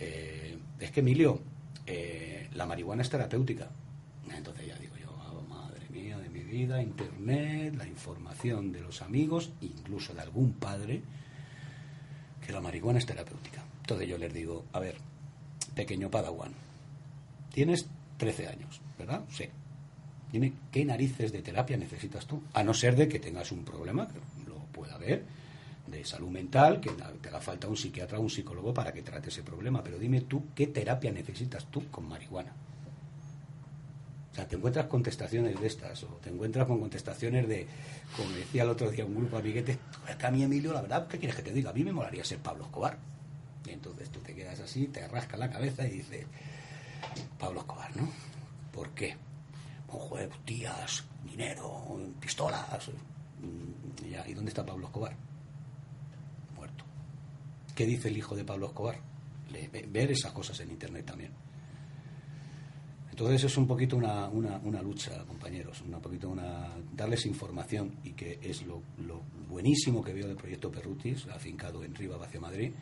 Eh, 0.00 0.58
es 0.80 0.90
que, 0.90 1.00
Emilio, 1.00 1.40
eh, 1.86 2.48
la 2.54 2.66
marihuana 2.66 3.02
es 3.02 3.10
terapéutica. 3.10 3.68
Entonces 4.34 4.66
ya 4.66 4.76
digo 4.78 4.96
yo, 4.96 5.10
oh, 5.10 5.42
madre 5.48 5.88
mía 5.90 6.18
de 6.18 6.28
mi 6.28 6.40
vida, 6.40 6.82
internet, 6.82 7.74
la 7.76 7.86
información 7.86 8.72
de 8.72 8.80
los 8.80 9.02
amigos, 9.02 9.52
incluso 9.60 10.14
de 10.14 10.20
algún 10.20 10.52
padre, 10.54 11.02
que 12.44 12.52
la 12.52 12.60
marihuana 12.60 12.98
es 12.98 13.06
terapéutica. 13.06 13.62
Entonces 13.80 14.08
yo 14.08 14.18
les 14.18 14.32
digo, 14.32 14.64
a 14.72 14.80
ver, 14.80 14.96
pequeño 15.74 16.10
Padawan, 16.10 16.52
tienes 17.52 17.86
13 18.16 18.48
años, 18.48 18.80
¿verdad? 18.98 19.24
Sí. 19.30 19.44
Dime, 20.32 20.52
¿qué 20.72 20.84
narices 20.84 21.32
de 21.32 21.40
terapia 21.40 21.76
necesitas 21.76 22.26
tú? 22.26 22.42
A 22.52 22.64
no 22.64 22.74
ser 22.74 22.96
de 22.96 23.08
que 23.08 23.20
tengas 23.20 23.52
un 23.52 23.64
problema, 23.64 24.08
que 24.08 24.18
lo 24.48 24.56
pueda 24.72 24.96
haber, 24.96 25.24
de 25.86 26.04
salud 26.04 26.28
mental, 26.28 26.80
que 26.80 26.90
te 26.90 27.28
haga 27.28 27.40
falta 27.40 27.68
un 27.68 27.76
psiquiatra 27.76 28.18
o 28.18 28.22
un 28.22 28.30
psicólogo 28.30 28.74
para 28.74 28.92
que 28.92 29.02
trate 29.02 29.28
ese 29.28 29.42
problema. 29.42 29.82
Pero 29.82 29.98
dime 29.98 30.22
tú, 30.22 30.46
¿qué 30.54 30.66
terapia 30.68 31.12
necesitas 31.12 31.66
tú 31.70 31.88
con 31.90 32.08
marihuana? 32.08 32.52
O 34.32 34.34
sea, 34.34 34.46
te 34.46 34.56
encuentras 34.56 34.86
contestaciones 34.86 35.58
de 35.58 35.66
estas, 35.66 36.02
o 36.04 36.18
te 36.22 36.28
encuentras 36.28 36.66
con 36.66 36.78
contestaciones 36.78 37.48
de, 37.48 37.66
como 38.16 38.28
decía 38.32 38.64
el 38.64 38.68
otro 38.68 38.90
día 38.90 39.06
un 39.06 39.14
grupo 39.14 39.36
de 39.36 39.42
amiguetes, 39.42 39.78
a 40.22 40.30
mí, 40.30 40.42
Emilio, 40.42 40.74
la 40.74 40.82
verdad, 40.82 41.08
¿qué 41.08 41.18
quieres 41.18 41.36
que 41.36 41.42
te 41.42 41.52
diga? 41.52 41.70
A 41.70 41.72
mí 41.72 41.82
me 41.82 41.92
molaría 41.92 42.22
ser 42.22 42.38
Pablo 42.38 42.64
Escobar. 42.64 42.98
Y 43.64 43.70
entonces 43.70 44.10
tú 44.10 44.20
te 44.20 44.34
quedas 44.34 44.60
así, 44.60 44.88
te 44.88 45.08
rascas 45.08 45.40
la 45.40 45.50
cabeza 45.50 45.86
y 45.86 45.90
dices, 45.90 46.26
Pablo 47.38 47.60
Escobar, 47.60 47.96
¿no? 47.96 48.10
¿Por 48.72 48.90
qué? 48.90 49.16
Pues, 49.86 50.28
tías, 50.44 51.04
dinero, 51.24 51.98
pistolas. 52.20 52.90
Mm, 53.40 54.28
¿Y 54.28 54.34
dónde 54.34 54.50
está 54.50 54.66
Pablo 54.66 54.86
Escobar? 54.86 55.16
¿Qué 57.76 57.84
dice 57.84 58.08
el 58.08 58.16
hijo 58.16 58.34
de 58.34 58.44
Pablo 58.44 58.68
Escobar? 58.68 58.98
ver 59.88 60.10
esas 60.10 60.32
cosas 60.32 60.58
en 60.60 60.70
Internet 60.70 61.06
también. 61.06 61.30
Entonces 63.10 63.44
es 63.44 63.56
un 63.56 63.66
poquito 63.66 63.96
una, 63.96 64.28
una, 64.28 64.82
lucha, 64.82 65.24
compañeros, 65.26 65.82
un 65.82 66.00
poquito 66.00 66.28
una 66.28 66.68
darles 66.92 67.26
información 67.26 67.96
y 68.02 68.12
que 68.12 68.38
es 68.42 68.62
lo, 68.62 68.82
lo 68.98 69.22
buenísimo 69.48 70.02
que 70.02 70.12
veo 70.12 70.26
del 70.26 70.36
proyecto 70.36 70.70
Perrutis, 70.70 71.26
afincado 71.28 71.84
en 71.84 71.94
Riva 71.94 72.16
hacia 72.22 72.40
Madrid, 72.40 72.72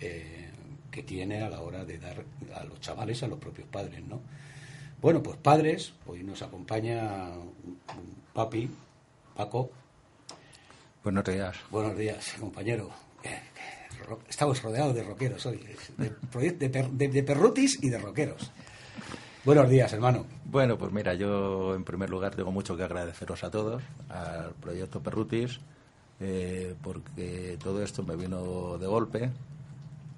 eh, 0.00 0.50
que 0.90 1.02
tiene 1.04 1.42
a 1.42 1.48
la 1.48 1.60
hora 1.60 1.84
de 1.84 1.98
dar 1.98 2.24
a 2.54 2.64
los 2.64 2.80
chavales, 2.80 3.22
a 3.22 3.28
los 3.28 3.38
propios 3.38 3.68
padres, 3.68 4.04
¿no? 4.04 4.20
Bueno, 5.00 5.22
pues 5.22 5.38
padres, 5.38 5.92
hoy 6.06 6.24
nos 6.24 6.42
acompaña 6.42 7.30
un 7.36 7.78
papi, 8.32 8.68
Paco. 9.36 9.70
Buenos 11.04 11.24
días. 11.24 11.56
Buenos 11.70 11.96
días, 11.96 12.34
compañero. 12.38 12.90
Estamos 14.28 14.62
rodeados 14.62 14.94
de 14.94 15.02
roqueros 15.02 15.44
hoy, 15.46 15.60
de, 15.96 17.08
de, 17.08 17.22
perrutis 17.22 17.82
y 17.82 17.90
de 17.90 17.98
roqueros. 17.98 18.50
Buenos 19.44 19.68
días, 19.68 19.92
hermano. 19.92 20.26
Bueno, 20.44 20.76
pues 20.76 20.92
mira, 20.92 21.14
yo 21.14 21.74
en 21.74 21.84
primer 21.84 22.10
lugar 22.10 22.34
tengo 22.34 22.52
mucho 22.52 22.76
que 22.76 22.82
agradeceros 22.82 23.44
a 23.44 23.50
todos, 23.50 23.82
al 24.08 24.52
proyecto 24.60 25.00
Perrutis, 25.00 25.60
eh, 26.20 26.74
porque 26.82 27.58
todo 27.62 27.82
esto 27.82 28.02
me 28.02 28.16
vino 28.16 28.78
de 28.78 28.86
golpe. 28.86 29.30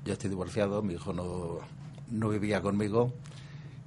Yo 0.05 0.15
estoy 0.15 0.31
divorciado, 0.31 0.83
mi 0.83 0.95
hijo 0.95 1.13
no, 1.13 1.59
no 2.11 2.29
vivía 2.29 2.61
conmigo 2.61 3.13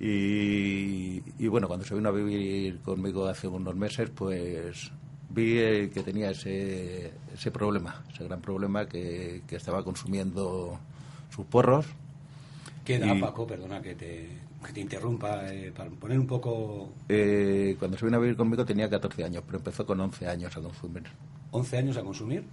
y, 0.05 1.47
bueno, 1.47 1.67
cuando 1.67 1.85
se 1.85 1.95
vino 1.95 2.09
a 2.09 2.11
vivir 2.11 2.79
conmigo 2.81 3.25
hace 3.25 3.47
unos 3.47 3.75
meses, 3.75 4.09
pues 4.09 4.91
vi 5.33 5.59
eh, 5.59 5.89
que 5.93 6.03
tenía 6.03 6.31
ese, 6.31 7.11
ese 7.33 7.51
problema, 7.51 8.03
ese 8.11 8.23
gran 8.23 8.41
problema 8.41 8.87
que, 8.87 9.41
estaba 9.49 9.83
consumiendo 9.83 10.79
sus 11.29 11.45
porros. 11.45 11.85
¿Qué 12.85 12.95
edad, 12.95 13.19
Paco? 13.19 13.47
Perdona 13.47 13.81
que 13.81 13.95
te, 13.95 14.29
que 14.65 14.73
te 14.73 14.81
interrumpa, 14.81 15.47
eh, 15.51 15.71
para 15.75 15.89
poner 15.89 16.19
un 16.19 16.27
poco... 16.27 16.93
Eh, 17.09 17.75
cuando 17.79 17.97
se 17.97 18.05
vino 18.05 18.17
a 18.17 18.21
vivir 18.21 18.35
conmigo 18.35 18.65
tenía 18.65 18.89
14 18.89 19.23
años, 19.23 19.43
pero 19.45 19.57
empezó 19.59 19.85
con 19.85 19.99
11 19.99 20.27
años 20.27 20.55
a 20.57 20.61
consumir. 20.61 21.03
¿11 21.51 21.77
años 21.77 21.97
a 21.97 22.03
consumir? 22.03 22.45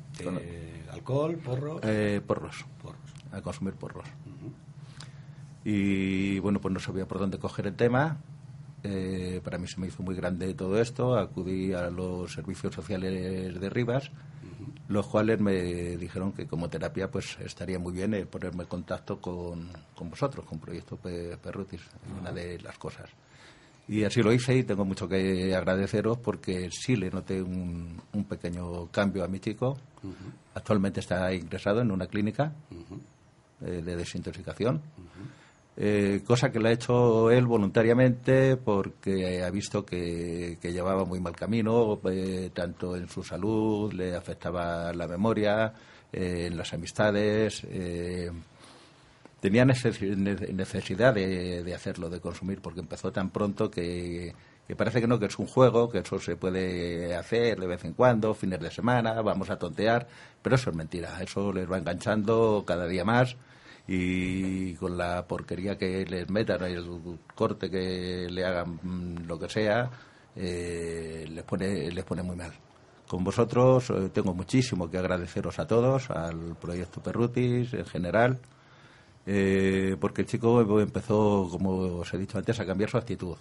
¿Alcohol, 0.90 1.36
porros? 1.36 1.80
porros. 2.26 2.64
Porros. 2.82 3.00
A 3.32 3.40
consumir 3.40 3.74
porros 3.74 4.06
y 5.64 6.38
bueno, 6.38 6.60
pues 6.60 6.72
no 6.72 6.80
sabía 6.80 7.06
por 7.06 7.18
dónde 7.18 7.38
coger 7.38 7.66
el 7.66 7.74
tema. 7.74 8.18
Eh, 8.82 9.40
para 9.44 9.58
mí 9.58 9.66
se 9.66 9.80
me 9.80 9.88
hizo 9.88 10.02
muy 10.02 10.14
grande 10.14 10.54
todo 10.54 10.80
esto. 10.80 11.16
Acudí 11.16 11.72
a 11.72 11.90
los 11.90 12.32
servicios 12.32 12.74
sociales 12.74 13.60
de 13.60 13.70
Rivas, 13.70 14.10
los 14.88 15.06
cuales 15.06 15.40
me 15.40 15.96
dijeron 15.96 16.32
que 16.32 16.46
como 16.46 16.68
terapia 16.68 17.10
pues 17.10 17.38
estaría 17.40 17.78
muy 17.78 17.92
bien 17.92 18.14
eh, 18.14 18.26
ponerme 18.26 18.62
en 18.62 18.68
contacto 18.68 19.20
con, 19.20 19.68
con 19.94 20.10
vosotros, 20.10 20.44
con 20.46 20.58
Proyecto 20.58 20.96
Perrutis, 20.96 21.82
una 22.20 22.32
de 22.32 22.58
las 22.60 22.78
cosas. 22.78 23.10
Y 23.88 24.04
así 24.04 24.22
lo 24.22 24.32
hice 24.32 24.56
y 24.56 24.62
tengo 24.62 24.84
mucho 24.84 25.08
que 25.08 25.52
agradeceros 25.54 26.18
porque 26.18 26.70
sí 26.70 26.94
le 26.94 27.10
noté 27.10 27.42
un, 27.42 28.00
un 28.12 28.24
pequeño 28.24 28.86
cambio 28.86 29.24
a 29.24 29.28
mi 29.28 29.40
chico. 29.40 29.76
Actualmente 30.54 31.00
está 31.00 31.34
ingresado 31.34 31.80
en 31.80 31.90
una 31.90 32.06
clínica 32.06 32.52
eh, 33.60 33.82
de 33.82 33.96
desintoxicación. 33.96 34.80
Eh, 35.76 36.22
cosa 36.26 36.50
que 36.50 36.58
lo 36.58 36.68
ha 36.68 36.72
hecho 36.72 37.30
él 37.30 37.46
voluntariamente 37.46 38.56
porque 38.56 39.42
ha 39.42 39.50
visto 39.50 39.84
que, 39.84 40.58
llevaba 40.62 41.04
muy 41.04 41.20
mal 41.20 41.34
camino, 41.34 42.00
eh, 42.10 42.50
tanto 42.52 42.96
en 42.96 43.08
su 43.08 43.22
salud, 43.22 43.92
le 43.92 44.14
afectaba 44.14 44.92
la 44.92 45.06
memoria, 45.08 45.72
eh, 46.12 46.48
en 46.48 46.56
las 46.56 46.72
amistades. 46.74 47.66
tenía 49.40 49.64
necesidad 49.64 51.14
de, 51.14 51.72
hacerlo, 51.74 52.10
de 52.10 52.20
consumir, 52.20 52.60
porque 52.60 52.80
empezó 52.80 53.10
tan 53.10 53.30
pronto 53.30 53.70
que, 53.70 54.34
que 54.66 54.76
parece 54.76 55.00
que 55.00 55.06
no, 55.06 55.18
que 55.18 55.26
es 55.26 55.38
un 55.38 55.46
juego, 55.46 55.88
que 55.88 56.00
eso 56.00 56.18
se 56.18 56.36
puede 56.36 57.14
hacer 57.16 57.58
de 57.58 57.66
vez 57.66 57.84
en 57.84 57.94
cuando, 57.94 58.34
fines 58.34 58.60
de 58.60 58.70
semana, 58.70 59.22
vamos 59.22 59.48
a 59.50 59.58
tontear, 59.58 60.06
pero 60.42 60.56
eso 60.56 60.70
es 60.70 60.76
mentira, 60.76 61.22
eso 61.22 61.52
les 61.52 61.70
va 61.70 61.78
enganchando 61.78 62.64
cada 62.66 62.86
día 62.86 63.04
más 63.04 63.36
y 63.92 64.74
con 64.74 64.96
la 64.96 65.26
porquería 65.26 65.76
que 65.76 66.04
les 66.06 66.30
metan, 66.30 66.62
el 66.62 67.18
corte 67.34 67.68
que 67.68 68.28
le 68.30 68.44
hagan, 68.44 68.78
mm, 68.80 69.26
lo 69.26 69.36
que 69.36 69.48
sea, 69.48 69.90
eh, 70.36 71.26
les, 71.28 71.42
pone, 71.42 71.90
les 71.90 72.04
pone 72.04 72.22
muy 72.22 72.36
mal. 72.36 72.52
Con 73.08 73.24
vosotros 73.24 73.90
eh, 73.90 74.10
tengo 74.14 74.32
muchísimo 74.32 74.88
que 74.88 74.96
agradeceros 74.96 75.58
a 75.58 75.66
todos, 75.66 76.08
al 76.10 76.54
proyecto 76.54 77.02
Perrutis 77.02 77.74
en 77.74 77.84
general, 77.84 78.38
eh, 79.26 79.96
porque 80.00 80.22
el 80.22 80.28
chico 80.28 80.80
empezó, 80.80 81.48
como 81.50 81.98
os 81.98 82.14
he 82.14 82.18
dicho 82.18 82.38
antes, 82.38 82.60
a 82.60 82.66
cambiar 82.66 82.90
su 82.90 82.96
actitud. 82.96 83.36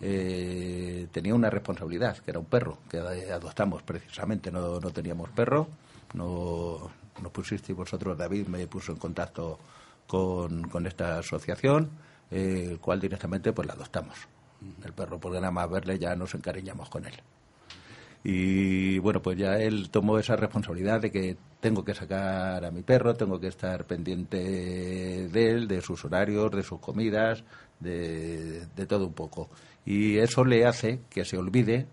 tenía 0.00 1.34
una 1.36 1.50
responsabilidad, 1.50 2.18
que 2.18 2.32
era 2.32 2.40
un 2.40 2.46
perro, 2.46 2.78
que 2.90 2.98
adoptamos 2.98 3.84
precisamente, 3.84 4.50
no, 4.50 4.80
no 4.80 4.90
teníamos 4.90 5.30
perro, 5.30 5.68
no, 6.14 6.90
no 7.22 7.30
pusisteis 7.30 7.78
vosotros, 7.78 8.18
David 8.18 8.48
me 8.48 8.66
puso 8.66 8.90
en 8.90 8.98
contacto 8.98 9.60
con, 10.06 10.68
con 10.68 10.86
esta 10.86 11.18
asociación, 11.18 11.90
eh, 12.30 12.68
el 12.70 12.80
cual 12.80 13.00
directamente 13.00 13.52
pues 13.52 13.66
la 13.66 13.74
adoptamos. 13.74 14.16
El 14.84 14.92
perro, 14.92 15.18
porque 15.18 15.40
nada 15.40 15.50
más 15.50 15.68
verle 15.70 15.98
ya 15.98 16.14
nos 16.16 16.34
encariñamos 16.34 16.88
con 16.88 17.04
él. 17.04 17.14
Y 18.26 18.98
bueno, 19.00 19.20
pues 19.20 19.36
ya 19.36 19.58
él 19.58 19.90
tomó 19.90 20.18
esa 20.18 20.34
responsabilidad 20.34 21.02
de 21.02 21.10
que 21.10 21.36
tengo 21.60 21.84
que 21.84 21.94
sacar 21.94 22.64
a 22.64 22.70
mi 22.70 22.82
perro, 22.82 23.14
tengo 23.14 23.38
que 23.38 23.48
estar 23.48 23.84
pendiente 23.84 24.38
de 25.28 25.50
él, 25.50 25.68
de 25.68 25.82
sus 25.82 26.02
horarios, 26.06 26.50
de 26.50 26.62
sus 26.62 26.80
comidas, 26.80 27.44
de, 27.80 28.66
de 28.74 28.86
todo 28.86 29.06
un 29.06 29.12
poco. 29.12 29.50
Y 29.84 30.16
eso 30.16 30.42
le 30.44 30.64
hace 30.64 31.00
que 31.10 31.26
se 31.26 31.36
olvide 31.36 31.86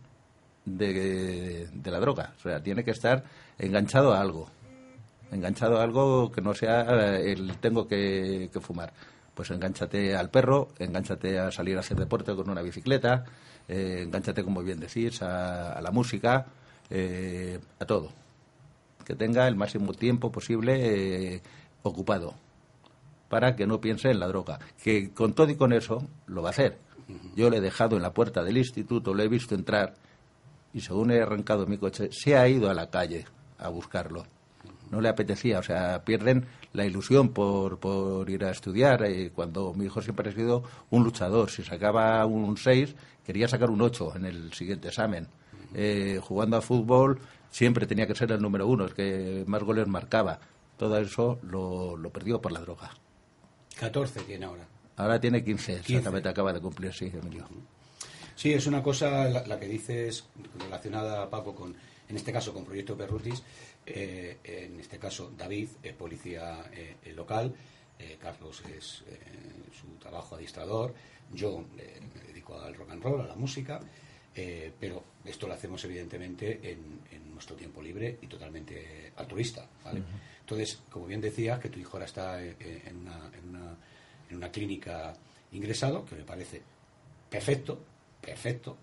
de, 0.64 1.68
de 1.74 1.92
la 1.92 2.00
droga. 2.00 2.34
O 2.38 2.42
sea, 2.42 2.64
tiene 2.64 2.86
que 2.86 2.92
estar 2.92 3.26
enganchado 3.58 4.14
a 4.14 4.22
algo 4.22 4.50
enganchado 5.32 5.80
a 5.80 5.84
algo 5.84 6.32
que 6.32 6.42
no 6.42 6.54
sea 6.54 6.82
eh, 7.16 7.32
el 7.32 7.58
tengo 7.58 7.88
que, 7.88 8.50
fumar. 8.62 8.94
Pues 9.34 9.50
enganchate 9.50 10.16
al 10.16 10.30
perro, 10.30 10.70
enganchate 10.78 11.40
a 11.40 11.52
salir 11.52 11.78
a 11.78 11.80
hacer 11.80 11.98
deporte 11.98 12.36
con 12.36 12.50
una 12.50 12.62
bicicleta, 12.62 13.24
eh, 13.68 14.02
enganchate, 14.04 14.44
como 14.44 14.62
bien 14.62 14.80
decís, 14.80 15.22
a, 15.22 15.80
la 15.82 15.92
música, 15.92 16.46
eh, 16.90 17.60
a 17.80 17.86
todo. 17.86 18.12
Que 19.06 19.16
tenga 19.16 19.48
el 19.48 19.56
máximo 19.56 19.94
tiempo 19.94 20.32
posible 20.32 21.42
ocupado 21.82 22.36
para 23.30 23.56
que 23.56 23.66
no 23.66 23.80
piense 23.80 24.12
en 24.12 24.20
la 24.20 24.28
droga. 24.28 24.60
Que 24.84 25.12
con 25.12 25.34
todo 25.34 25.50
y 25.50 25.56
con 25.56 25.74
eso 25.74 26.06
lo 26.28 26.44
va 26.44 26.50
a 26.50 26.52
hacer. 26.52 26.78
Yo 27.36 27.50
le 27.50 27.58
he 27.58 27.62
dejado 27.62 27.96
en 27.96 28.04
la 28.04 28.14
puerta 28.14 28.44
del 28.44 28.58
instituto, 28.58 29.14
lo 29.14 29.24
he 29.24 29.28
visto 29.28 29.56
entrar 29.56 29.96
y 30.74 30.82
según 30.82 31.12
he 31.12 31.22
arrancado 31.22 31.66
mi 31.66 31.78
coche, 31.78 32.10
se 32.12 32.38
ha 32.38 32.48
ido 32.48 32.70
a 32.70 32.74
la 32.74 32.90
calle 32.90 33.26
a 33.58 33.70
buscarlo 33.70 34.26
no 34.92 35.02
le 35.02 35.10
apetecía, 35.10 35.60
o 35.60 35.64
sea, 35.64 36.04
pierden 36.06 36.46
la 36.74 36.86
ilusión 36.86 37.30
por, 37.30 37.80
por 37.80 38.30
ir 38.30 38.44
a 38.44 38.52
estudiar. 38.52 39.04
Eh, 39.04 39.32
cuando 39.34 39.74
mi 39.74 39.86
hijo 39.86 40.02
siempre 40.02 40.30
ha 40.30 40.34
sido 40.34 40.64
un 40.90 41.04
luchador, 41.04 41.50
si 41.50 41.64
sacaba 41.64 42.26
un 42.26 42.58
6, 42.58 42.96
quería 43.26 43.48
sacar 43.48 43.70
un 43.70 43.82
8 43.82 44.14
en 44.18 44.26
el 44.26 44.54
siguiente 44.54 44.90
examen. 44.90 45.28
Eh, 45.74 46.20
jugando 46.22 46.58
a 46.58 46.62
fútbol 46.62 47.20
siempre 47.50 47.88
tenía 47.88 48.06
que 48.06 48.16
ser 48.16 48.32
el 48.32 48.42
número 48.42 48.68
uno, 48.68 48.86
el 48.86 48.94
que 48.94 49.44
más 49.48 49.64
goles 49.64 49.88
marcaba. 49.88 50.40
Todo 50.78 50.98
eso 50.98 51.40
lo, 51.44 51.96
lo 51.96 52.10
perdió 52.10 52.42
por 52.42 52.52
la 52.52 52.60
droga. 52.60 52.92
14 53.80 54.22
tiene 54.22 54.46
ahora. 54.46 54.68
Ahora 54.98 55.20
tiene 55.20 55.44
15, 55.44 55.78
exactamente 55.78 56.30
acaba 56.30 56.54
de 56.54 56.60
cumplir, 56.60 56.94
sí, 56.94 57.12
Emilio. 57.14 57.48
Sí, 58.36 58.54
es 58.54 58.68
una 58.68 58.84
cosa 58.84 59.30
la, 59.30 59.60
que 59.60 59.68
dices 59.68 60.26
relacionada, 60.60 61.30
Paco, 61.30 61.56
con, 61.56 61.76
en 62.10 62.16
este 62.16 62.34
caso 62.34 62.54
con 62.54 62.66
Proyecto 62.66 62.98
Perrutis, 62.98 63.44
eh, 63.86 64.38
en 64.44 64.80
este 64.80 65.00
caso 65.00 65.32
David 65.36 65.70
es 65.82 65.94
policía 65.94 66.70
eh, 66.72 67.14
local, 67.16 67.54
eh, 67.98 68.18
Carlos 68.20 68.64
es 68.66 69.04
su 69.72 69.88
trabajo 70.00 70.36
adiestrador, 70.36 70.94
yo 71.34 71.66
me 71.76 72.24
dedico 72.28 72.60
al 72.60 72.76
rock 72.76 72.92
and 72.92 73.04
roll, 73.04 73.22
a 73.22 73.28
la 73.28 73.36
música, 73.36 73.80
pero 74.34 75.04
esto 75.26 75.48
lo 75.48 75.54
hacemos 75.54 75.84
evidentemente 75.86 76.60
en, 76.72 77.02
nuestro 77.32 77.56
tiempo 77.56 77.82
libre 77.82 78.20
y 78.22 78.28
totalmente 78.28 79.14
altruista. 79.16 79.68
Entonces, 80.42 80.80
como 80.92 81.08
bien 81.08 81.20
decías, 81.20 81.60
que 81.60 81.70
tu 81.70 81.80
hijo 81.80 81.94
ahora 81.94 82.06
está 82.06 82.40
en 82.40 82.98
una, 82.98 83.32
en 83.36 83.50
una, 83.50 83.78
en 84.30 84.38
una 84.38 84.52
clínica 84.52 85.12
ingresado, 85.52 86.06
que 86.06 86.16
me 86.16 86.24
parece 86.24 86.62
perfecto, 87.32 87.80
perfecto, 88.22 88.78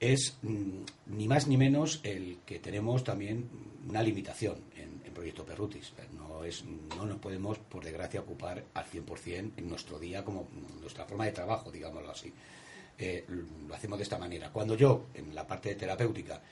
es 0.00 0.36
mm, 0.42 0.82
ni 1.06 1.28
más 1.28 1.46
ni 1.46 1.56
menos 1.56 2.00
el 2.02 2.38
que 2.44 2.58
tenemos 2.58 3.04
también 3.04 3.48
una 3.88 4.02
limitación 4.02 4.56
en, 4.76 4.96
Proyecto 5.16 5.46
Perrutis. 5.46 5.94
No, 6.12 6.44
es, 6.44 6.62
no 6.94 7.06
nos 7.06 7.16
podemos, 7.16 7.58
por 7.58 7.82
desgracia, 7.82 8.20
ocupar 8.20 8.62
al 8.74 8.84
100% 8.84 9.52
en 9.56 9.66
nuestro 9.66 9.98
día 9.98 10.22
como 10.22 10.46
nuestra 10.78 11.06
forma 11.06 11.24
de 11.24 11.32
trabajo, 11.32 11.70
digámoslo 11.70 12.10
así. 12.10 12.30
Eh, 12.98 13.24
lo 13.66 13.74
hacemos 13.74 13.98
de 13.98 14.02
esta 14.02 14.18
manera. 14.18 14.52
Cuando 14.52 14.76
yo, 14.76 15.06
en 15.14 15.34
la 15.34 15.46
parte 15.46 15.74
terapéutica, 15.74 16.42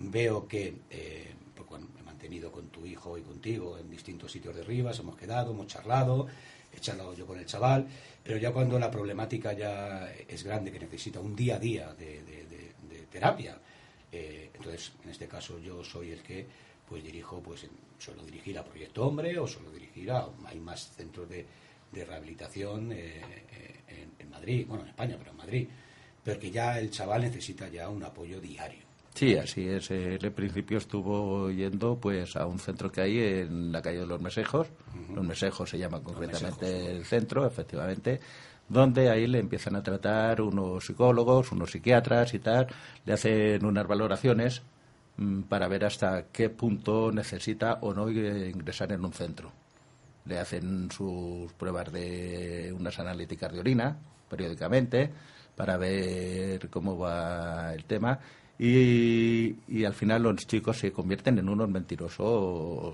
veo 0.00 0.46
que, 0.46 0.80
eh, 0.90 1.34
pues 1.54 1.82
he 1.98 2.02
mantenido 2.02 2.52
con 2.52 2.68
tu 2.68 2.84
hijo 2.84 3.16
y 3.16 3.22
contigo 3.22 3.78
en 3.78 3.90
distintos 3.90 4.32
sitios 4.32 4.54
de 4.54 4.64
Rivas, 4.64 4.98
hemos 4.98 5.16
quedado, 5.16 5.52
hemos 5.52 5.66
charlado, 5.66 6.26
he 6.72 6.78
charlado 6.78 7.14
yo 7.14 7.26
con 7.26 7.38
el 7.38 7.46
chaval, 7.46 7.86
pero 8.22 8.38
ya 8.38 8.52
cuando 8.52 8.78
la 8.78 8.90
problemática 8.90 9.52
ya 9.52 10.12
es 10.28 10.42
grande, 10.44 10.70
que 10.70 10.80
necesita 10.80 11.20
un 11.20 11.34
día 11.34 11.56
a 11.56 11.58
día 11.58 11.94
de, 11.94 12.40
terapia, 13.10 13.58
eh, 14.12 14.50
entonces 14.54 14.92
en 15.04 15.10
este 15.10 15.26
caso 15.26 15.58
yo 15.58 15.84
soy 15.84 16.12
el 16.12 16.22
que 16.22 16.46
pues 16.88 17.04
dirijo, 17.04 17.40
pues 17.40 17.66
suelo 17.98 18.24
dirigir 18.24 18.58
a 18.58 18.64
Proyecto 18.64 19.06
Hombre 19.06 19.38
o 19.38 19.46
suelo 19.46 19.70
dirigir 19.70 20.10
a, 20.10 20.26
hay 20.46 20.58
más 20.58 20.90
centros 20.96 21.28
de, 21.28 21.46
rehabilitación 21.92 22.92
eh, 22.92 23.20
eh, 23.88 24.06
en, 24.18 24.30
Madrid, 24.30 24.64
bueno 24.66 24.84
en 24.84 24.90
España, 24.90 25.16
pero 25.18 25.32
en 25.32 25.36
Madrid, 25.36 25.68
pero 26.24 26.38
que 26.38 26.50
ya 26.50 26.78
el 26.78 26.90
chaval 26.90 27.22
necesita 27.22 27.68
ya 27.68 27.88
un 27.88 28.02
apoyo 28.02 28.40
diario. 28.40 28.90
Sí, 29.14 29.36
así 29.36 29.68
es. 29.68 29.90
Él 29.90 30.24
en 30.24 30.32
principio 30.32 30.78
estuvo 30.78 31.50
yendo 31.50 31.96
pues 31.96 32.36
a 32.36 32.46
un 32.46 32.58
centro 32.58 32.90
que 32.90 33.00
hay 33.00 33.18
en 33.18 33.72
la 33.72 33.82
calle 33.82 33.98
de 33.98 34.06
los 34.06 34.20
Mesejos. 34.20 34.68
Los 35.12 35.24
Mesejos 35.24 35.68
se 35.68 35.78
llama 35.78 36.00
concretamente 36.00 36.92
el 36.92 37.04
centro, 37.04 37.44
efectivamente, 37.44 38.20
donde 38.70 39.10
ahí 39.10 39.26
le 39.26 39.40
empiezan 39.40 39.74
a 39.76 39.82
tratar 39.82 40.40
unos 40.40 40.86
psicólogos, 40.86 41.50
unos 41.52 41.72
psiquiatras 41.72 42.32
y 42.34 42.38
tal, 42.38 42.68
le 43.04 43.12
hacen 43.12 43.64
unas 43.66 43.86
valoraciones 43.86 44.62
mm, 45.16 45.42
para 45.42 45.66
ver 45.68 45.84
hasta 45.84 46.26
qué 46.32 46.48
punto 46.50 47.10
necesita 47.12 47.78
o 47.82 47.92
no 47.92 48.08
ingresar 48.08 48.92
en 48.92 49.04
un 49.04 49.12
centro. 49.12 49.52
Le 50.24 50.38
hacen 50.38 50.88
sus 50.92 51.52
pruebas 51.54 51.92
de 51.92 52.72
unas 52.78 52.98
analíticas 53.00 53.52
de 53.52 53.58
orina 53.58 53.96
periódicamente 54.28 55.10
para 55.56 55.76
ver 55.76 56.70
cómo 56.70 56.96
va 56.96 57.74
el 57.74 57.84
tema 57.84 58.20
y, 58.62 59.84
al 59.86 59.94
final 59.94 60.22
los 60.22 60.46
chicos 60.46 60.78
se 60.78 60.92
convierten 60.92 61.38
en 61.38 61.48
unos 61.48 61.70
mentirosos 61.70 62.92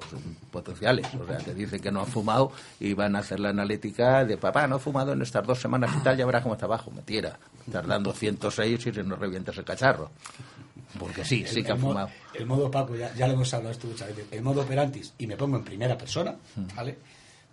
potenciales. 0.53 1.09
O 1.21 1.27
sea, 1.27 1.39
te 1.39 1.55
dicen 1.55 1.81
que 1.81 1.91
no 1.91 2.03
han 2.03 2.07
fumado 2.07 2.53
y 2.79 2.95
van 2.95 3.17
a 3.17 3.19
hacer 3.19 3.41
la 3.41 3.49
analítica 3.49 4.25
de 4.25 4.37
papá, 4.37 4.69
no 4.69 4.77
he 4.77 4.79
fumado 4.79 5.13
en 5.13 5.23
estas 5.23 5.45
dos 5.45 5.61
semanas 5.61 5.91
y 5.97 6.05
tal, 6.05 6.17
ya 6.17 6.25
verás 6.25 6.45
cómo 6.45 6.55
está 6.55 6.67
abajo. 6.67 6.93
Mentira. 6.93 7.37
Tardando 7.73 8.13
106 8.13 8.87
y 8.87 8.93
se 8.93 9.03
nos 9.03 9.19
revientas 9.19 9.59
el 9.59 9.65
cacharro. 9.65 10.13
Porque 11.01 11.25
sí, 11.25 11.45
sí 11.45 11.65
que 11.65 11.73
han 11.73 11.81
fumado. 11.81 12.11
El 12.33 12.47
modo 12.47 12.71
Paco, 12.71 12.95
ya, 12.95 13.13
ya 13.17 13.27
lo 13.27 13.33
hemos 13.33 13.53
hablado 13.53 13.73
esto 13.73 13.89
muchas 13.89 14.07
veces. 14.09 14.27
El 14.31 14.43
modo 14.43 14.63
operantis, 14.63 15.15
y 15.19 15.27
me 15.27 15.37
pongo 15.37 15.57
en 15.57 15.65
primera 15.65 15.99
persona, 15.99 16.37
mm. 16.55 16.77
¿vale? 16.77 16.97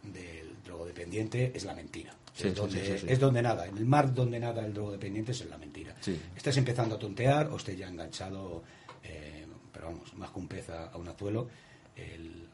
Del 0.04 0.43
drogodependiente 0.84 1.52
es 1.56 1.64
la 1.64 1.74
mentira 1.74 2.14
es, 2.40 3.20
donde, 3.20 3.42
nada. 3.42 3.68
En 3.68 3.78
el 3.78 3.86
mar 3.86 4.14
donde 4.14 4.40
nada 4.40 4.66
el 4.66 4.74
drogodependiente 4.74 5.32
es 5.32 5.42
en 5.42 5.50
la 5.50 5.58
mentira. 5.58 5.96
Estás 6.36 6.58
empezando 6.58 6.96
a 6.96 7.00
tontear 7.00 7.48
o 7.48 7.58
estés 7.58 7.78
ya 7.78 7.88
enganchado, 7.88 8.64
eh, 9.04 9.46
pero 9.72 9.88
vamos, 9.88 10.14
más 10.16 10.32
que 10.32 10.40
un 10.40 10.48
pez 10.48 10.70
a, 10.70 10.96
un 10.98 11.08
azuelo. 11.08 11.48
El, 11.96 12.48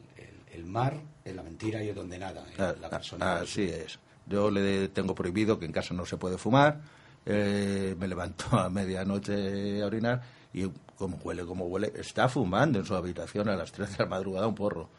el, 0.52 0.66
mar 0.66 1.00
es 1.24 1.34
la 1.34 1.42
mentira 1.42 1.82
y 1.82 1.88
es 1.88 1.94
donde 1.94 2.18
nada. 2.18 2.44
Eh, 2.50 2.54
ah, 2.58 2.74
la 2.78 2.90
persona 2.90 3.36
ah, 3.36 3.40
así 3.40 3.62
es. 3.62 3.98
Yo 4.26 4.50
le 4.50 4.88
tengo 4.88 5.14
prohibido 5.14 5.58
que 5.58 5.64
en 5.64 5.72
casa 5.72 5.94
no 5.94 6.04
se 6.04 6.18
puede 6.18 6.36
fumar. 6.36 6.80
Eh, 7.24 7.94
me 7.98 8.06
levanto 8.06 8.44
a 8.58 8.68
medianoche 8.68 9.82
a 9.82 9.86
orinar 9.86 10.22
y 10.52 10.68
como 10.96 11.16
huele, 11.18 11.44
como 11.46 11.66
huele, 11.66 11.92
está 11.96 12.28
fumando 12.28 12.78
en 12.78 12.84
su 12.84 12.94
habitación 12.94 13.48
a 13.48 13.56
las 13.56 13.72
3 13.72 13.96
de 13.96 14.04
la 14.04 14.06
madrugada 14.06 14.46
un 14.46 14.54
porro. 14.54 14.90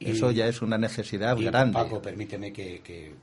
Eso 0.00 0.30
ya 0.30 0.46
es 0.46 0.60
una 0.62 0.76
necesidad 0.76 1.36
grande. 1.36 1.74
Paco, 1.74 2.02
permíteme 2.02 2.52
que, 2.52 3.14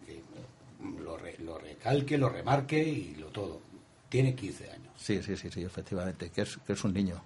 lo, 1.04 1.58
recalque, 1.58 2.18
lo 2.18 2.30
remarque 2.30 2.84
y 2.84 3.16
lo 3.16 3.28
todo. 3.28 3.62
Tiene 4.10 4.36
15 4.36 4.70
años. 4.72 4.94
Sí, 4.96 5.22
sí, 5.24 5.38
sí, 5.38 5.50
sí, 5.50 5.64
efectivamente, 5.64 6.30
que 6.30 6.42
es, 6.42 6.58
que 6.66 6.74
es 6.74 6.84
un 6.84 6.94
niño. 6.94 7.22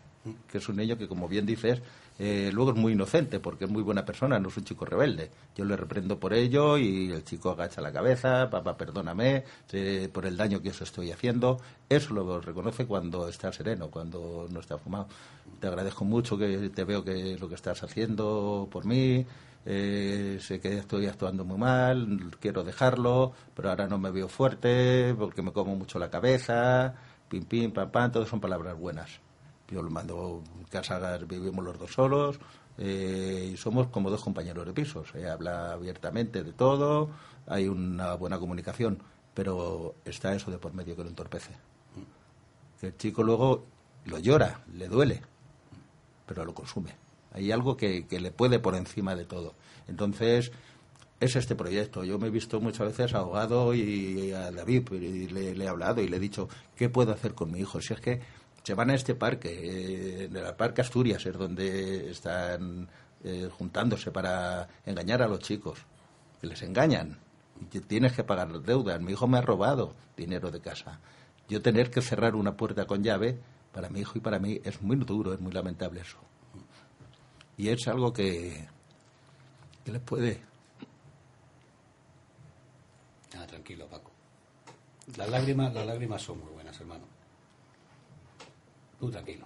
Que 0.52 0.58
es 0.58 0.70
un 0.70 0.78
niño 0.78 0.98
que, 0.98 1.08
como 1.08 1.28
bien 1.28 1.46
dices, 1.46 1.82
eh, 2.18 2.50
luego 2.54 2.72
es 2.72 2.78
muy 2.78 2.94
inocente 2.94 3.40
porque 3.40 3.66
es 3.66 3.72
muy 3.72 3.84
buena 3.84 4.06
persona, 4.06 4.40
no 4.40 4.50
es 4.50 4.58
un 4.58 4.64
chico 4.64 4.86
rebelde. 4.86 5.32
Yo 5.56 5.66
le 5.66 5.76
reprendo 5.76 6.20
por 6.20 6.34
ello 6.34 6.78
y 6.78 7.12
el 7.12 7.24
chico 7.24 7.50
agacha 7.50 7.82
la 7.82 7.92
cabeza, 7.92 8.50
papá, 8.50 8.78
perdóname 8.78 9.44
por 10.14 10.26
el 10.26 10.38
daño 10.38 10.62
que 10.62 10.70
os 10.70 10.82
estoy 10.82 11.12
haciendo. 11.12 11.60
Eso 11.90 12.14
lo 12.14 12.40
reconoce 12.40 12.86
cuando 12.86 13.28
está 13.28 13.52
sereno, 13.52 13.90
cuando 13.90 14.48
no 14.50 14.60
está 14.60 14.78
fumado. 14.78 15.08
Te 15.60 15.68
agradezco 15.68 16.06
mucho 16.06 16.38
que 16.38 16.70
te 16.70 16.84
veo 16.84 17.04
que 17.04 17.38
lo 17.38 17.50
que 17.50 17.56
estás 17.56 17.84
haciendo 17.84 18.68
por 18.72 18.86
mí. 18.86 19.26
Eh, 19.66 20.38
sé 20.42 20.60
que 20.60 20.78
estoy 20.78 21.08
actuando 21.08 21.44
muy 21.44 21.58
mal, 21.58 22.32
quiero 22.40 22.64
dejarlo, 22.64 23.34
pero 23.56 23.70
ahora 23.72 23.88
no 23.88 23.98
me 23.98 24.12
veo 24.12 24.28
fuerte 24.28 25.16
porque 25.18 25.42
me 25.42 25.52
como 25.52 25.76
mucho 25.76 25.98
la 25.98 26.10
cabeza, 26.12 26.94
pim, 27.28 27.46
pim, 27.46 27.72
pam, 27.72 27.90
pam, 27.90 28.12
todo 28.12 28.26
son 28.28 28.40
palabras 28.40 28.78
buenas. 28.78 29.25
Yo 29.70 29.82
lo 29.82 29.90
mando 29.90 30.44
en 30.60 30.66
casa, 30.66 31.18
vivimos 31.18 31.66
los 31.66 31.80
dos 31.80 31.92
solos 31.92 32.40
eh, 32.78 33.52
y 33.54 33.58
somos 33.58 33.88
como 33.88 34.10
dos 34.10 34.24
compañeros 34.24 34.66
de 34.66 34.74
pisos. 34.74 35.10
Se 35.12 35.28
habla 35.30 35.72
abiertamente 35.74 36.44
de 36.44 36.54
todo, 36.54 37.10
hay 37.48 37.68
una 37.68 38.16
buena 38.16 38.38
comunicación, 38.38 39.00
pero 39.34 39.96
está 40.06 40.34
eso 40.36 40.52
de 40.52 40.58
por 40.58 40.74
medio 40.74 40.96
que 40.96 41.04
lo 41.04 41.10
entorpece. 41.10 41.52
Que 42.80 42.88
el 42.88 42.98
chico 42.98 43.24
luego 43.24 43.66
lo 44.06 44.20
llora, 44.20 44.64
le 44.74 44.88
duele, 44.88 45.22
pero 46.26 46.46
lo 46.46 46.54
consume. 46.54 46.96
Hay 47.34 47.52
algo 47.52 47.76
que, 47.76 48.06
le 48.10 48.32
puede 48.32 48.60
por 48.60 48.76
encima 48.76 49.16
de 49.16 49.26
todo. 49.26 49.56
Entonces, 49.88 50.52
es 51.20 51.36
este 51.36 51.56
proyecto. 51.56 52.04
Yo 52.04 52.18
me 52.18 52.28
he 52.28 52.30
visto 52.32 52.62
muchas 52.62 52.88
veces 52.88 53.14
ahogado 53.14 53.74
y, 53.74 54.32
a 54.32 54.52
David 54.52 54.90
y 54.94 55.28
le, 55.28 55.52
he 55.52 55.68
hablado 55.68 56.02
y 56.02 56.08
le 56.08 56.18
he 56.18 56.20
dicho, 56.20 56.48
¿qué 56.76 56.88
puedo 56.88 57.12
hacer 57.12 57.34
con 57.34 57.52
mi 57.52 57.60
hijo? 57.60 57.82
Si 57.82 57.94
es 57.94 58.00
que 58.00 58.22
se 58.66 58.74
van 58.74 58.90
a 58.90 58.96
este 58.96 59.14
parque, 59.14 59.50
eh, 59.50 60.26
en 60.26 60.36
el 60.36 60.56
Parque 60.56 60.82
Asturias, 60.82 61.24
es 61.24 61.38
donde 61.38 62.10
están 62.10 62.90
eh, 63.24 63.48
juntándose 63.56 64.10
para 64.10 64.68
engañar 64.88 65.22
a 65.22 65.28
los 65.28 65.40
chicos, 65.40 65.86
que 66.42 66.48
les 66.48 66.64
engañan. 66.64 67.20
Tienes 67.88 68.14
que 68.14 68.24
pagar 68.24 68.50
las 68.50 68.64
deudas. 68.64 69.00
Mi 69.00 69.12
hijo 69.12 69.28
me 69.28 69.38
ha 69.38 69.42
robado 69.42 69.94
dinero 70.18 70.50
de 70.50 70.62
casa. 70.62 71.00
Yo 71.48 71.62
tener 71.62 71.92
que 71.92 72.02
cerrar 72.02 72.34
una 72.34 72.58
puerta 72.58 72.88
con 72.88 73.04
llave, 73.04 73.38
para 73.72 73.88
mi 73.90 74.00
hijo 74.00 74.18
y 74.18 74.22
para 74.22 74.40
mí, 74.40 74.60
es 74.64 74.82
muy 74.82 74.96
duro, 74.96 75.34
es 75.36 75.40
muy 75.40 75.52
lamentable 75.52 76.02
eso. 76.02 76.18
Y 77.58 77.70
es 77.70 77.88
algo 77.88 78.12
que, 78.12 78.68
que 79.84 79.92
les 79.92 80.02
puede. 80.02 80.42
Ah, 83.38 83.46
tranquilo, 83.46 83.86
Paco. 83.88 84.10
Las 85.18 85.30
lágrimas, 85.30 85.72
las 85.72 85.86
lágrimas 85.86 86.24
son 86.24 86.40
muy 86.40 86.52
buenas, 86.52 86.80
hermano. 86.80 87.15
Tú 89.06 89.12
tranquilo. 89.12 89.46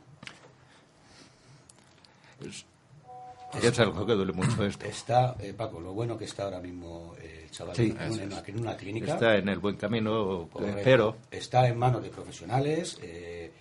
es 3.61 3.79
algo 3.79 4.05
que 4.05 4.13
duele 4.13 4.31
mucho 4.33 4.63
esto. 4.65 4.85
Está, 4.85 5.35
eh, 5.39 5.53
Paco, 5.53 5.79
lo 5.79 5.93
bueno 5.93 6.17
que 6.17 6.25
está 6.25 6.43
ahora 6.43 6.59
mismo 6.59 7.13
eh, 7.19 7.41
el 7.43 7.51
chaval 7.51 7.75
en, 7.79 8.57
una, 8.59 8.75
clínica. 8.77 9.13
Está 9.13 9.35
en 9.37 9.49
el 9.49 9.59
buen 9.59 9.75
camino, 9.75 10.49
pero... 10.83 11.17
Está 11.31 11.67
en 11.67 11.77
manos 11.77 12.03
de 12.03 12.09
profesionales. 12.09 12.97
Eh, 13.01 13.51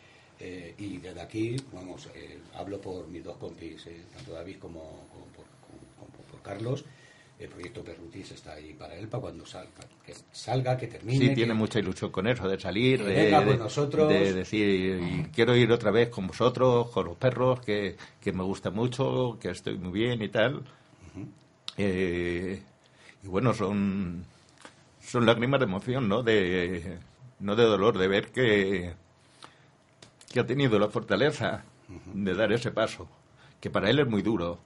Eh, 0.41 0.73
y 0.79 0.99
desde 0.99 1.21
aquí, 1.21 1.57
vamos, 1.73 2.09
eh, 2.15 2.39
hablo 2.55 2.81
por 2.81 3.09
mis 3.09 3.25
dos 3.25 3.37
compis, 3.39 3.83
tanto 4.15 4.31
David 4.35 4.59
como, 4.61 4.83
como 5.11 5.25
por, 5.35 5.45
como- 5.67 6.07
como 6.13 6.23
por 6.31 6.41
Carlos. 6.43 6.85
El 7.39 7.49
proyecto 7.51 7.85
Perrutis 7.85 8.33
está 8.33 8.55
ahí 8.55 8.73
para 8.75 8.97
él, 8.97 9.07
para 9.07 9.21
cuando 9.21 9.47
salga, 9.47 9.71
que 10.05 10.13
salga, 10.33 10.77
que 10.77 10.89
termine. 10.89 11.19
Sí, 11.21 11.29
que- 11.29 11.35
tiene 11.37 11.55
mucha 11.55 11.79
ilusión 11.79 12.11
con 12.11 12.27
eso, 12.27 12.49
de 12.49 12.59
salir, 12.59 13.05
de, 13.05 13.15
venga 13.15 13.45
de- 13.45 13.57
nosotros. 13.59 14.09
de 14.09 14.33
decir, 14.33 15.01
y 15.01 15.23
quiero 15.33 15.55
ir 15.55 15.71
otra 15.71 15.93
vez 15.93 16.09
con 16.09 16.27
vosotros, 16.27 16.91
con 16.91 17.07
los 17.07 17.17
perros, 17.17 17.61
que, 17.61 17.97
que 18.21 18.33
me 18.33 18.43
gusta 18.43 18.71
mucho, 18.71 19.39
que 19.41 19.51
estoy 19.51 19.79
muy 19.79 19.93
bien 19.93 20.21
y 20.23 20.29
tal. 20.29 20.65
Eh, 21.77 22.61
y 23.23 23.27
bueno, 23.29 23.55
son, 23.55 24.25
son 25.01 25.25
lágrimas 25.27 25.61
de 25.61 25.65
emoción, 25.67 26.09
¿no? 26.09 26.25
De, 26.25 26.99
no 27.39 27.55
de 27.55 27.63
dolor, 27.65 27.99
de 27.99 28.09
ver 28.09 28.33
que, 28.33 28.95
que 30.33 30.41
ha 30.41 30.47
tenido 30.47 30.79
la 30.81 30.89
fortaleza 30.89 31.63
de 32.13 32.35
dar 32.35 32.53
ese 32.53 32.73
paso, 32.73 33.09
que 33.61 33.71
para 33.71 33.89
él 33.91 34.01
es 34.01 34.09
muy 34.09 34.23
duro. 34.23 34.59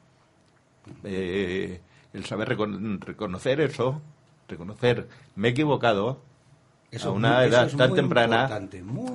Eh, 1.05 1.81
el 2.13 2.25
saber 2.25 2.57
recon- 2.57 3.01
reconocer 3.01 3.61
eso, 3.61 4.01
reconocer, 4.49 5.09
me 5.37 5.49
he 5.49 5.51
equivocado, 5.53 6.21
Eso 6.91 7.09
a 7.09 7.13
una 7.13 7.39
muy- 7.39 7.47
edad 7.47 7.67
es 7.67 7.77
tan 7.77 7.95
temprana, 7.95 8.47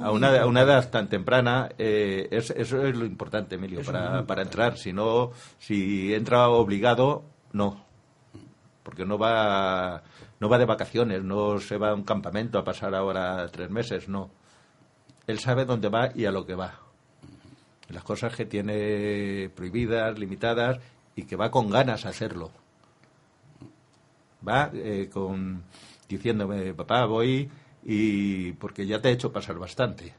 a 0.02 0.12
una, 0.12 0.42
a 0.42 0.46
una 0.48 0.62
edad 0.62 0.90
tan 0.90 1.08
temprana, 1.10 1.70
eh, 1.78 2.28
es- 2.32 2.50
eso 2.52 2.82
es 2.86 2.96
lo 2.96 3.06
importante, 3.06 3.56
Emilio, 3.56 3.82
Eso 3.82 3.92
para, 3.92 4.26
para 4.26 4.42
entrar. 4.42 4.78
Si 4.78 4.94
no, 4.94 5.32
si 5.60 6.14
entra 6.14 6.50
obligado, 6.50 7.24
no, 7.54 7.86
porque 8.84 9.06
no 9.06 9.18
va, 9.20 10.02
no 10.40 10.50
va 10.50 10.58
de 10.58 10.66
vacaciones, 10.66 11.24
no 11.24 11.60
se 11.60 11.78
va 11.78 11.90
a 11.92 11.94
un 11.94 12.04
campamento 12.04 12.58
a 12.58 12.64
pasar 12.64 12.96
ahora 12.96 13.48
tres 13.52 13.70
meses, 13.70 14.08
no. 14.10 14.32
Él 15.28 15.40
sabe 15.40 15.66
dónde 15.66 15.90
va 15.90 16.10
y 16.16 16.26
a 16.26 16.32
lo 16.32 16.46
que 16.46 16.56
va. 16.56 16.80
Las 17.90 18.04
cosas 18.04 18.36
que 18.36 18.46
tiene 18.46 19.50
prohibidas, 19.56 20.18
limitadas 20.18 20.80
y 21.16 21.24
que 21.24 21.36
va 21.36 21.52
con 21.52 21.70
ganas 21.70 22.06
a 22.06 22.10
hacerlo 22.10 22.50
va 24.46 24.70
eh, 24.74 25.10
con 25.12 25.64
diciéndome 26.10 26.74
papá 26.74 27.06
voy 27.06 27.50
y 27.84 28.52
porque 28.54 28.86
ya 28.86 29.02
te 29.02 29.10
he 29.10 29.14
hecho 29.14 29.32
pasar 29.32 29.58
bastante. 29.58 30.14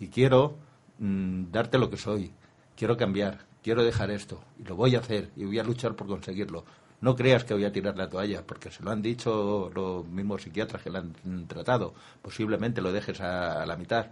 Y 0.00 0.08
quiero 0.08 0.56
mm, 0.98 1.50
darte 1.50 1.78
lo 1.78 1.90
que 1.90 1.96
soy. 1.96 2.32
Quiero 2.76 2.96
cambiar 2.96 3.48
quiero 3.62 3.84
dejar 3.84 4.10
esto 4.10 4.40
y 4.58 4.64
lo 4.64 4.76
voy 4.76 4.96
a 4.96 5.00
hacer 5.00 5.30
y 5.36 5.44
voy 5.44 5.58
a 5.58 5.62
luchar 5.62 5.94
por 5.94 6.06
conseguirlo. 6.06 6.64
No 7.00 7.14
creas 7.14 7.44
que 7.44 7.54
voy 7.54 7.64
a 7.64 7.72
tirar 7.72 7.96
la 7.98 8.08
toalla 8.08 8.42
porque 8.46 8.70
se 8.70 8.82
lo 8.82 8.90
han 8.90 9.02
dicho 9.02 9.70
los 9.74 10.06
mismos 10.06 10.42
psiquiatras 10.42 10.82
que 10.82 10.90
lo 10.90 10.98
han 10.98 11.46
tratado. 11.46 11.92
Posiblemente 12.22 12.80
lo 12.80 12.92
dejes 12.92 13.20
a, 13.20 13.62
a 13.62 13.66
la 13.66 13.76
mitad. 13.76 14.06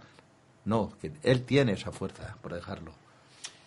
No 0.65 0.93
que 1.01 1.11
él 1.23 1.41
tiene 1.41 1.73
esa 1.73 1.91
fuerza 1.91 2.37
por 2.41 2.53
dejarlo. 2.53 2.91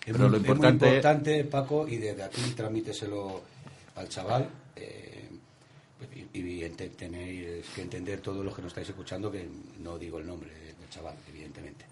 Es 0.06 0.12
pero 0.12 0.18
muy, 0.20 0.30
lo 0.30 0.36
es 0.36 0.42
muy 0.42 0.48
importante 0.48 0.86
importante, 0.86 1.44
Paco, 1.44 1.86
y 1.86 1.96
desde 1.96 2.22
aquí 2.22 2.40
tramíteselo 2.56 3.42
al 3.96 4.08
chaval. 4.08 4.48
eh, 4.76 5.19
y, 6.32 6.38
y 6.38 6.68
tenéis 6.96 7.66
que 7.74 7.82
entender 7.82 8.20
todos 8.20 8.44
los 8.44 8.54
que 8.54 8.62
nos 8.62 8.70
estáis 8.70 8.88
escuchando 8.88 9.30
que 9.30 9.46
no 9.78 9.98
digo 9.98 10.18
el 10.18 10.26
nombre 10.26 10.50
del 10.50 10.88
chaval, 10.90 11.16
evidentemente. 11.28 11.84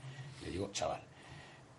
Le 0.42 0.50
digo 0.50 0.70
chaval. 0.72 1.02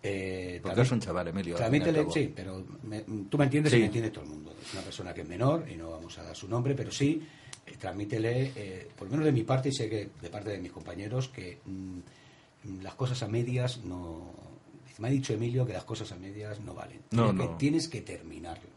Eh, 0.02 0.60
porque 0.62 0.80
es 0.80 0.90
un 0.92 1.00
chaval 1.00 1.28
Emilio 1.28 1.54
y 1.54 1.58
Tramítele, 1.58 2.06
sí, 2.10 2.32
pero 2.34 2.64
me- 2.84 3.02
tú 3.28 3.36
me 3.36 3.44
entiendes 3.44 3.72
y 3.72 3.76
Sí. 3.76 3.80
me 3.80 3.86
entiende 3.86 4.10
todo 4.10 4.24
el 4.24 4.30
mundo. 4.30 4.54
Es 4.62 4.72
una 4.72 4.82
persona 4.82 5.12
que 5.12 5.20
es 5.22 5.28
menor 5.28 5.66
y 5.70 5.76
no 5.76 5.90
vamos 5.90 6.18
a 6.18 6.22
dar 6.22 6.34
su 6.34 6.48
nombre, 6.48 6.74
pero 6.74 6.90
sí, 6.90 7.22
eh, 7.66 7.74
transmítele, 7.78 8.52
eh, 8.56 8.88
por 8.96 9.06
lo 9.08 9.10
menos 9.12 9.26
de 9.26 9.32
mi 9.32 9.42
parte 9.42 9.68
y 9.68 9.72
sé 9.72 9.90
que 9.90 10.08
de 10.22 10.30
parte 10.30 10.50
de 10.50 10.58
mis 10.58 10.72
compañeros, 10.72 11.28
que 11.28 11.58
mm, 11.66 11.98
las 12.82 12.94
cosas 12.94 13.22
a 13.22 13.28
medias 13.28 13.84
no. 13.84 14.32
Me 14.98 15.08
ha 15.08 15.10
dicho 15.10 15.32
Emilio 15.32 15.64
que 15.66 15.72
las 15.72 15.84
cosas 15.84 16.10
a 16.12 16.16
medias 16.16 16.60
no 16.60 16.74
valen. 16.74 17.00
No, 17.10 17.24
tienes, 17.30 17.34
no. 17.34 17.50
Que, 17.52 17.56
tienes 17.58 17.88
que 17.88 18.00
terminarlo. 18.02 18.68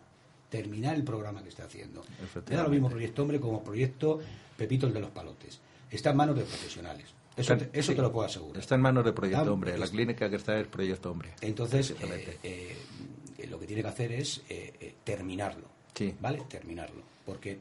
Terminar 0.54 0.94
el 0.94 1.04
programa 1.04 1.42
que 1.42 1.50
está 1.50 1.64
haciendo. 1.64 2.06
Me 2.48 2.56
da 2.56 2.62
lo 2.62 2.70
mismo 2.70 2.88
Proyecto 2.88 3.24
Hombre 3.24 3.40
como 3.40 3.64
Proyecto 3.64 4.20
Pepito 4.56 4.86
el 4.86 4.94
de 4.94 5.00
los 5.00 5.10
Palotes. 5.10 5.60
Está 5.90 6.12
en 6.12 6.18
manos 6.18 6.36
de 6.36 6.44
profesionales. 6.44 7.08
Eso, 7.36 7.58
te, 7.58 7.72
eso 7.74 7.92
sí. 7.92 7.96
te 7.96 8.02
lo 8.04 8.12
puedo 8.12 8.28
asegurar. 8.28 8.62
Está 8.62 8.76
en 8.76 8.82
manos 8.82 9.04
de 9.04 9.14
Proyecto 9.14 9.52
Hombre. 9.52 9.76
La 9.80 9.88
clínica 9.88 10.30
que 10.30 10.36
está 10.36 10.60
es 10.60 10.68
Proyecto 10.68 11.10
Hombre. 11.10 11.32
entonces, 11.42 11.96
eh, 12.00 12.38
eh, 12.44 13.48
lo 13.50 13.60
que 13.60 13.66
tiene 13.66 13.82
que 13.82 13.88
hacer 13.88 14.12
es 14.12 14.44
eh, 14.48 14.94
terminarlo. 15.04 15.66
Sí. 15.96 16.14
¿Vale? 16.22 16.44
Terminarlo. 16.48 17.02
Porque 17.26 17.58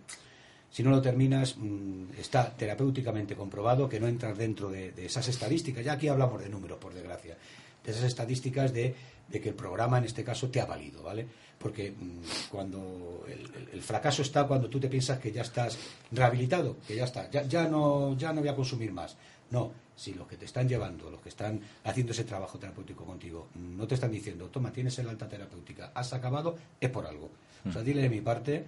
si 0.70 0.82
no 0.82 0.90
lo 0.90 1.00
terminas, 1.00 1.56
mm, 1.56 2.12
está 2.18 2.54
terapéuticamente 2.54 3.34
comprobado 3.34 3.88
que 3.88 3.98
no 3.98 4.06
entras 4.06 4.36
dentro 4.36 4.70
de, 4.70 4.92
de 4.92 5.06
esas 5.06 5.26
estadísticas. 5.28 5.82
Ya 5.82 5.94
aquí 5.94 6.08
hablamos 6.08 6.42
de 6.42 6.50
números, 6.50 6.76
por 6.78 6.92
desgracia. 6.92 7.38
De 7.84 7.90
esas 7.92 8.04
estadísticas 8.04 8.72
de, 8.72 8.94
de 9.28 9.40
que 9.40 9.48
el 9.50 9.54
programa, 9.54 9.98
en 9.98 10.04
este 10.04 10.22
caso, 10.24 10.48
te 10.50 10.60
ha 10.60 10.66
valido, 10.66 11.02
¿vale? 11.02 11.26
Porque 11.58 11.90
mm, 11.92 12.48
cuando 12.50 13.24
el, 13.28 13.40
el- 13.40 13.68
el 13.72 13.82
fracaso 13.82 14.22
está 14.22 14.46
cuando 14.46 14.68
tú 14.68 14.78
te 14.80 14.88
piensas 14.88 15.18
que 15.18 15.32
ya 15.32 15.42
estás 15.42 15.78
rehabilitado, 16.10 16.76
que 16.86 16.96
ya 16.96 17.04
está, 17.04 17.30
ya, 17.30 17.42
ya 17.44 17.66
no, 17.68 18.16
ya 18.16 18.32
no 18.32 18.40
voy 18.40 18.48
a 18.48 18.56
consumir 18.56 18.92
más. 18.92 19.16
No, 19.50 19.70
si 19.96 20.14
los 20.14 20.26
que 20.26 20.36
te 20.36 20.44
están 20.46 20.68
llevando, 20.68 21.10
los 21.10 21.20
que 21.20 21.28
están 21.28 21.60
haciendo 21.84 22.12
ese 22.12 22.24
trabajo 22.24 22.58
terapéutico 22.58 23.04
contigo, 23.04 23.48
no 23.54 23.86
te 23.86 23.94
están 23.94 24.10
diciendo, 24.10 24.46
toma, 24.48 24.72
tienes 24.72 24.98
el 24.98 25.08
alta 25.08 25.28
terapéutica, 25.28 25.92
has 25.94 26.12
acabado, 26.14 26.56
es 26.80 26.88
por 26.90 27.06
algo. 27.06 27.30
O 27.68 27.70
sea, 27.72 27.82
dile 27.82 28.02
de 28.02 28.08
mi 28.08 28.20
parte 28.22 28.64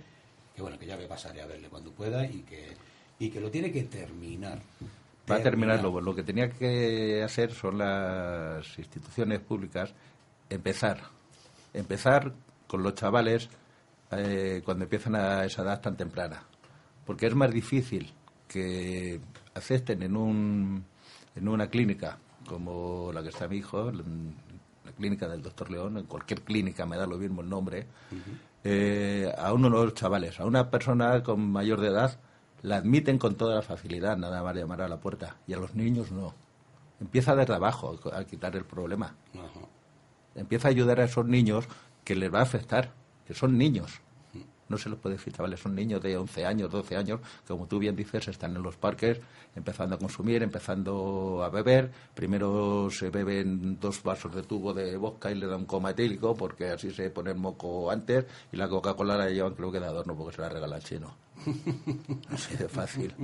que 0.55 0.63
bueno, 0.63 0.79
que 0.79 0.87
ya 0.87 0.97
me 0.97 1.07
pasaré 1.07 1.41
a 1.43 1.47
verle 1.47 1.69
cuando 1.69 1.91
pueda 1.91 2.25
y 2.27 2.43
que, 2.43 2.69
y 3.19 3.29
que 3.31 3.41
lo 3.41 3.51
tiene 3.51 3.73
que 3.73 3.83
terminar. 3.85 4.61
Va 5.31 5.37
a 5.37 5.43
terminarlo. 5.43 6.01
Lo 6.01 6.15
que 6.15 6.23
tenía 6.23 6.51
que 6.51 7.23
hacer 7.23 7.53
son 7.53 7.79
las 7.79 8.79
instituciones 8.79 9.41
públicas 9.41 9.95
empezar. 10.51 11.01
Empezar 11.73 12.33
con 12.67 12.83
los 12.83 12.95
chavales 12.95 13.49
eh, 14.11 14.63
cuando 14.65 14.85
empiezan 14.85 15.17
a 15.17 15.45
esa 15.45 15.63
edad 15.63 15.81
tan 15.81 15.97
temprana. 15.97 16.43
Porque 17.07 17.27
es 17.27 17.35
más 17.35 17.51
difícil 17.51 18.13
que 18.49 19.21
acepten 19.55 20.03
en, 20.03 20.17
un, 20.17 20.85
en 21.35 21.49
una 21.49 21.69
clínica 21.69 22.19
como 22.47 23.11
la 23.13 23.23
que 23.23 23.31
está 23.31 23.49
mi 23.49 23.57
hijo, 23.57 23.91
la, 23.91 24.03
la 24.85 24.93
clínica 24.93 25.27
del 25.29 25.43
doctor 25.43 25.71
León, 25.71 25.99
en 25.99 26.05
cualquier 26.05 26.43
clínica 26.43 26.87
me 26.87 26.97
da 26.97 27.07
lo 27.07 27.17
mismo 27.17 27.41
el 27.41 27.49
nombre, 27.49 27.87
eh, 28.63 29.33
a 29.37 29.53
uno 29.53 29.69
de 29.69 29.85
los 29.87 29.95
chavales, 29.95 30.39
a 30.41 30.45
una 30.45 30.71
persona 30.71 31.23
con 31.23 31.51
mayor 31.51 31.81
de 31.81 31.89
edad, 31.89 32.19
la 32.65 32.77
admiten 32.77 33.19
con 33.19 33.35
toda 33.35 33.55
la 33.55 33.63
facilidad, 33.63 34.17
nada 34.17 34.43
más 34.43 34.57
llamar 34.57 34.81
a 34.81 34.89
la 34.89 34.99
puerta, 34.99 35.37
y 35.47 35.53
a 35.53 35.59
los 35.59 35.75
niños 35.75 36.11
no. 36.11 36.35
Empieza 36.99 37.37
desde 37.37 37.55
abajo 37.55 38.01
a 38.11 38.25
quitar 38.25 38.57
el 38.57 38.65
problema. 38.65 39.15
Ajá. 39.35 39.69
Empieza 40.35 40.69
a 40.69 40.71
ayudar 40.71 40.99
a 40.99 41.05
esos 41.05 41.27
niños 41.27 41.67
que 42.05 42.17
les 42.17 42.33
va 42.33 42.39
a 42.39 42.43
afectar, 42.43 42.91
que 43.27 43.35
son 43.35 43.59
niños. 43.59 44.01
No 44.67 44.79
se 44.79 44.89
les 44.89 44.99
puede 44.99 45.17
decir, 45.17 45.35
chavales, 45.35 45.61
son 45.61 45.75
niños 45.75 46.01
de 46.01 46.17
11 46.17 46.47
años, 46.47 46.71
12 46.71 46.97
años, 46.97 47.21
que 47.43 47.49
como 47.49 47.67
tú 47.67 47.79
bien 47.79 47.95
dices, 47.95 48.29
están 48.29 48.57
en 48.57 48.63
los 48.63 48.79
parques, 48.79 49.21
empezando 49.55 49.97
a 49.97 49.99
consumir, 49.99 50.43
empezando 50.43 51.45
a 51.45 51.51
beber. 51.51 51.93
Primero 52.15 52.89
se 52.91 53.11
beben 53.11 53.79
dos 53.79 54.03
vasos 54.03 54.35
de 54.35 54.43
tubo 54.43 54.73
de 54.73 54.97
vodka 54.97 55.31
y 55.31 55.35
le 55.35 55.47
dan 55.47 55.67
coma 55.67 55.91
etílico, 55.91 56.35
porque 56.35 56.71
así 56.71 56.91
se 56.93 57.11
pone 57.11 57.33
el 57.33 57.37
moco 57.37 57.91
antes, 57.91 58.25
y 58.53 58.57
la 58.57 58.71
Coca-Cola 58.71 59.19
la 59.19 59.29
llevan, 59.29 59.55
creo 59.55 59.71
que 59.71 59.81
de 59.81 59.87
adorno, 59.87 60.17
porque 60.17 60.37
se 60.37 60.41
la 60.41 60.49
regala 60.49 60.77
el 60.77 60.83
chino. 60.83 61.24
Así 62.31 62.57
de 62.57 62.69
fácil. 62.69 63.15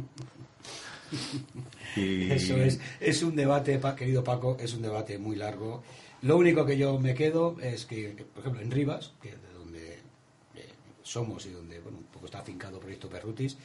Y- 1.97 2.31
Eso 2.31 2.57
es, 2.57 2.79
es 3.01 3.23
un 3.23 3.35
debate, 3.37 3.81
querido 3.97 4.23
Paco, 4.23 4.57
es 4.61 4.75
un 4.75 4.83
debate 4.83 5.19
muy 5.19 5.37
largo. 5.37 5.83
Lo 6.23 6.37
único 6.37 6.65
que 6.67 6.77
yo 6.77 6.99
me 6.99 7.15
quedo 7.15 7.57
es 7.61 7.87
que, 7.87 8.11
por 8.33 8.41
ejemplo, 8.41 8.61
en 8.63 8.71
Rivas, 8.71 9.13
que 9.21 9.31
es 9.31 9.43
de 9.43 9.53
donde 9.55 9.93
eh, 9.95 10.69
somos 11.03 11.47
y 11.47 11.51
donde 11.51 11.81
bueno, 11.81 11.99
un 11.99 12.05
poco 12.05 12.27
está 12.27 12.41
afincado 12.41 12.79
Proyecto 12.79 13.09
Perrutis, 13.09 13.57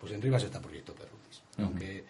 pues 0.00 0.12
en 0.12 0.22
Rivas 0.22 0.44
está 0.44 0.60
Proyecto 0.60 0.94
Perrutis. 0.94 1.42
Aunque 1.58 2.04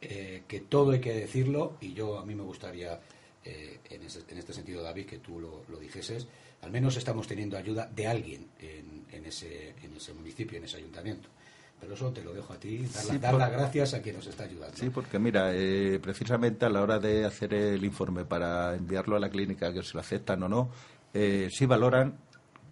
eh, 0.00 0.42
que 0.48 0.60
todo 0.60 0.92
hay 0.92 1.00
que 1.00 1.12
decirlo, 1.12 1.76
y 1.80 1.92
yo 1.92 2.18
a 2.18 2.24
mí 2.24 2.34
me 2.34 2.42
gustaría, 2.42 2.98
eh, 3.44 3.78
en, 3.90 4.02
ese- 4.02 4.24
en 4.28 4.38
este 4.38 4.52
sentido, 4.54 4.82
David, 4.82 5.06
que 5.06 5.18
tú 5.18 5.38
lo, 5.38 5.62
lo 5.68 5.78
dijeses, 5.78 6.26
al 6.62 6.70
menos 6.70 6.96
estamos 6.96 7.26
teniendo 7.26 7.56
ayuda 7.56 7.86
de 7.94 8.06
alguien 8.06 8.46
en, 8.58 9.04
en 9.12 9.26
ese, 9.26 9.74
en 9.82 9.94
ese 9.96 10.12
municipio, 10.14 10.58
en 10.58 10.64
ese 10.64 10.78
ayuntamiento. 10.78 11.28
Pero 11.80 11.94
eso 11.94 12.12
te 12.12 12.22
lo 12.22 12.32
dejo 12.34 12.52
a 12.52 12.56
ti, 12.56 12.78
dar, 12.78 12.88
Sí, 13.04 13.18
dar 13.18 13.30
por- 13.32 13.40
las 13.40 13.50
gracias 13.52 13.94
a 13.94 14.02
quien 14.02 14.16
nos 14.16 14.26
está 14.26 14.44
ayudando. 14.44 14.76
Sí, 14.76 14.90
porque 14.90 15.18
mira, 15.18 15.50
eh, 15.54 15.98
precisamente 16.02 16.66
a 16.66 16.68
la 16.68 16.82
hora 16.82 16.98
de 16.98 17.24
hacer 17.24 17.54
el 17.54 17.82
informe 17.84 18.24
para 18.24 18.74
enviarlo 18.74 19.16
a 19.16 19.20
la 19.20 19.30
clínica, 19.30 19.72
que 19.72 19.82
se 19.82 19.94
lo 19.94 20.00
aceptan 20.00 20.42
o 20.42 20.48
no, 20.48 20.70
eh, 21.14 21.48
sí 21.50 21.64
valoran 21.66 22.18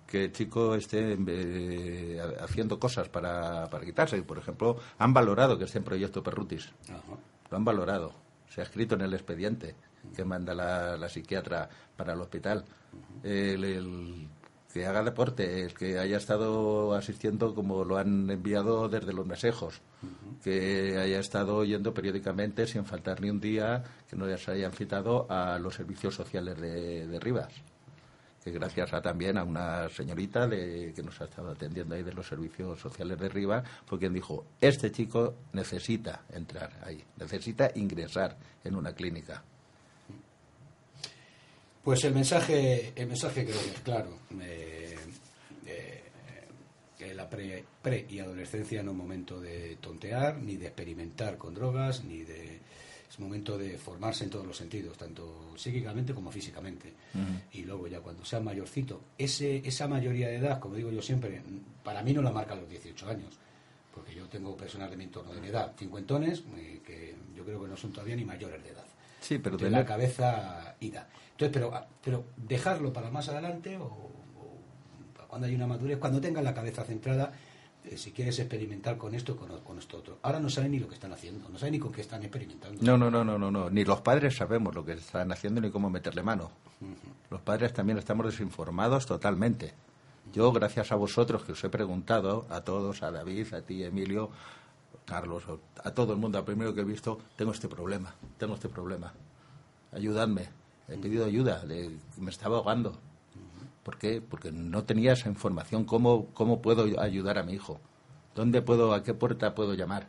que 0.07 0.25
el 0.27 0.33
chico 0.33 0.75
esté 0.75 1.17
eh, 1.27 2.21
haciendo 2.41 2.79
cosas 2.79 3.09
para, 3.09 3.69
para 3.71 3.85
quitarse. 3.85 4.23
Por 4.23 4.39
ejemplo, 4.39 4.77
han 4.99 5.13
valorado 5.13 5.59
que 5.59 5.65
esté 5.65 5.79
en 5.79 5.85
proyecto 5.85 6.23
Perrutis. 6.23 6.71
Ajá. 6.89 7.03
Lo 7.51 7.57
han 7.57 7.65
valorado. 7.65 8.13
Se 8.49 8.61
ha 8.61 8.65
escrito 8.65 8.95
en 8.95 9.03
el 9.03 9.15
expediente 9.15 9.75
que 10.17 10.25
manda 10.25 10.55
la, 10.55 10.97
la 10.97 11.09
psiquiatra 11.09 11.69
para 11.97 12.13
el 12.15 12.21
hospital. 12.21 12.65
El- 13.23 13.65
el- 13.65 14.29
que 14.73 14.87
haga 14.87 15.03
deporte, 15.03 15.63
el 15.63 15.75
que 15.75 15.99
haya 15.99 16.19
estado 16.19 16.95
asistiendo 16.95 17.55
como 17.55 17.85
lo 17.85 17.97
han 17.97 18.31
enviado 18.31 18.89
desde 18.89 19.13
los 19.13 19.27
mesejos, 19.27 19.81
que 20.45 20.99
haya 20.99 21.21
estado 21.21 21.65
yendo 21.65 21.95
periódicamente 21.95 22.67
sin 22.67 22.85
faltar 22.85 23.21
ni 23.21 23.31
un 23.31 23.41
día, 23.41 23.83
que 24.09 24.17
no 24.17 24.25
se 24.37 24.51
hayan 24.51 24.73
citado 24.73 25.27
a 25.31 25.59
los 25.59 25.75
servicios 25.75 26.15
sociales 26.15 26.61
de, 26.61 27.07
de 27.07 27.21
Rivas. 27.21 27.53
Que 28.45 28.51
gracias 28.51 28.93
a 28.93 29.01
también 29.01 29.37
a 29.37 29.45
una 29.45 29.89
señorita 29.89 30.47
de, 30.47 30.93
que 30.95 31.03
nos 31.03 31.21
ha 31.21 31.25
estado 31.25 31.51
atendiendo 31.51 31.95
ahí 31.95 32.03
de 32.03 32.13
los 32.13 32.29
servicios 32.29 32.79
sociales 32.79 33.19
de 33.19 33.29
Rivas, 33.29 33.65
fue 33.87 33.99
quien 33.99 34.13
dijo, 34.13 34.45
este 34.61 34.93
chico 34.93 35.35
necesita 35.53 36.23
entrar 36.33 36.71
ahí, 36.85 37.03
necesita 37.17 37.71
ingresar 37.75 38.37
en 38.65 38.77
una 38.77 38.93
clínica. 38.93 39.43
Pues 41.83 42.05
el 42.05 42.15
mensaje, 42.15 42.93
el 42.95 43.07
mensaje 43.07 43.45
creo 43.45 43.61
que 43.61 43.71
es 43.71 43.81
claro. 43.81 44.19
Eh, 44.41 44.97
eh, 45.67 46.03
que 46.97 47.15
la 47.15 47.29
pre, 47.29 47.65
pre 47.81 48.07
y 48.09 48.19
adolescencia 48.19 48.83
no 48.83 48.91
es 48.91 48.97
momento 48.97 49.41
de 49.41 49.77
tontear, 49.81 50.39
ni 50.39 50.57
de 50.57 50.67
experimentar 50.67 51.39
con 51.39 51.55
drogas, 51.55 52.05
ni 52.05 52.25
de 52.25 52.61
es 53.09 53.19
momento 53.19 53.57
de 53.57 53.79
formarse 53.79 54.25
en 54.25 54.31
todos 54.31 54.47
los 54.47 54.57
sentidos, 54.57 54.99
tanto 54.99 55.55
psíquicamente 55.57 56.13
como 56.13 56.31
físicamente. 56.31 56.93
Y 57.53 57.63
luego 57.63 57.87
ya 57.89 58.01
cuando 58.01 58.25
sea 58.25 58.41
mayorcito, 58.41 59.01
ese, 59.17 59.67
esa 59.67 59.89
mayoría 59.89 60.29
de 60.29 60.37
edad, 60.37 60.61
como 60.61 60.75
digo 60.75 60.91
yo 60.91 61.01
siempre, 61.01 61.41
para 61.83 62.03
mí 62.03 62.13
no 62.13 62.21
la 62.21 62.31
marca 62.31 62.55
los 62.55 62.69
18 62.69 63.09
años, 63.09 63.39
porque 63.95 64.15
yo 64.15 64.27
tengo 64.29 64.55
personas 64.57 64.91
de 64.91 64.97
mi 64.97 65.05
entorno 65.05 65.33
de 65.33 65.41
mi 65.41 65.49
edad, 65.49 65.75
cincuentones, 65.79 66.45
eh, 66.59 66.81
que 66.85 67.15
yo 67.35 67.45
creo 67.45 67.63
que 67.63 67.69
no 67.69 67.77
son 67.77 67.93
todavía 67.93 68.15
ni 68.15 68.25
mayores 68.25 68.63
de 68.63 68.71
edad. 68.71 68.85
Sí, 69.21 69.39
pero 69.39 69.57
de 69.57 69.65
tener- 69.65 69.81
la 69.81 69.87
cabeza 69.87 70.77
ida. 70.81 71.09
Entonces, 71.33 71.53
pero, 71.53 71.73
pero 72.03 72.25
dejarlo 72.37 72.93
para 72.93 73.11
más 73.11 73.29
adelante 73.29 73.77
o, 73.79 73.85
o 73.85 75.27
cuando 75.29 75.47
hay 75.47 75.55
una 75.55 75.67
madurez, 75.67 75.99
cuando 75.99 76.21
tengas 76.21 76.43
la 76.43 76.55
cabeza 76.55 76.85
centrada, 76.85 77.33
eh, 77.85 77.97
si 77.97 78.13
quieres 78.13 78.39
experimentar 78.39 78.97
con 78.99 79.15
esto, 79.15 79.37
con, 79.37 79.49
con 79.61 79.79
esto 79.79 79.99
otro. 79.99 80.19
Ahora 80.23 80.41
no 80.41 80.51
saben 80.51 80.73
ni 80.73 80.79
lo 80.79 80.89
que 80.89 80.95
están 80.95 81.13
haciendo, 81.13 81.49
no 81.49 81.59
saben 81.59 81.73
ni 81.73 81.79
con 81.79 81.93
qué 81.93 82.01
están 82.01 82.23
experimentando. 82.23 82.83
No, 82.83 82.99
no, 82.99 83.11
no, 83.11 83.25
no, 83.25 83.39
no, 83.39 83.51
no. 83.51 83.71
Ni 83.71 83.85
los 83.85 84.01
padres 84.01 84.37
sabemos 84.37 84.75
lo 84.75 84.85
que 84.85 84.93
están 84.93 85.31
haciendo 85.33 85.61
ni 85.61 85.71
cómo 85.71 85.91
meterle 85.91 86.23
mano. 86.23 86.51
Los 87.31 87.41
padres 87.41 87.73
también 87.73 87.99
estamos 87.99 88.27
desinformados 88.27 89.07
totalmente. 89.07 89.75
Yo, 90.33 90.53
gracias 90.53 90.93
a 90.93 90.95
vosotros 90.97 91.43
que 91.45 91.53
os 91.53 91.65
he 91.65 91.69
preguntado, 91.71 92.47
a 92.51 92.61
todos, 92.63 93.03
a 93.03 93.11
David, 93.11 93.55
a 93.55 93.63
ti, 93.63 93.83
Emilio, 93.83 94.31
Carlos, 95.09 95.43
a 95.83 95.91
todo 95.93 96.13
el 96.13 96.19
mundo, 96.19 96.37
al 96.39 96.45
primero 96.45 96.75
que 96.75 96.83
he 96.83 96.85
visto, 96.85 97.19
tengo 97.37 97.53
este 97.53 97.67
problema, 97.67 98.15
tengo 98.37 98.55
este 98.55 98.69
problema. 98.69 99.13
Ayudadme. 99.93 100.49
He 100.87 100.97
pedido 100.99 101.25
ayuda, 101.25 101.65
me 102.19 102.31
estaba 102.31 102.59
ahogando. 102.59 102.93
¿Por 103.83 103.97
qué? 103.97 104.21
Porque 104.21 104.53
no 104.53 104.85
tenía 104.85 105.13
esa 105.15 105.29
información. 105.29 105.85
¿Cómo, 105.85 106.27
¿Cómo 106.35 106.61
puedo 106.61 107.01
ayudar 107.01 107.39
a 107.39 107.43
mi 107.43 107.55
hijo? 107.55 107.81
¿Dónde 108.35 108.61
puedo, 108.63 108.93
a 108.93 109.03
qué 109.03 109.15
puerta 109.15 109.55
puedo 109.55 109.75
llamar? 109.75 110.09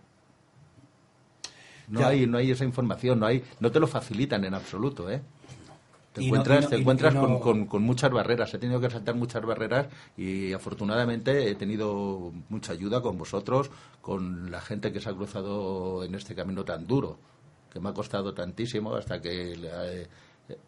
No 1.87 2.01
Ya. 2.01 2.07
hay, 2.09 2.27
no 2.27 2.37
hay 2.37 2.51
esa 2.51 2.65
información, 2.65 3.19
no 3.19 3.25
hay, 3.25 3.43
no 3.59 3.71
te 3.71 3.79
lo 3.79 3.87
facilitan 3.87 4.43
en 4.43 4.53
absoluto, 4.53 5.09
¿eh? 5.09 5.21
Te 6.13 6.21
no- 6.21 6.25
encuentras, 6.27 6.63
no- 6.63 6.69
te 6.69 6.75
encuentras 6.77 7.13
no- 7.13 7.21
con, 7.21 7.39
con- 7.39 7.65
con 7.67 7.83
muchas 7.83 8.11
barreras. 8.11 8.53
He 8.53 8.57
tenido 8.59 8.79
que 8.81 8.89
saltar 8.89 9.15
muchas 9.15 9.43
barreras 9.45 9.87
y 10.17 10.51
afortunadamente 10.53 11.49
he 11.49 11.55
tenido 11.55 12.31
mucha 12.49 12.73
ayuda 12.73 13.01
con 13.01 13.17
vosotros, 13.17 13.69
con 14.01 14.49
la 14.51 14.59
gente 14.61 14.91
que 14.91 14.99
se 14.99 15.09
ha 15.09 15.13
cruzado 15.13 16.03
en 16.03 16.15
este 16.15 16.33
camino 16.35 16.65
tan 16.65 16.87
duro, 16.87 17.19
que 17.71 17.79
me 17.79 17.89
ha 17.89 17.93
costado 17.93 18.33
tantísimo 18.33 18.95
hasta 18.95 19.21
que 19.21 19.53
eh, 19.53 20.07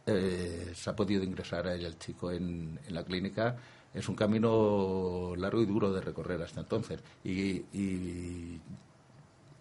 eh, 0.06 0.72
se 0.76 0.90
ha 0.92 0.96
podido 0.96 1.24
ingresar 1.24 1.66
el 1.68 1.98
chico 1.98 2.32
en, 2.32 2.80
en 2.88 2.94
la 2.94 3.04
clínica. 3.04 3.56
Es 3.94 4.08
un 4.08 4.16
camino 4.16 5.34
largo 5.36 5.60
y 5.62 5.66
duro 5.66 5.92
de 5.92 6.02
recorrer 6.02 6.42
hasta 6.44 6.62
entonces. 6.62 7.04
Y, 7.24 7.64
y 7.74 8.62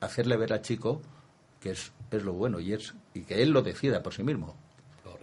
hacerle 0.00 0.36
ver 0.36 0.52
al 0.52 0.62
chico 0.62 1.00
que 1.58 1.70
es, 1.72 1.92
es 2.10 2.22
lo 2.22 2.32
bueno 2.34 2.60
y 2.60 2.72
es 2.72 2.94
y 3.14 3.22
que 3.22 3.42
él 3.42 3.50
lo 3.50 3.62
decida 3.62 4.02
por 4.02 4.12
sí 4.14 4.22
mismo. 4.22 4.54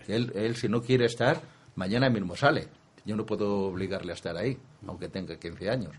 Él, 0.07 0.31
él, 0.35 0.55
si 0.55 0.67
no 0.67 0.81
quiere 0.81 1.05
estar, 1.05 1.41
mañana 1.75 2.09
mismo 2.09 2.35
sale. 2.35 2.67
Yo 3.05 3.15
no 3.15 3.25
puedo 3.25 3.67
obligarle 3.67 4.11
a 4.11 4.15
estar 4.15 4.35
ahí, 4.35 4.57
aunque 4.85 5.09
tenga 5.09 5.37
15 5.37 5.69
años. 5.69 5.95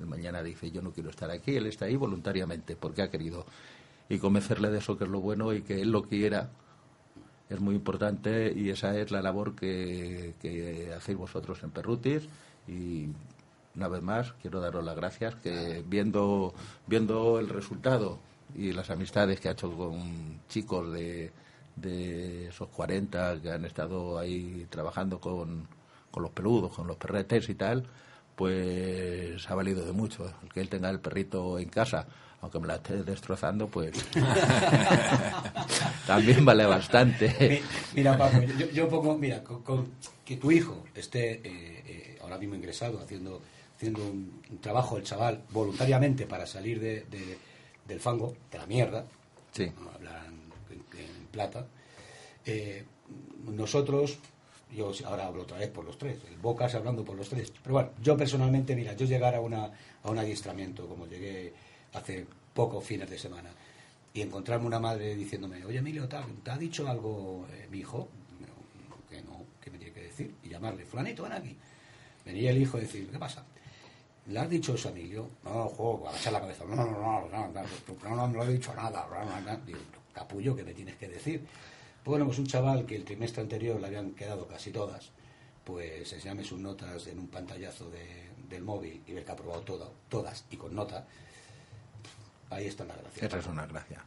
Mañana 0.00 0.42
dice, 0.42 0.70
yo 0.70 0.82
no 0.82 0.92
quiero 0.92 1.10
estar 1.10 1.30
aquí, 1.30 1.56
él 1.56 1.66
está 1.66 1.84
ahí 1.84 1.96
voluntariamente, 1.96 2.76
porque 2.76 3.02
ha 3.02 3.10
querido. 3.10 3.46
Y 4.08 4.18
convencerle 4.18 4.70
de 4.70 4.78
eso 4.78 4.98
que 4.98 5.04
es 5.04 5.10
lo 5.10 5.20
bueno 5.20 5.52
y 5.52 5.62
que 5.62 5.80
él 5.80 5.90
lo 5.90 6.02
quiera 6.02 6.50
es 7.48 7.60
muy 7.60 7.74
importante 7.74 8.52
y 8.54 8.70
esa 8.70 8.98
es 8.98 9.10
la 9.10 9.22
labor 9.22 9.54
que, 9.54 10.34
que 10.40 10.92
hacéis 10.96 11.18
vosotros 11.18 11.62
en 11.62 11.70
Perrutis 11.70 12.28
y 12.66 13.08
una 13.76 13.88
vez 13.88 14.02
más 14.02 14.32
quiero 14.40 14.60
daros 14.60 14.84
las 14.84 14.96
gracias 14.96 15.34
que 15.36 15.84
viendo 15.86 16.54
viendo 16.86 17.38
el 17.38 17.48
resultado 17.48 18.18
y 18.54 18.72
las 18.72 18.90
amistades 18.90 19.40
que 19.40 19.48
ha 19.48 19.52
hecho 19.52 19.70
con 19.76 20.40
chicos 20.48 20.92
de, 20.92 21.32
de 21.76 22.48
esos 22.48 22.68
40 22.68 23.40
que 23.42 23.50
han 23.50 23.64
estado 23.64 24.18
ahí 24.18 24.66
trabajando 24.70 25.20
con, 25.20 25.66
con 26.10 26.22
los 26.22 26.32
peludos, 26.32 26.72
con 26.74 26.86
los 26.86 26.96
perretes 26.96 27.48
y 27.48 27.54
tal, 27.54 27.86
pues 28.36 29.48
ha 29.50 29.54
valido 29.54 29.84
de 29.84 29.92
mucho. 29.92 30.32
El 30.42 30.48
que 30.52 30.60
él 30.60 30.68
tenga 30.68 30.90
el 30.90 31.00
perrito 31.00 31.58
en 31.58 31.68
casa, 31.68 32.06
aunque 32.40 32.58
me 32.60 32.66
la 32.66 32.76
esté 32.76 33.02
destrozando, 33.02 33.66
pues 33.68 33.92
también 36.06 36.44
vale 36.44 36.66
bastante. 36.66 37.34
Mi- 37.48 37.60
Mira, 37.96 38.16
Paco, 38.18 38.40
yo, 38.58 38.66
yo 38.70 38.88
pongo, 38.88 39.16
mira, 39.16 39.42
con, 39.42 39.62
con 39.62 39.88
que 40.24 40.36
tu 40.36 40.50
hijo 40.50 40.84
esté 40.94 41.32
eh, 41.34 41.42
eh, 41.44 42.18
ahora 42.22 42.38
mismo 42.38 42.54
ingresado, 42.54 43.00
haciendo, 43.00 43.40
haciendo 43.76 44.02
un, 44.04 44.42
un 44.50 44.58
trabajo, 44.60 44.96
el 44.96 45.04
chaval, 45.04 45.42
voluntariamente 45.50 46.26
para 46.26 46.46
salir 46.46 46.80
de, 46.80 47.04
de- 47.10 47.38
del 47.86 48.00
fango, 48.00 48.34
de 48.50 48.58
la 48.58 48.66
mierda, 48.66 49.04
Sí. 49.52 49.70
hablan 49.94 50.43
plata, 51.34 51.66
eh, 52.46 52.84
nosotros, 53.44 54.18
yo 54.72 54.92
ahora 55.04 55.26
hablo 55.26 55.42
otra 55.42 55.58
vez 55.58 55.70
por 55.70 55.84
los 55.84 55.98
tres, 55.98 56.18
el 56.28 56.36
Bocas 56.36 56.74
hablando 56.74 57.04
por 57.04 57.16
los 57.16 57.28
tres, 57.28 57.52
pero 57.62 57.74
bueno, 57.74 57.90
yo 58.02 58.16
personalmente, 58.16 58.74
mira, 58.74 58.94
yo 58.94 59.06
llegar 59.06 59.34
a, 59.34 59.40
una, 59.40 59.70
a 60.02 60.10
un 60.10 60.18
adiestramiento, 60.18 60.86
como 60.88 61.06
llegué 61.06 61.52
hace 61.92 62.26
pocos 62.54 62.84
fines 62.84 63.10
de 63.10 63.18
semana, 63.18 63.50
y 64.12 64.22
encontrarme 64.22 64.66
una 64.66 64.78
madre 64.78 65.16
diciéndome, 65.16 65.64
oye 65.64 65.78
Emilio, 65.78 66.08
tal, 66.08 66.26
¿te 66.44 66.50
ha 66.52 66.56
dicho 66.56 66.88
algo 66.88 67.46
eh, 67.52 67.66
mi 67.70 67.78
hijo? 67.78 68.08
No, 68.40 69.10
que 69.10 69.20
no, 69.22 69.44
que 69.60 69.70
me 69.70 69.78
tiene 69.78 69.92
que 69.92 70.02
decir, 70.02 70.34
y 70.44 70.48
llamarle, 70.48 70.84
fulanito, 70.84 71.24
ven 71.24 71.32
aquí. 71.32 71.56
Venía 72.24 72.50
el 72.50 72.62
hijo 72.62 72.78
decir, 72.78 73.10
¿qué 73.10 73.18
pasa? 73.18 73.44
¿Le 74.26 74.38
has 74.38 74.48
dicho 74.48 74.74
eso 74.74 74.88
a 74.88 74.92
Emilio? 74.92 75.28
No, 75.44 75.68
juego, 75.68 76.08
agachar 76.08 76.32
la 76.32 76.40
cabeza. 76.40 76.64
No, 76.64 76.74
no, 76.76 76.86
no, 76.86 77.28
no, 77.28 77.28
no, 77.28 77.52
no, 77.52 78.16
no, 78.16 78.28
no 78.28 78.44
le 78.44 78.50
he 78.50 78.54
dicho 78.54 78.72
nada. 78.74 79.06
No, 79.10 79.24
no, 79.24 79.40
no. 79.40 79.56
Digo, 79.66 79.78
capullo, 80.14 80.56
¿qué 80.56 80.64
me 80.64 80.72
tienes 80.72 80.96
que 80.96 81.08
decir? 81.08 81.40
Pues 81.40 82.12
bueno, 82.12 82.26
pues 82.26 82.38
un 82.38 82.46
chaval 82.46 82.86
que 82.86 82.96
el 82.96 83.04
trimestre 83.04 83.42
anterior 83.42 83.80
le 83.80 83.86
habían 83.86 84.12
quedado 84.12 84.46
casi 84.46 84.70
todas, 84.70 85.10
pues 85.64 86.12
enseñame 86.12 86.44
sus 86.44 86.58
notas 86.58 87.06
en 87.06 87.18
un 87.18 87.28
pantallazo 87.28 87.90
de- 87.90 88.30
del 88.48 88.62
móvil 88.62 89.02
y 89.06 89.12
ver 89.12 89.24
que 89.24 89.30
ha 89.30 89.34
aprobado 89.34 89.62
todo, 89.62 89.92
todas 90.08 90.44
y 90.50 90.56
con 90.56 90.74
nota. 90.74 91.06
Ahí 92.50 92.66
está 92.66 92.84
la 92.84 92.94
gracia. 92.96 93.26
Esa 93.26 93.38
es 93.38 93.46
una 93.46 93.66
gracia. 93.66 94.04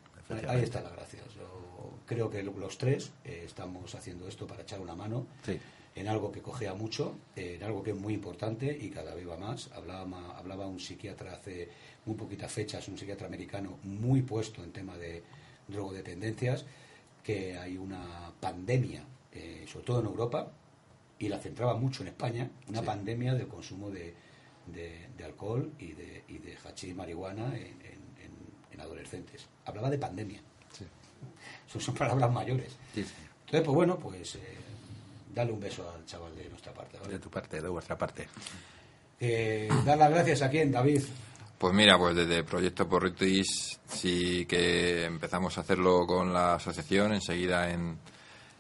Ahí- 0.47 0.63
está 0.63 0.81
la 0.81 0.89
gracia. 0.91 1.19
Yo 1.35 1.91
creo 2.05 2.29
que 2.29 2.43
lo- 2.43 2.57
los 2.57 2.77
tres 2.77 3.11
eh, 3.25 3.43
estamos 3.45 3.93
haciendo 3.95 4.27
esto 4.27 4.45
para 4.45 4.61
echar 4.63 4.79
una 4.79 4.93
mano 4.95 5.25
Sí. 5.45 5.59
en 5.95 6.07
algo 6.07 6.31
que 6.31 6.41
cogea 6.41 6.73
mucho, 6.75 7.15
en 7.35 7.63
algo 7.63 7.81
que 7.81 7.91
es 7.91 7.97
muy 7.97 8.13
importante 8.13 8.77
y 8.79 8.89
cada 8.89 9.15
vez 9.15 9.27
va 9.27 9.37
más. 9.37 9.69
Hablaba, 9.73 10.37
hablaba 10.37 10.67
un 10.67 10.79
psiquiatra 10.79 11.33
hace 11.33 11.69
muy 12.05 12.15
poquitas 12.15 12.51
fechas, 12.51 12.87
un 12.87 12.97
psiquiatra 12.97 13.25
americano 13.27 13.79
muy 13.83 14.21
puesto 14.21 14.63
en 14.63 14.71
tema 14.71 14.95
de 14.97 15.23
drogodependencias, 15.67 16.65
que 17.23 17.57
hay 17.57 17.77
una 17.77 18.31
pandemia, 18.39 19.03
eh, 19.33 19.65
sobre 19.67 19.85
todo 19.85 19.99
en 19.99 20.05
Europa, 20.07 20.51
y 21.19 21.27
la 21.29 21.39
centraba 21.39 21.75
mucho 21.75 22.03
en 22.03 22.09
España, 22.09 22.49
una 22.67 22.81
pandemia 22.81 23.33
del 23.33 23.47
consumo 23.47 23.89
de, 23.89 24.13
de- 24.67 25.07
de 25.17 25.23
alcohol 25.23 25.71
y 25.79 25.93
de, 25.93 26.23
y 26.27 26.37
de 26.37 26.55
hachís 26.63 26.95
marihuana 26.95 27.47
en, 27.57 27.63
en- 27.65 28.07
en- 28.23 28.71
en 28.73 28.81
adolescentes. 28.81 29.45
Hablaba 29.65 29.89
de 29.89 29.97
pandemia. 29.97 30.39
Sí. 30.71 30.85
Son, 31.67 31.81
son 31.81 31.95
palabras 31.95 32.31
mayores. 32.31 32.77
Sí. 32.93 33.01
Entonces, 33.45 33.61
pues 33.65 33.75
bueno, 33.75 33.97
pues 33.97 34.35
eh, 34.35 34.39
dale 35.33 35.51
un 35.51 35.59
beso 35.59 35.89
al 35.89 36.05
chaval 36.05 36.35
de 36.35 36.47
nuestra 36.49 36.73
parte. 36.73 36.97
¿vale? 36.99 37.13
De 37.13 37.19
tu 37.19 37.29
parte, 37.29 37.61
de 37.61 37.67
vuestra 37.69 37.97
parte. 37.97 38.27
Eh, 39.19 39.67
dar 39.85 39.97
las 39.97 40.09
gracias 40.11 40.41
a 40.43 40.49
quién, 40.49 40.71
David. 40.71 41.01
Pues 41.57 41.73
mira, 41.73 41.97
pues 41.97 42.15
desde 42.15 42.43
Proyecto 42.43 42.87
Porritis 42.87 43.79
sí 43.87 44.45
que 44.45 45.05
empezamos 45.05 45.57
a 45.57 45.61
hacerlo 45.61 46.05
con 46.05 46.31
la 46.31 46.55
asociación, 46.55 47.13
enseguida 47.13 47.71
en, 47.71 47.97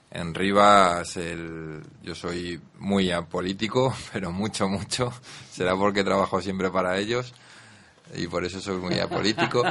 en 0.09 0.33
Rivas 0.33 1.15
el, 1.17 1.83
yo 2.01 2.15
soy 2.15 2.59
muy 2.79 3.11
apolítico, 3.11 3.95
pero 4.13 4.31
mucho, 4.31 4.67
mucho, 4.67 5.13
será 5.51 5.75
porque 5.75 6.03
trabajo 6.03 6.41
siempre 6.41 6.71
para 6.71 6.97
ellos 6.97 7.33
y 8.15 8.27
por 8.27 8.43
eso 8.45 8.61
soy 8.61 8.77
muy 8.77 8.99
apolítico, 8.99 9.63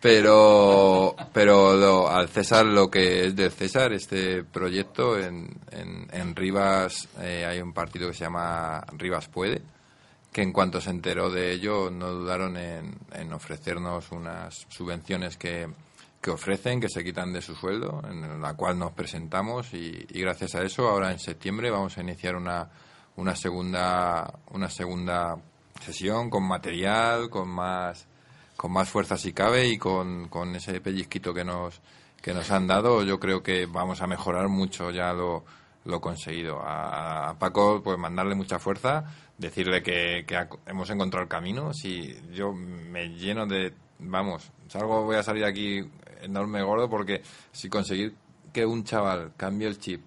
pero 0.00 1.14
Pero 1.32 2.08
al 2.08 2.28
César 2.28 2.66
lo 2.66 2.90
que 2.90 3.26
es 3.26 3.36
del 3.36 3.52
César, 3.52 3.92
este 3.92 4.44
proyecto, 4.44 5.18
en, 5.18 5.56
en, 5.70 6.34
Rivas 6.34 7.08
eh, 7.20 7.44
hay 7.46 7.60
un 7.60 7.72
partido 7.72 8.08
que 8.08 8.14
se 8.14 8.24
llama 8.24 8.84
Rivas 8.96 9.28
Puede, 9.28 9.62
que 10.34 10.42
en 10.42 10.52
cuanto 10.52 10.80
se 10.80 10.90
enteró 10.90 11.30
de 11.30 11.52
ello 11.52 11.92
no 11.92 12.10
dudaron 12.10 12.56
en, 12.56 12.98
en 13.12 13.32
ofrecernos 13.32 14.10
unas 14.10 14.66
subvenciones 14.68 15.36
que, 15.36 15.68
que 16.20 16.32
ofrecen, 16.32 16.80
que 16.80 16.88
se 16.88 17.04
quitan 17.04 17.32
de 17.32 17.40
su 17.40 17.54
sueldo, 17.54 18.02
en 18.10 18.42
la 18.42 18.54
cual 18.54 18.76
nos 18.76 18.90
presentamos 18.90 19.72
y, 19.74 20.04
y, 20.10 20.20
gracias 20.22 20.56
a 20.56 20.64
eso 20.64 20.88
ahora 20.88 21.12
en 21.12 21.20
septiembre 21.20 21.70
vamos 21.70 21.96
a 21.96 22.00
iniciar 22.00 22.34
una, 22.34 22.68
una 23.14 23.36
segunda 23.36 24.40
una 24.50 24.68
segunda 24.68 25.36
sesión 25.80 26.30
con 26.30 26.42
material, 26.48 27.30
con 27.30 27.48
más 27.48 28.08
con 28.56 28.72
más 28.72 28.88
fuerza 28.88 29.16
si 29.16 29.32
cabe 29.32 29.68
y 29.68 29.78
con, 29.78 30.28
con 30.28 30.56
ese 30.56 30.80
pellizquito 30.80 31.32
que 31.32 31.44
nos, 31.44 31.80
que 32.20 32.34
nos 32.34 32.50
han 32.50 32.66
dado, 32.66 33.04
yo 33.04 33.20
creo 33.20 33.40
que 33.40 33.66
vamos 33.66 34.02
a 34.02 34.08
mejorar 34.08 34.48
mucho 34.48 34.90
ya 34.90 35.12
lo, 35.12 35.44
lo 35.84 36.00
conseguido. 36.00 36.60
A, 36.62 37.36
Paco, 37.38 37.82
pues 37.82 37.98
mandarle 37.98 38.34
mucha 38.34 38.58
fuerza, 38.58 39.04
decirle 39.38 39.82
que, 39.82 40.24
que 40.26 40.46
hemos 40.66 40.90
encontrado 40.90 41.22
el 41.22 41.28
camino. 41.28 41.72
Si 41.72 42.14
yo 42.32 42.52
me 42.52 43.08
lleno 43.08 43.46
de, 43.46 43.72
vamos, 43.98 44.50
salgo, 44.68 45.04
voy 45.04 45.16
a 45.16 45.22
salir 45.22 45.44
aquí 45.44 45.82
enorme 46.22 46.62
gordo 46.62 46.88
porque 46.88 47.22
si 47.52 47.68
conseguir 47.68 48.14
que 48.52 48.64
un 48.64 48.84
chaval 48.84 49.32
cambie 49.36 49.68
el 49.68 49.78
chip 49.78 50.02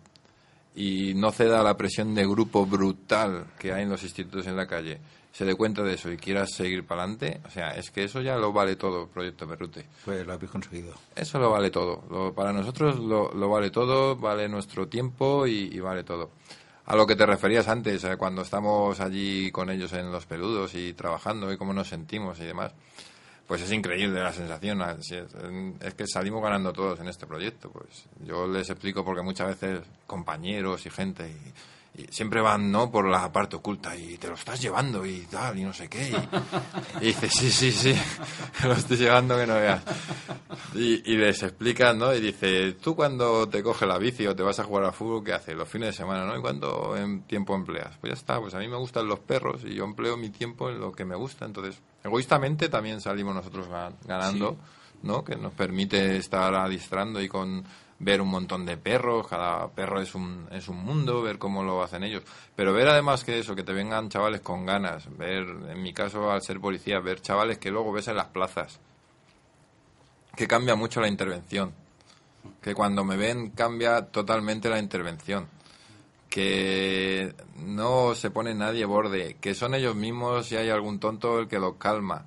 y 0.75 1.13
no 1.15 1.31
ceda 1.31 1.59
a 1.59 1.63
la 1.63 1.75
presión 1.75 2.13
de 2.13 2.25
grupo 2.25 2.65
brutal 2.65 3.47
que 3.59 3.73
hay 3.73 3.83
en 3.83 3.89
los 3.89 4.03
institutos 4.03 4.47
en 4.47 4.55
la 4.55 4.67
calle, 4.67 4.99
se 5.31 5.45
dé 5.45 5.53
cuenta 5.53 5.83
de 5.83 5.93
eso 5.93 6.11
y 6.11 6.17
quieras 6.17 6.51
seguir 6.51 6.83
para 6.83 7.03
adelante, 7.03 7.41
o 7.45 7.49
sea, 7.51 7.75
es 7.75 7.91
que 7.91 8.03
eso 8.03 8.21
ya 8.21 8.37
lo 8.37 8.51
vale 8.51 8.75
todo, 8.75 9.07
Proyecto 9.07 9.45
Berrute. 9.45 9.85
Pues 10.03 10.25
lo 10.25 10.33
habéis 10.33 10.51
conseguido. 10.51 10.95
Eso 11.15 11.37
lo 11.37 11.51
vale 11.51 11.69
todo. 11.69 12.33
para 12.33 12.51
nosotros 12.51 12.97
lo, 12.97 13.49
vale 13.49 13.69
todo, 13.69 14.15
vale 14.15 14.49
nuestro 14.49 14.87
tiempo 14.87 15.45
y, 15.45 15.79
vale 15.79 16.03
todo. 16.03 16.31
A 16.87 16.95
lo 16.95 17.05
que 17.05 17.17
te 17.17 17.25
referías 17.25 17.67
antes, 17.67 18.01
eh, 18.05 18.15
cuando 18.15 18.43
estamos 18.43 19.01
allí 19.01 19.51
con 19.51 19.69
ellos 19.69 19.91
en 19.91 20.09
los 20.09 20.25
peludos 20.25 20.73
y 20.73 20.93
trabajando 20.93 21.51
y 21.51 21.57
cómo 21.57 21.73
nos 21.73 21.89
sentimos 21.89 22.39
y 22.39 22.45
demás, 22.45 22.71
pues 23.45 23.61
es 23.61 23.73
increíble 23.73 24.21
la 24.21 24.31
sensación. 24.31 24.81
Es, 24.81 25.93
que 25.95 26.07
salimos 26.07 26.41
ganando 26.41 26.71
todos 26.71 26.97
en 27.01 27.09
este 27.09 27.27
proyecto. 27.27 27.69
Pues 27.71 28.05
yo 28.25 28.47
les 28.47 28.69
explico 28.69 29.03
porque 29.03 29.21
muchas 29.21 29.47
veces 29.49 29.81
compañeros 30.05 30.85
y 30.85 30.89
gente 30.89 31.29
y 31.29 31.53
siempre 32.09 32.41
van 32.41 32.71
no 32.71 32.91
por 32.91 33.07
la 33.07 33.31
parte 33.31 33.55
oculta 33.55 33.95
y 33.95 34.17
te 34.17 34.27
lo 34.27 34.35
estás 34.35 34.61
llevando 34.61 35.05
y 35.05 35.21
tal 35.21 35.57
y 35.57 35.63
no 35.63 35.73
sé 35.73 35.89
qué 35.89 36.15
y, 37.01 37.05
dices 37.05 37.31
sí 37.37 37.49
sí 37.49 37.71
sí 37.71 37.95
lo 38.63 38.73
estoy 38.73 38.97
llevando 38.97 39.37
que 39.37 39.47
no 39.47 39.55
veas. 39.55 39.83
Y, 40.75 41.11
y, 41.11 41.17
les 41.17 41.41
explican 41.43 41.97
no 41.97 42.13
y 42.13 42.19
dice 42.19 42.73
tú 42.73 42.95
cuando 42.95 43.49
te 43.49 43.63
coges 43.63 43.87
la 43.87 43.97
bici 43.97 44.27
o 44.27 44.35
te 44.35 44.43
vas 44.43 44.59
a 44.59 44.63
jugar 44.63 44.85
al 44.85 44.93
fútbol 44.93 45.23
qué 45.23 45.33
haces 45.33 45.55
los 45.55 45.67
fines 45.67 45.89
de 45.89 45.93
semana 45.93 46.25
no 46.25 46.37
y 46.37 46.41
cuánto 46.41 46.95
tiempo 47.25 47.55
empleas 47.55 47.97
pues 47.99 48.11
ya 48.11 48.19
está 48.19 48.39
pues 48.39 48.53
a 48.53 48.59
mí 48.59 48.67
me 48.67 48.77
gustan 48.77 49.07
los 49.07 49.19
perros 49.19 49.63
y 49.63 49.73
yo 49.73 49.83
empleo 49.83 50.17
mi 50.17 50.29
tiempo 50.29 50.69
en 50.69 50.79
lo 50.79 50.91
que 50.91 51.05
me 51.05 51.15
gusta. 51.15 51.45
Entonces 51.45 51.79
egoístamente 52.03 52.69
también 52.69 53.01
salimos 53.01 53.35
nosotros 53.35 53.67
ganando 54.05 54.57
no 55.03 55.23
que 55.23 55.35
nos 55.35 55.53
permite 55.53 56.17
estar 56.17 56.53
adistrando 56.55 57.21
y 57.21 57.27
con 57.27 57.63
ver 57.99 58.21
un 58.21 58.29
montón 58.29 58.65
de 58.65 58.77
perros, 58.77 59.27
cada 59.27 59.69
perro 59.69 60.01
es 60.01 60.13
un, 60.13 60.47
es 60.51 60.67
un 60.67 60.77
mundo, 60.77 61.21
ver 61.21 61.37
cómo 61.37 61.63
lo 61.63 61.81
hacen 61.81 62.03
ellos. 62.03 62.23
Pero 62.55 62.73
ver 62.73 62.87
además 62.87 63.23
que 63.23 63.39
eso, 63.39 63.55
que 63.55 63.63
te 63.63 63.73
vengan 63.73 64.09
chavales 64.09 64.41
con 64.41 64.65
ganas, 64.65 65.07
ver, 65.17 65.47
en 65.69 65.81
mi 65.81 65.93
caso 65.93 66.31
al 66.31 66.41
ser 66.41 66.59
policía, 66.59 66.99
ver 66.99 67.21
chavales 67.21 67.57
que 67.57 67.71
luego 67.71 67.91
ves 67.91 68.07
en 68.07 68.15
las 68.15 68.27
plazas, 68.27 68.79
que 70.35 70.47
cambia 70.47 70.75
mucho 70.75 71.01
la 71.01 71.07
intervención, 71.07 71.73
que 72.61 72.75
cuando 72.75 73.03
me 73.03 73.17
ven 73.17 73.51
cambia 73.51 74.05
totalmente 74.05 74.69
la 74.69 74.79
intervención, 74.79 75.47
que 76.29 77.33
no 77.55 78.13
se 78.13 78.29
pone 78.29 78.53
nadie 78.53 78.85
borde, 78.85 79.37
que 79.41 79.55
son 79.55 79.73
ellos 79.73 79.95
mismos 79.95 80.45
si 80.45 80.55
hay 80.55 80.69
algún 80.69 80.99
tonto 80.99 81.39
el 81.39 81.47
que 81.47 81.57
los 81.57 81.75
calma 81.77 82.25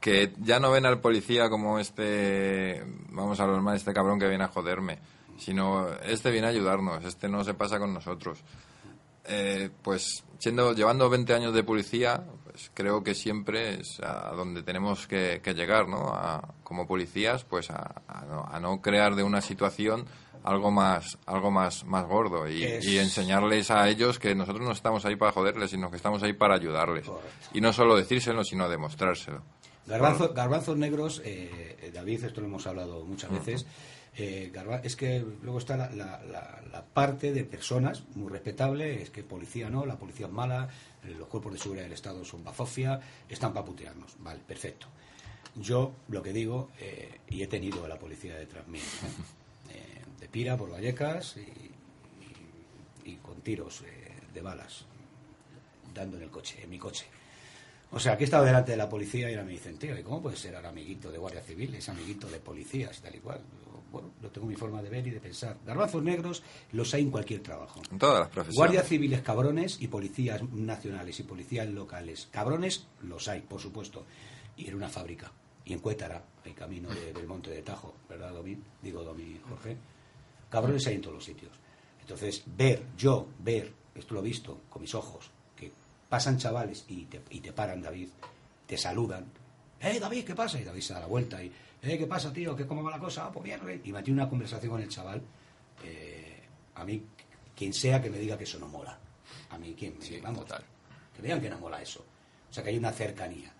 que 0.00 0.32
ya 0.38 0.60
no 0.60 0.70
ven 0.70 0.86
al 0.86 1.00
policía 1.00 1.48
como 1.48 1.78
este, 1.78 2.84
vamos 3.10 3.40
a 3.40 3.46
mal, 3.46 3.76
este 3.76 3.92
cabrón 3.92 4.18
que 4.18 4.28
viene 4.28 4.44
a 4.44 4.48
joderme, 4.48 4.98
sino 5.38 5.88
este 6.04 6.30
viene 6.30 6.46
a 6.46 6.50
ayudarnos, 6.50 7.04
este 7.04 7.28
no 7.28 7.44
se 7.44 7.54
pasa 7.54 7.78
con 7.78 7.92
nosotros. 7.92 8.42
Eh, 9.28 9.70
pues 9.82 10.24
siendo, 10.38 10.72
llevando 10.72 11.10
20 11.10 11.34
años 11.34 11.54
de 11.54 11.64
policía, 11.64 12.22
pues 12.44 12.70
creo 12.72 13.02
que 13.02 13.14
siempre 13.14 13.80
es 13.80 14.00
a 14.00 14.32
donde 14.36 14.62
tenemos 14.62 15.06
que, 15.06 15.40
llegar, 15.54 15.88
¿no? 15.88 16.14
como 16.62 16.86
policías, 16.86 17.44
pues 17.44 17.70
a, 17.70 18.02
no, 18.60 18.80
crear 18.80 19.16
de 19.16 19.24
una 19.24 19.40
situación 19.40 20.06
algo 20.44 20.70
más 20.70 21.18
algo 21.26 21.50
más 21.50 21.84
más 21.84 22.06
gordo 22.06 22.48
y, 22.48 22.62
enseñarles 22.98 23.72
a 23.72 23.88
ellos 23.88 24.20
que 24.20 24.32
nosotros 24.36 24.64
no 24.64 24.70
estamos 24.70 25.04
ahí 25.04 25.16
para 25.16 25.32
joderles 25.32 25.72
sino 25.72 25.90
que 25.90 25.96
estamos 25.96 26.22
ahí 26.22 26.34
para 26.34 26.54
ayudarles 26.54 27.10
y 27.52 27.60
no 27.60 27.72
solo 27.72 27.96
decírselo 27.96 28.44
sino 28.44 28.68
demostrárselo 28.68 29.42
garbanzos 29.86 30.76
negros, 30.76 31.22
eh, 31.24 31.76
eh, 31.80 31.90
David, 31.92 32.24
esto 32.24 32.40
lo 32.40 32.48
hemos 32.48 32.66
hablado 32.66 33.04
muchas 33.04 33.30
veces. 33.30 33.66
Eh, 34.16 34.52
es 34.82 34.96
que 34.96 35.24
luego 35.42 35.58
está 35.58 35.76
la, 35.76 36.84
parte 36.92 37.32
de 37.32 37.44
personas 37.44 38.04
muy 38.14 38.30
respetable, 38.30 39.02
es 39.02 39.10
que 39.10 39.22
policía 39.22 39.68
no, 39.68 39.84
la 39.84 39.98
policía 39.98 40.26
es 40.26 40.32
mala, 40.32 40.68
los 41.18 41.28
cuerpos 41.28 41.52
de 41.52 41.58
seguridad 41.58 41.84
del 41.84 41.92
Estado 41.92 42.24
son 42.24 42.42
bazofia, 42.42 43.00
están 43.28 43.52
para 43.52 43.66
putearnos. 43.66 44.16
Vale, 44.20 44.40
perfecto. 44.46 44.86
Yo 45.54 45.92
lo 46.08 46.22
que 46.22 46.32
digo, 46.32 46.70
y 47.28 47.42
he 47.42 47.46
tenido 47.46 47.84
a 47.84 47.88
la 47.88 47.98
policía 47.98 48.36
detrás 48.36 48.66
mío, 48.68 48.82
de 50.20 50.28
Pira 50.28 50.56
por 50.56 50.70
Vallecas 50.70 51.36
y, 51.36 53.10
y 53.10 53.16
con 53.16 53.40
tiros 53.42 53.82
de 54.32 54.40
balas, 54.40 54.86
dando 55.94 56.16
en 56.16 56.24
el 56.24 56.30
coche, 56.30 56.62
en 56.62 56.70
mi 56.70 56.78
coche. 56.78 57.06
O 57.90 58.00
sea, 58.00 58.12
aquí 58.12 58.24
he 58.24 58.26
estado 58.26 58.44
delante 58.44 58.72
de 58.72 58.76
la 58.76 58.88
policía 58.88 59.30
y 59.30 59.34
ahora 59.34 59.44
me 59.44 59.52
dicen, 59.52 59.78
tío, 59.78 59.98
¿y 59.98 60.02
cómo 60.02 60.20
puede 60.20 60.36
ser 60.36 60.56
ahora 60.56 60.70
amiguito 60.70 61.10
de 61.10 61.18
Guardia 61.18 61.40
Civil, 61.40 61.74
es 61.74 61.88
amiguito 61.88 62.28
de 62.28 62.38
policías 62.38 62.98
y 62.98 63.00
tal 63.00 63.14
y 63.14 63.18
cual? 63.18 63.40
Bueno, 63.92 64.10
lo 64.20 64.28
tengo 64.30 64.46
mi 64.46 64.56
forma 64.56 64.82
de 64.82 64.90
ver 64.90 65.06
y 65.06 65.10
de 65.10 65.20
pensar. 65.20 65.56
Garbazos 65.64 66.02
negros 66.02 66.42
los 66.72 66.92
hay 66.92 67.02
en 67.02 67.10
cualquier 67.10 67.42
trabajo. 67.42 67.80
En 67.90 67.98
todas 67.98 68.20
las 68.20 68.28
profesiones. 68.28 68.56
Guardia 68.56 68.82
civiles 68.82 69.22
cabrones 69.22 69.80
y 69.80 69.88
policías 69.88 70.42
nacionales 70.52 71.18
y 71.20 71.22
policías 71.22 71.68
locales. 71.68 72.28
Cabrones 72.30 72.88
los 73.02 73.28
hay, 73.28 73.42
por 73.42 73.60
supuesto. 73.60 74.04
Y 74.56 74.68
en 74.68 74.74
una 74.74 74.88
fábrica. 74.88 75.32
Y 75.64 75.72
en 75.72 75.78
Cuétara, 75.78 76.22
el 76.44 76.54
camino 76.54 76.88
del 76.90 77.26
Monte 77.26 77.50
de 77.50 77.62
Tajo, 77.62 77.94
¿verdad, 78.08 78.32
Domín? 78.32 78.62
Digo, 78.82 79.02
Domín, 79.02 79.40
Jorge. 79.48 79.76
Cabrones 80.50 80.86
hay 80.86 80.96
en 80.96 81.00
todos 81.00 81.14
los 81.14 81.24
sitios. 81.24 81.52
Entonces, 82.00 82.44
ver, 82.46 82.82
yo, 82.96 83.28
ver, 83.38 83.72
esto 83.94 84.14
lo 84.14 84.20
he 84.20 84.24
visto 84.24 84.60
con 84.68 84.82
mis 84.82 84.94
ojos, 84.94 85.30
pasan 86.08 86.38
chavales 86.38 86.84
y 86.88 87.04
te, 87.06 87.22
y 87.30 87.40
te 87.40 87.52
paran, 87.52 87.82
David, 87.82 88.08
te 88.66 88.76
saludan. 88.76 89.26
¡Eh, 89.80 89.98
David, 90.00 90.24
qué 90.24 90.34
pasa! 90.34 90.58
Y 90.60 90.64
David 90.64 90.80
se 90.80 90.94
da 90.94 91.00
la 91.00 91.06
vuelta 91.06 91.42
y, 91.42 91.52
¡eh, 91.82 91.98
qué 91.98 92.06
pasa, 92.06 92.32
tío! 92.32 92.56
¿Qué, 92.56 92.66
¿Cómo 92.66 92.82
va 92.82 92.90
la 92.90 92.98
cosa? 92.98 93.26
Ah, 93.26 93.32
pues 93.32 93.44
bien, 93.44 93.60
Y 93.84 93.92
me 93.92 94.02
una 94.08 94.28
conversación 94.28 94.70
con 94.70 94.82
el 94.82 94.88
chaval. 94.88 95.22
Eh, 95.84 96.42
a 96.74 96.84
mí, 96.84 97.02
quien 97.54 97.72
sea 97.72 98.00
que 98.00 98.10
me 98.10 98.18
diga 98.18 98.36
que 98.38 98.44
eso 98.44 98.58
no 98.58 98.68
mola. 98.68 98.98
A 99.50 99.58
mí, 99.58 99.74
¿quién? 99.78 100.00
Sí, 100.00 100.18
vamos, 100.20 100.46
tal. 100.46 100.64
Que 101.14 101.22
vean 101.22 101.40
que 101.40 101.50
no 101.50 101.58
mola 101.58 101.80
eso. 101.82 102.04
O 102.50 102.52
sea, 102.52 102.62
que 102.62 102.70
hay 102.70 102.78
una 102.78 102.92
cercanía. 102.92 103.52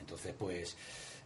Entonces, 0.00 0.34
pues, 0.36 0.76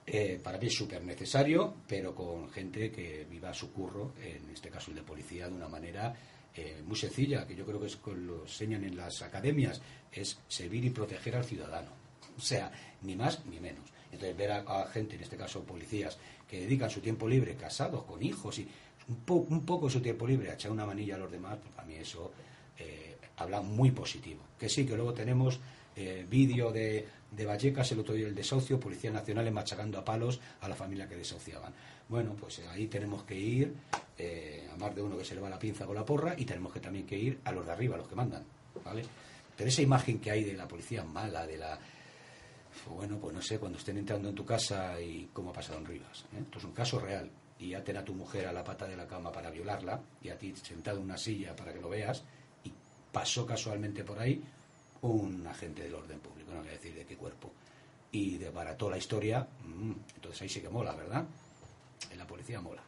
eh, 0.06 0.38
para 0.42 0.58
mí 0.58 0.66
es 0.66 0.74
súper 0.74 1.02
necesario, 1.02 1.74
pero 1.86 2.14
con 2.14 2.50
gente 2.50 2.90
que 2.90 3.26
viva 3.30 3.54
su 3.54 3.72
curro, 3.72 4.12
en 4.20 4.50
este 4.50 4.68
caso 4.68 4.90
el 4.90 4.96
de 4.96 5.02
policía, 5.02 5.48
de 5.48 5.54
una 5.54 5.68
manera 5.68 6.14
eh, 6.56 6.82
muy 6.86 6.96
sencilla, 6.96 7.46
que 7.46 7.56
yo 7.56 7.66
creo 7.66 7.80
que 7.80 7.86
es 7.86 7.98
lo 8.06 8.42
enseñan 8.42 8.84
en 8.84 8.96
las 8.96 9.22
academias, 9.22 9.80
es 10.12 10.38
servir 10.46 10.84
y 10.84 10.90
proteger 10.90 11.36
al 11.36 11.44
ciudadano. 11.44 11.90
O 12.36 12.40
sea, 12.40 12.70
ni 13.02 13.16
más 13.16 13.44
ni 13.46 13.58
menos. 13.60 13.84
Entonces, 14.12 14.36
ver 14.36 14.52
a, 14.52 14.86
gente, 14.92 15.16
en 15.16 15.22
este 15.22 15.36
caso 15.36 15.64
policías, 15.64 16.16
que 16.48 16.60
dedican 16.60 16.90
su 16.90 17.00
tiempo 17.00 17.28
libre, 17.28 17.56
casados, 17.56 18.04
con 18.04 18.22
hijos, 18.22 18.58
y 18.58 18.68
un, 19.08 19.46
un 19.50 19.66
poco 19.66 19.90
su 19.90 20.00
tiempo 20.00 20.26
libre 20.26 20.50
a 20.50 20.54
echar 20.54 20.70
una 20.70 20.86
manilla 20.86 21.16
a 21.16 21.18
los 21.18 21.30
demás, 21.30 21.58
pues 21.60 21.74
para 21.74 21.88
mí 21.88 21.94
eso 21.94 22.32
eh, 22.78 23.16
habla 23.36 23.60
muy 23.60 23.90
positivo. 23.90 24.42
Que 24.58 24.68
sí, 24.68 24.86
que 24.86 24.94
luego 24.94 25.12
tenemos 25.12 25.58
eh, 25.96 26.24
vídeo 26.28 26.70
de, 26.70 27.06
de 27.30 27.44
Vallecas, 27.44 27.90
el 27.92 28.00
otro 28.00 28.14
día 28.14 28.28
el 28.28 28.34
desocio, 28.34 28.78
policías 28.78 29.12
nacionales 29.12 29.52
machacando 29.52 29.98
a 29.98 30.04
palos 30.04 30.40
a 30.60 30.68
la 30.68 30.74
familia 30.74 31.08
que 31.08 31.16
desahuciaban. 31.16 31.72
Bueno, 32.08 32.34
pues 32.38 32.60
ahí 32.70 32.86
tenemos 32.86 33.24
que 33.24 33.38
ir 33.38 33.74
eh, 34.18 34.68
a 34.72 34.76
más 34.76 34.94
de 34.94 35.02
uno 35.02 35.16
que 35.18 35.24
se 35.24 35.34
le 35.34 35.40
va 35.40 35.48
la 35.48 35.58
pinza 35.58 35.86
con 35.86 35.94
la 35.94 36.04
porra 36.04 36.34
y 36.36 36.44
tenemos 36.44 36.72
que 36.72 36.80
también 36.80 37.06
que 37.06 37.18
ir 37.18 37.40
a 37.44 37.52
los 37.52 37.66
de 37.66 37.72
arriba, 37.72 37.94
a 37.96 37.98
los 37.98 38.08
que 38.08 38.14
mandan, 38.14 38.44
¿vale? 38.84 39.04
Pero 39.56 39.68
esa 39.68 39.82
imagen 39.82 40.20
que 40.20 40.30
hay 40.30 40.44
de 40.44 40.54
la 40.54 40.66
policía 40.66 41.04
mala, 41.04 41.46
de 41.46 41.56
la... 41.58 41.78
Bueno, 42.88 43.18
pues 43.18 43.34
no 43.34 43.40
sé, 43.40 43.58
cuando 43.58 43.78
estén 43.78 43.98
entrando 43.98 44.28
en 44.28 44.34
tu 44.34 44.44
casa 44.44 45.00
y 45.00 45.30
cómo 45.32 45.50
ha 45.50 45.52
pasado 45.52 45.78
en 45.78 45.86
Rivas. 45.86 46.24
¿eh? 46.34 46.40
Esto 46.42 46.58
es 46.58 46.64
un 46.64 46.72
caso 46.72 46.98
real. 46.98 47.30
Y 47.60 47.68
ya 47.70 47.84
ten 47.84 47.96
a 47.96 48.04
tu 48.04 48.14
mujer 48.14 48.46
a 48.46 48.52
la 48.52 48.64
pata 48.64 48.86
de 48.86 48.96
la 48.96 49.06
cama 49.06 49.30
para 49.30 49.50
violarla 49.50 50.00
y 50.22 50.28
a 50.28 50.36
ti 50.36 50.54
sentado 50.56 50.98
en 50.98 51.04
una 51.04 51.16
silla 51.16 51.54
para 51.54 51.72
que 51.72 51.80
lo 51.80 51.88
veas 51.88 52.24
y 52.64 52.72
pasó 53.12 53.46
casualmente 53.46 54.02
por 54.02 54.18
ahí 54.18 54.42
un 55.02 55.46
agente 55.46 55.82
del 55.82 55.94
orden 55.94 56.18
público, 56.18 56.50
no 56.52 56.60
voy 56.60 56.68
a 56.68 56.72
decir 56.72 56.94
de 56.94 57.04
qué 57.04 57.16
cuerpo, 57.16 57.52
y 58.10 58.38
desbarató 58.38 58.88
la 58.88 58.96
historia, 58.96 59.46
mm, 59.64 59.92
entonces 60.16 60.42
ahí 60.42 60.48
sí 60.48 60.60
que 60.62 60.70
mola, 60.70 60.94
¿verdad? 60.94 61.26
en 62.10 62.18
la 62.18 62.26
policía 62.26 62.60
mola. 62.60 62.82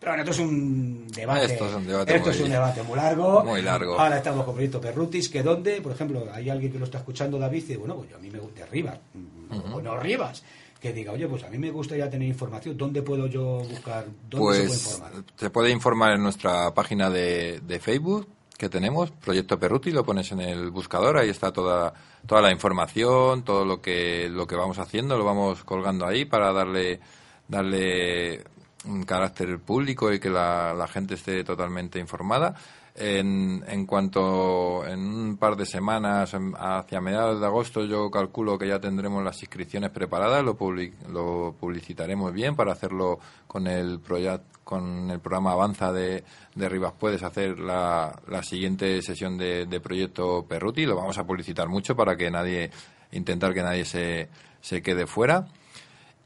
Pero 0.00 0.12
bueno, 0.12 0.22
esto 0.22 0.30
es 0.42 0.48
un 0.48 1.06
debate. 1.08 1.44
Esto 1.46 1.68
es 1.68 1.74
un 1.74 1.86
debate 1.86 2.14
esto 2.16 2.26
muy- 2.28 2.36
es 2.36 2.42
un 2.42 2.50
debate 2.50 2.82
muy 2.84 2.96
largo. 2.96 3.44
muy 3.44 3.62
largo. 3.62 3.98
Ahora 3.98 4.18
estamos 4.18 4.44
con 4.44 4.54
Proyecto 4.54 4.80
Perrutis, 4.80 5.28
que 5.28 5.42
donde, 5.42 5.80
por 5.80 5.92
ejemplo, 5.92 6.24
hay 6.32 6.48
alguien 6.50 6.70
que 6.72 6.78
lo 6.78 6.84
está 6.84 6.98
escuchando, 6.98 7.38
David, 7.38 7.58
y 7.58 7.60
dice, 7.62 7.76
bueno, 7.76 7.96
pues 7.96 8.10
yo 8.10 8.16
a 8.16 8.20
mí 8.20 8.30
me 8.30 8.38
gusta 8.38 8.64
Rivas, 8.66 8.98
mm, 9.14 9.72
o 9.74 9.80
no 9.82 9.98
Rivas, 9.98 10.44
que 10.80 10.92
diga, 10.92 11.10
oye, 11.12 11.26
pues 11.26 11.42
a 11.42 11.50
mí 11.50 11.58
me 11.58 11.72
gustaría 11.72 12.08
tener 12.08 12.28
información, 12.28 12.76
¿dónde 12.76 13.02
puedo 13.02 13.26
yo 13.26 13.58
buscar? 13.68 14.06
¿Dónde 14.30 14.36
se 14.36 14.38
puede 14.38 14.66
Pues 14.68 14.86
informar? 14.86 15.12
se 15.36 15.50
puede 15.50 15.70
informar 15.70 16.12
en 16.12 16.22
nuestra 16.22 16.72
página 16.72 17.10
de, 17.10 17.58
de 17.60 17.80
Facebook 17.80 18.28
que 18.56 18.68
tenemos, 18.68 19.10
Proyecto 19.10 19.58
Perruti, 19.58 19.90
lo 19.90 20.04
pones 20.04 20.30
en 20.30 20.40
el 20.40 20.70
buscador, 20.70 21.16
ahí 21.18 21.28
está 21.30 21.52
toda, 21.52 21.92
toda 22.26 22.40
la 22.42 22.52
información, 22.52 23.42
todo 23.44 23.64
lo 23.64 23.80
que, 23.80 24.28
lo 24.30 24.46
que 24.46 24.54
vamos 24.54 24.78
haciendo, 24.78 25.18
lo 25.18 25.24
vamos 25.24 25.64
colgando 25.64 26.06
ahí 26.06 26.24
para 26.24 26.52
darle, 26.52 27.00
darle 27.48 28.44
un 28.86 29.02
carácter 29.04 29.58
público 29.58 30.12
y 30.12 30.20
que 30.20 30.30
la, 30.30 30.86
gente 30.92 31.14
esté 31.14 31.44
totalmente 31.44 31.98
informada. 31.98 32.54
En, 33.00 33.62
en 33.68 33.86
cuanto 33.86 34.84
en 34.84 34.98
un 34.98 35.36
par 35.36 35.54
de 35.54 35.64
semanas, 35.66 36.34
hacia 36.58 37.00
mediados 37.00 37.38
de 37.38 37.46
agosto, 37.46 37.84
yo 37.84 38.10
calculo 38.10 38.58
que 38.58 38.66
ya 38.66 38.80
tendremos 38.80 39.22
las 39.22 39.40
inscripciones 39.40 39.90
preparadas, 39.90 40.42
lo, 40.44 40.58
public- 40.58 41.06
lo 41.08 41.54
publicitaremos 41.60 42.32
bien 42.32 42.56
para 42.56 42.72
hacerlo 42.72 43.20
con 43.46 43.68
el 43.68 44.00
proyecto 44.00 44.44
con 44.64 45.10
el 45.10 45.18
programa 45.20 45.52
Avanza 45.52 45.92
de, 45.94 46.24
de 46.54 46.68
Rivas 46.68 46.92
Puedes 46.98 47.22
hacer 47.22 47.58
la, 47.58 48.20
la 48.28 48.42
siguiente 48.42 49.00
sesión 49.00 49.38
de, 49.38 49.64
de 49.64 49.80
proyecto 49.80 50.44
Perruti. 50.46 50.84
Lo 50.84 50.94
vamos 50.96 51.16
a 51.16 51.24
publicitar 51.24 51.68
mucho 51.68 51.96
para 51.96 52.16
que 52.16 52.30
nadie, 52.30 52.70
intentar 53.12 53.54
que 53.54 53.62
nadie 53.62 53.86
se, 53.86 54.28
se 54.60 54.82
quede 54.82 55.06
fuera. 55.06 55.46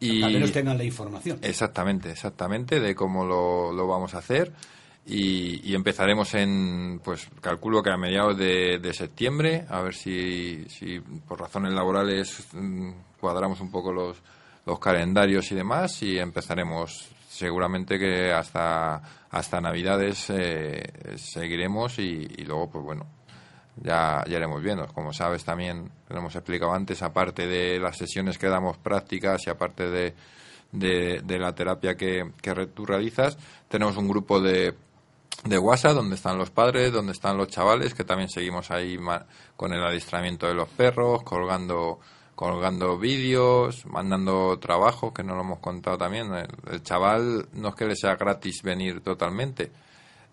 Y 0.02 0.22
Al 0.22 0.32
menos 0.32 0.52
tengan 0.52 0.76
la 0.76 0.84
información. 0.84 1.38
Exactamente, 1.42 2.10
exactamente, 2.10 2.80
de 2.80 2.94
cómo 2.94 3.24
lo, 3.24 3.72
lo 3.72 3.86
vamos 3.86 4.14
a 4.14 4.18
hacer. 4.18 4.52
Y, 5.06 5.68
y 5.68 5.74
empezaremos 5.74 6.34
en, 6.34 7.00
pues 7.04 7.28
calculo 7.40 7.82
que 7.82 7.90
a 7.90 7.96
mediados 7.96 8.36
de, 8.36 8.78
de 8.78 8.92
septiembre, 8.92 9.64
a 9.68 9.80
ver 9.80 9.94
si, 9.94 10.64
si 10.68 11.00
por 11.00 11.40
razones 11.40 11.72
laborales 11.72 12.46
mm, 12.52 12.90
cuadramos 13.20 13.60
un 13.60 13.70
poco 13.70 13.92
los, 13.92 14.16
los 14.64 14.78
calendarios 14.78 15.50
y 15.50 15.56
demás 15.56 16.02
y 16.02 16.18
empezaremos 16.18 17.08
seguramente 17.28 17.98
que 17.98 18.32
hasta, 18.32 19.26
hasta 19.30 19.60
Navidades 19.60 20.26
eh, 20.30 20.82
seguiremos 21.16 21.98
y, 21.98 22.28
y 22.36 22.44
luego, 22.44 22.70
pues 22.70 22.84
bueno, 22.84 23.06
ya, 23.76 24.24
ya 24.26 24.36
iremos 24.36 24.62
viendo. 24.62 24.86
Como 24.88 25.12
sabes, 25.12 25.44
también 25.44 25.90
lo 26.08 26.18
hemos 26.18 26.34
explicado 26.34 26.72
antes, 26.72 27.02
aparte 27.02 27.46
de 27.46 27.78
las 27.78 27.96
sesiones 27.96 28.38
que 28.38 28.48
damos 28.48 28.78
prácticas 28.78 29.46
y 29.46 29.50
aparte 29.50 29.90
de, 29.90 30.14
de, 30.72 31.38
la 31.38 31.54
terapia 31.54 31.96
que, 31.96 32.32
que 32.40 32.66
tú 32.66 32.84
realizas, 32.84 33.36
tenemos 33.68 33.96
un 33.96 34.08
grupo 34.08 34.40
de, 34.40 34.74
de 35.44 35.58
WhatsApp 35.58 35.94
donde 35.94 36.16
están 36.16 36.38
los 36.38 36.50
padres, 36.50 36.92
donde 36.92 37.12
están 37.12 37.36
los 37.36 37.48
chavales, 37.48 37.94
que 37.94 38.04
también 38.04 38.28
seguimos 38.28 38.70
ahí 38.70 38.98
con 39.56 39.72
el 39.72 39.84
adiestramiento 39.84 40.46
de 40.46 40.54
los 40.54 40.68
perros, 40.68 41.22
colgando 41.22 42.00
colgando 42.34 42.98
vídeos, 42.98 43.86
mandando 43.86 44.58
trabajos, 44.58 45.12
que 45.12 45.22
no 45.22 45.36
lo 45.36 45.42
hemos 45.42 45.58
contado 45.60 45.98
también. 45.98 46.32
El, 46.34 46.48
el 46.72 46.82
chaval 46.82 47.46
no 47.52 47.68
es 47.68 47.74
que 47.74 47.84
le 47.84 47.94
sea 47.94 48.16
gratis 48.16 48.62
venir 48.62 49.00
totalmente, 49.00 49.70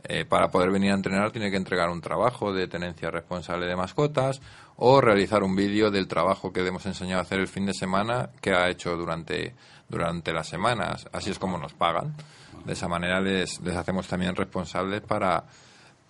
eh, 0.04 0.26
para 0.26 0.50
poder 0.50 0.72
venir 0.72 0.92
a 0.92 0.96
entrenar 0.96 1.32
tiene 1.32 1.52
que 1.52 1.58
entregar 1.58 1.90
un 1.90 2.02
trabajo 2.02 2.54
de 2.54 2.68
tenencia 2.68 3.12
responsable 3.12 3.66
de 3.66 3.76
mascotas 3.76 4.42
o 4.78 5.02
realizar 5.02 5.44
un 5.44 5.56
vídeo 5.56 5.92
del 5.92 6.08
trabajo 6.08 6.54
que 6.54 6.62
le 6.62 6.70
hemos 6.70 6.86
enseñado 6.86 7.20
a 7.20 7.24
hacer 7.24 7.40
el 7.40 7.48
fin 7.48 7.66
de 7.66 7.74
semana 7.74 8.30
que 8.40 8.52
ha 8.52 8.70
hecho 8.70 8.96
durante, 8.96 9.56
durante 9.90 10.32
las 10.32 10.48
semanas. 10.48 11.08
Así 11.12 11.32
es 11.32 11.40
como 11.40 11.58
nos 11.58 11.74
pagan. 11.74 12.16
De 12.66 12.74
esa 12.74 12.88
manera 12.88 13.20
les, 13.20 13.60
les 13.62 13.76
hacemos 13.76 14.08
también 14.08 14.36
responsables 14.36 15.02
para, 15.02 15.44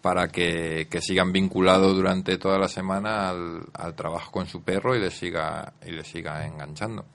para 0.02 0.28
que, 0.28 0.88
que 0.90 1.02
sigan 1.02 1.32
vinculados 1.32 1.96
durante 1.96 2.38
toda 2.38 2.60
la 2.60 2.68
semana 2.68 3.30
al, 3.30 3.62
al 3.74 3.96
trabajo 3.96 4.32
con 4.32 4.46
su 4.46 4.62
perro 4.62 4.96
y 4.96 5.00
les 5.00 5.16
siga, 5.16 5.74
y 5.84 5.92
les 5.92 6.08
siga 6.08 6.46
enganchando. 6.46 7.06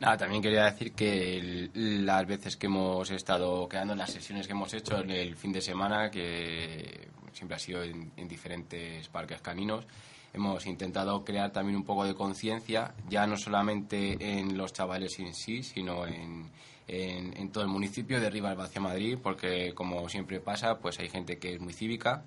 Nada, 0.00 0.16
también 0.16 0.42
quería 0.42 0.64
decir 0.64 0.92
que 0.92 1.68
las 1.74 2.26
veces 2.26 2.56
que 2.56 2.68
hemos 2.68 3.10
estado 3.10 3.68
quedando 3.68 3.94
las 3.94 4.10
sesiones 4.10 4.46
que 4.46 4.54
hemos 4.54 4.72
hecho 4.72 4.98
en 4.98 5.10
el 5.10 5.36
fin 5.36 5.52
de 5.52 5.60
semana, 5.60 6.10
que 6.10 7.08
siempre 7.32 7.56
ha 7.56 7.58
sido 7.58 7.82
en, 7.82 8.10
en 8.16 8.26
diferentes 8.26 9.06
parques 9.08 9.42
caninos, 9.42 9.86
hemos 10.32 10.64
intentado 10.64 11.22
crear 11.22 11.52
también 11.52 11.76
un 11.76 11.84
poco 11.84 12.04
de 12.06 12.14
conciencia, 12.14 12.94
ya 13.10 13.26
no 13.26 13.36
solamente 13.36 14.16
en 14.38 14.56
los 14.56 14.72
chavales 14.72 15.18
en 15.18 15.34
sí, 15.34 15.62
sino 15.62 16.06
en, 16.06 16.50
en, 16.88 17.36
en 17.36 17.52
todo 17.52 17.62
el 17.62 17.68
municipio 17.68 18.20
de 18.20 18.30
Rivas 18.30 18.58
hacia 18.58 18.80
Madrid, 18.80 19.18
porque 19.22 19.74
como 19.74 20.08
siempre 20.08 20.40
pasa, 20.40 20.78
pues 20.78 20.98
hay 20.98 21.10
gente 21.10 21.38
que 21.38 21.52
es 21.52 21.60
muy 21.60 21.74
cívica 21.74 22.24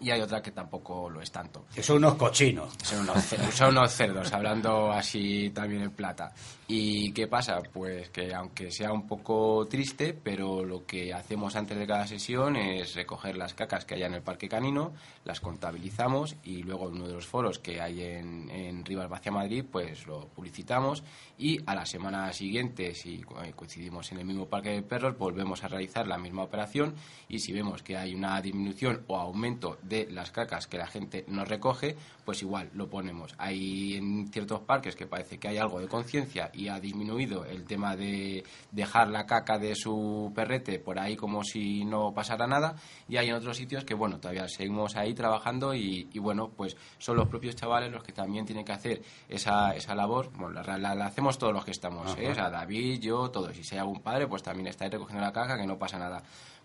y 0.00 0.10
hay 0.10 0.20
otra 0.20 0.40
que 0.42 0.50
tampoco 0.52 1.08
lo 1.10 1.20
es 1.20 1.30
tanto. 1.30 1.66
Que 1.74 1.82
son 1.82 1.98
unos 1.98 2.14
cochinos. 2.14 2.72
Son 2.82 3.00
unos, 3.00 3.16
cer- 3.18 3.50
son 3.52 3.70
unos 3.76 3.92
cerdos, 3.92 4.32
hablando 4.32 4.90
así 4.90 5.50
también 5.50 5.82
en 5.82 5.90
plata. 5.90 6.32
¿Y 6.68 7.12
qué 7.12 7.26
pasa? 7.26 7.60
Pues 7.72 8.08
que 8.08 8.32
aunque 8.32 8.70
sea 8.70 8.92
un 8.92 9.06
poco 9.06 9.66
triste, 9.68 10.14
pero 10.14 10.64
lo 10.64 10.86
que 10.86 11.12
hacemos 11.12 11.54
antes 11.54 11.76
de 11.76 11.86
cada 11.86 12.06
sesión 12.06 12.56
es 12.56 12.94
recoger 12.94 13.36
las 13.36 13.52
cacas 13.52 13.84
que 13.84 13.96
haya 13.96 14.06
en 14.06 14.14
el 14.14 14.22
parque 14.22 14.48
canino, 14.48 14.94
las 15.24 15.40
contabilizamos 15.40 16.36
y 16.44 16.62
luego 16.62 16.88
en 16.88 16.94
uno 16.94 17.08
de 17.08 17.14
los 17.14 17.26
foros 17.26 17.58
que 17.58 17.80
hay 17.82 18.02
en, 18.02 18.48
en 18.50 18.84
Rivas 18.86 19.10
Vacia 19.10 19.30
Madrid, 19.30 19.64
pues 19.70 20.06
lo 20.06 20.28
publicitamos 20.28 21.02
y 21.36 21.60
a 21.66 21.74
la 21.74 21.84
semana 21.84 22.32
siguiente, 22.32 22.94
si 22.94 23.16
eh, 23.44 23.52
coincidimos 23.54 24.10
en 24.12 24.18
el 24.20 24.24
mismo 24.24 24.46
parque 24.46 24.70
de 24.70 24.82
perros, 24.82 25.18
volvemos 25.18 25.62
a 25.64 25.68
realizar 25.68 26.06
la 26.06 26.16
misma 26.16 26.42
operación 26.44 26.94
y 27.28 27.38
si 27.40 27.52
vemos 27.52 27.82
que 27.82 27.98
hay 27.98 28.14
una 28.14 28.40
disminución 28.40 29.02
o 29.08 29.16
aumento 29.18 29.76
de 29.82 30.08
las 30.10 30.30
cacas 30.30 30.66
que 30.66 30.78
la 30.78 30.86
gente 30.86 31.24
nos 31.28 31.48
recoge, 31.48 31.96
pues 32.24 32.42
igual 32.42 32.70
lo 32.74 32.88
ponemos. 32.88 33.34
Hay 33.38 33.94
en 33.96 34.28
ciertos 34.32 34.60
parques 34.60 34.94
que 34.96 35.06
parece 35.06 35.38
que 35.38 35.48
hay 35.48 35.58
algo 35.58 35.80
de 35.80 35.88
conciencia 35.88 36.50
y 36.52 36.68
ha 36.68 36.78
disminuido 36.80 37.44
el 37.44 37.64
tema 37.64 37.96
de 37.96 38.44
dejar 38.70 39.08
la 39.08 39.26
caca 39.26 39.58
de 39.58 39.74
su 39.74 40.32
perrete 40.34 40.78
por 40.78 40.98
ahí 40.98 41.16
como 41.16 41.42
si 41.44 41.84
no 41.84 42.12
pasara 42.14 42.46
nada 42.46 42.76
y 43.08 43.16
hay 43.16 43.28
en 43.28 43.34
otros 43.34 43.56
sitios 43.56 43.84
que 43.84 43.94
bueno, 43.94 44.18
todavía 44.18 44.48
seguimos 44.48 44.96
ahí 44.96 45.14
trabajando 45.14 45.74
y, 45.74 46.08
y, 46.12 46.18
bueno, 46.18 46.50
pues 46.56 46.76
son 46.98 47.16
los 47.16 47.28
propios 47.28 47.56
chavales 47.56 47.90
los 47.92 48.02
que 48.02 48.12
también 48.12 48.46
tienen 48.46 48.64
que 48.64 48.72
hacer 48.72 49.02
esa, 49.28 49.74
esa 49.74 49.94
labor, 49.94 50.30
bueno, 50.36 50.62
la, 50.62 50.78
la- 50.78 50.94
la 50.94 51.06
hacemos 51.06 51.38
todos 51.38 51.52
los 51.52 51.64
que 51.64 51.70
estamos, 51.72 52.16
¿eh? 52.18 52.28
o 52.30 52.34
sea, 52.34 52.50
David, 52.50 53.00
yo, 53.00 53.30
todos, 53.30 53.56
y 53.58 53.64
si 53.64 53.74
hay 53.74 53.80
algún 53.80 54.00
padre, 54.00 54.26
pues 54.28 54.42
también 54.42 54.66
está 54.68 54.84
ahí 54.84 54.90
recogiendo 54.90 55.22
la 55.24 55.32
caca 55.32 55.56
que 55.58 55.66
no 55.66 55.78
pasa 55.78 55.98
nada. 55.98 56.22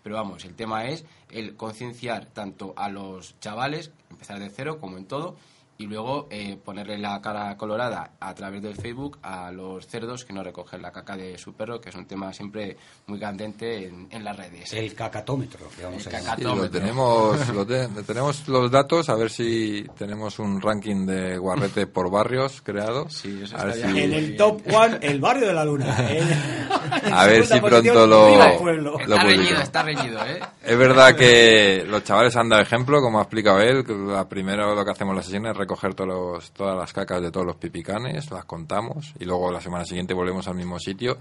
Pero 0.08 0.16
vamos, 0.16 0.46
el 0.46 0.56
tema 0.56 0.88
es 0.88 1.04
el 1.32 1.58
concienciar 1.58 2.28
tanto 2.28 2.74
a 2.78 2.88
los 2.88 3.38
chavales, 3.42 3.92
empezar 4.10 4.40
de 4.40 4.50
cero 4.50 4.80
como 4.80 4.96
en 4.98 5.04
todo, 5.04 5.36
y 5.80 5.86
luego 5.86 6.28
eh, 6.32 6.58
ponerle 6.64 6.98
la 6.98 7.22
cara 7.22 7.56
colorada 7.56 8.12
a 8.20 8.34
través 8.34 8.62
del 8.64 8.76
Facebook 8.76 9.20
a 9.22 9.52
los 9.52 9.86
cerdos 9.88 10.26
que 10.26 10.34
no 10.34 10.44
recogen 10.44 10.82
la 10.82 10.92
caca 10.92 11.16
de 11.16 11.38
su 11.38 11.54
perro, 11.54 11.80
que 11.80 11.90
es 11.90 11.96
un 11.96 12.06
tema 12.08 12.34
siempre 12.34 12.76
muy 13.06 13.20
candente 13.20 13.88
en, 13.88 14.08
en 14.10 14.24
las 14.24 14.36
redes. 14.36 14.74
El 14.74 14.96
cacatómetro, 14.96 15.68
que 15.78 15.84
vamos 15.84 16.06
El 16.08 16.16
a 16.16 16.20
llamar. 16.20 16.38
Sí, 16.38 16.44
lo 16.44 16.70
tenemos, 16.70 17.50
lo 17.50 17.66
te- 17.68 17.88
tenemos 18.04 18.48
los 18.48 18.72
datos, 18.72 19.10
a 19.10 19.16
ver 19.16 19.30
si 19.30 19.86
tenemos 19.98 20.40
un 20.40 20.60
ranking 20.62 21.06
de 21.06 21.38
guarrete 21.38 21.86
por 21.88 22.10
barrios 22.10 22.62
creado. 22.62 23.08
Sí, 23.10 23.42
eso 23.44 23.56
si, 23.74 23.82
En 23.82 24.14
el 24.14 24.36
top 24.36 24.62
one, 24.74 24.98
el 25.02 25.20
barrio 25.20 25.48
de 25.48 25.54
la 25.54 25.64
luna. 25.66 25.96
A 27.12 27.26
ver 27.28 27.46
si 27.46 27.60
pronto 27.60 28.08
lo- 28.08 28.30
lo 28.68 29.00
Está 29.00 29.24
reñido, 29.24 29.60
está 29.62 29.84
reñido, 29.84 30.26
¿eh? 30.26 30.40
Es 30.64 30.78
verdad 30.78 31.16
que 31.16 31.86
los 31.88 32.04
chavales 32.04 32.36
han 32.36 32.50
dado 32.50 32.62
ejemplo, 32.62 33.02
como 33.02 33.20
ha 33.20 33.24
explicado 33.24 33.60
él. 33.60 33.84
que 33.86 33.94
La 33.94 34.28
primera 34.28 34.74
lo 34.74 34.84
que 34.86 34.92
hacemos 34.92 35.12
en 35.12 35.18
la 35.18 35.24
sesión 35.24 35.46
es 35.48 35.58
recoger 35.68 35.94
todos 35.94 36.10
los- 36.10 36.52
todas 36.52 36.78
las 36.78 36.94
cacas 36.94 37.22
de 37.22 37.30
todos 37.32 37.46
los 37.46 37.58
pipicanes, 37.58 38.32
las 38.32 38.46
contamos 38.46 39.14
y 39.20 39.26
luego 39.26 39.52
la 39.52 39.60
semana 39.62 39.84
siguiente 39.86 40.14
volvemos 40.14 40.48
al 40.48 40.56
mismo 40.56 40.80
sitio, 40.80 41.18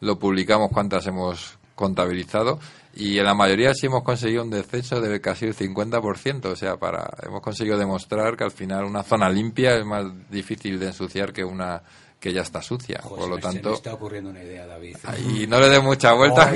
lo 0.00 0.18
publicamos 0.18 0.70
cuántas 0.72 1.06
hemos 1.06 1.58
contabilizado 1.74 2.58
y 2.94 3.18
en 3.18 3.24
la 3.24 3.34
mayoría 3.34 3.72
sí 3.74 3.86
hemos 3.86 4.02
conseguido 4.02 4.42
un 4.42 4.50
descenso 4.50 5.00
de 5.00 5.20
casi 5.20 5.46
el 5.46 5.54
50%, 5.54 6.46
o 6.46 6.56
sea, 6.56 6.76
para 6.76 7.08
hemos 7.22 7.40
conseguido 7.40 7.78
demostrar 7.78 8.36
que 8.36 8.44
al 8.44 8.50
final 8.50 8.84
una 8.84 9.02
zona 9.02 9.28
limpia 9.28 9.76
es 9.76 9.84
más 9.84 10.04
difícil 10.30 10.78
de 10.80 10.86
ensuciar 10.88 11.32
que 11.32 11.44
una 11.44 11.82
que 12.18 12.34
ya 12.34 12.42
está 12.42 12.60
sucia. 12.60 13.00
Joder, 13.02 13.18
Por 13.18 13.28
lo 13.30 13.36
se 13.36 13.46
me 13.48 13.52
tanto, 13.54 13.72
está 13.74 13.94
ocurriendo 13.94 14.28
una 14.28 14.42
idea, 14.42 14.66
David. 14.66 14.94
y 15.34 15.46
no 15.46 15.58
le 15.58 15.70
dé 15.70 15.80
muchas 15.80 16.14
vueltas 16.14 16.48
Ay, 16.48 16.54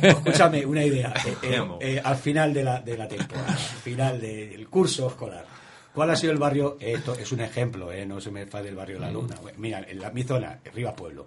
que 0.00 0.08
escúchame, 0.08 0.66
una 0.66 0.84
idea. 0.84 1.14
Eh, 1.24 1.34
eh, 1.44 1.62
eh, 1.80 2.02
al 2.04 2.16
final 2.16 2.52
de 2.52 2.62
la, 2.62 2.80
de 2.80 2.94
la 2.98 3.08
temporada, 3.08 3.48
al 3.52 3.56
final 3.56 4.20
del 4.20 4.68
curso 4.68 5.06
escolar, 5.08 5.46
¿cuál 5.96 6.10
ha 6.10 6.16
sido 6.16 6.32
el 6.32 6.38
barrio? 6.38 6.76
Esto 6.78 7.14
es 7.14 7.32
un 7.32 7.40
ejemplo, 7.40 7.90
eh, 7.90 8.04
no 8.04 8.20
se 8.20 8.30
me 8.30 8.42
enfade 8.42 8.68
el 8.68 8.76
barrio 8.76 8.98
La 9.00 9.10
Luna. 9.10 9.34
Mira, 9.56 9.84
en 9.88 9.98
la, 9.98 10.10
mi 10.10 10.22
zona, 10.22 10.60
Rivas 10.74 10.92
Pueblo. 10.94 11.26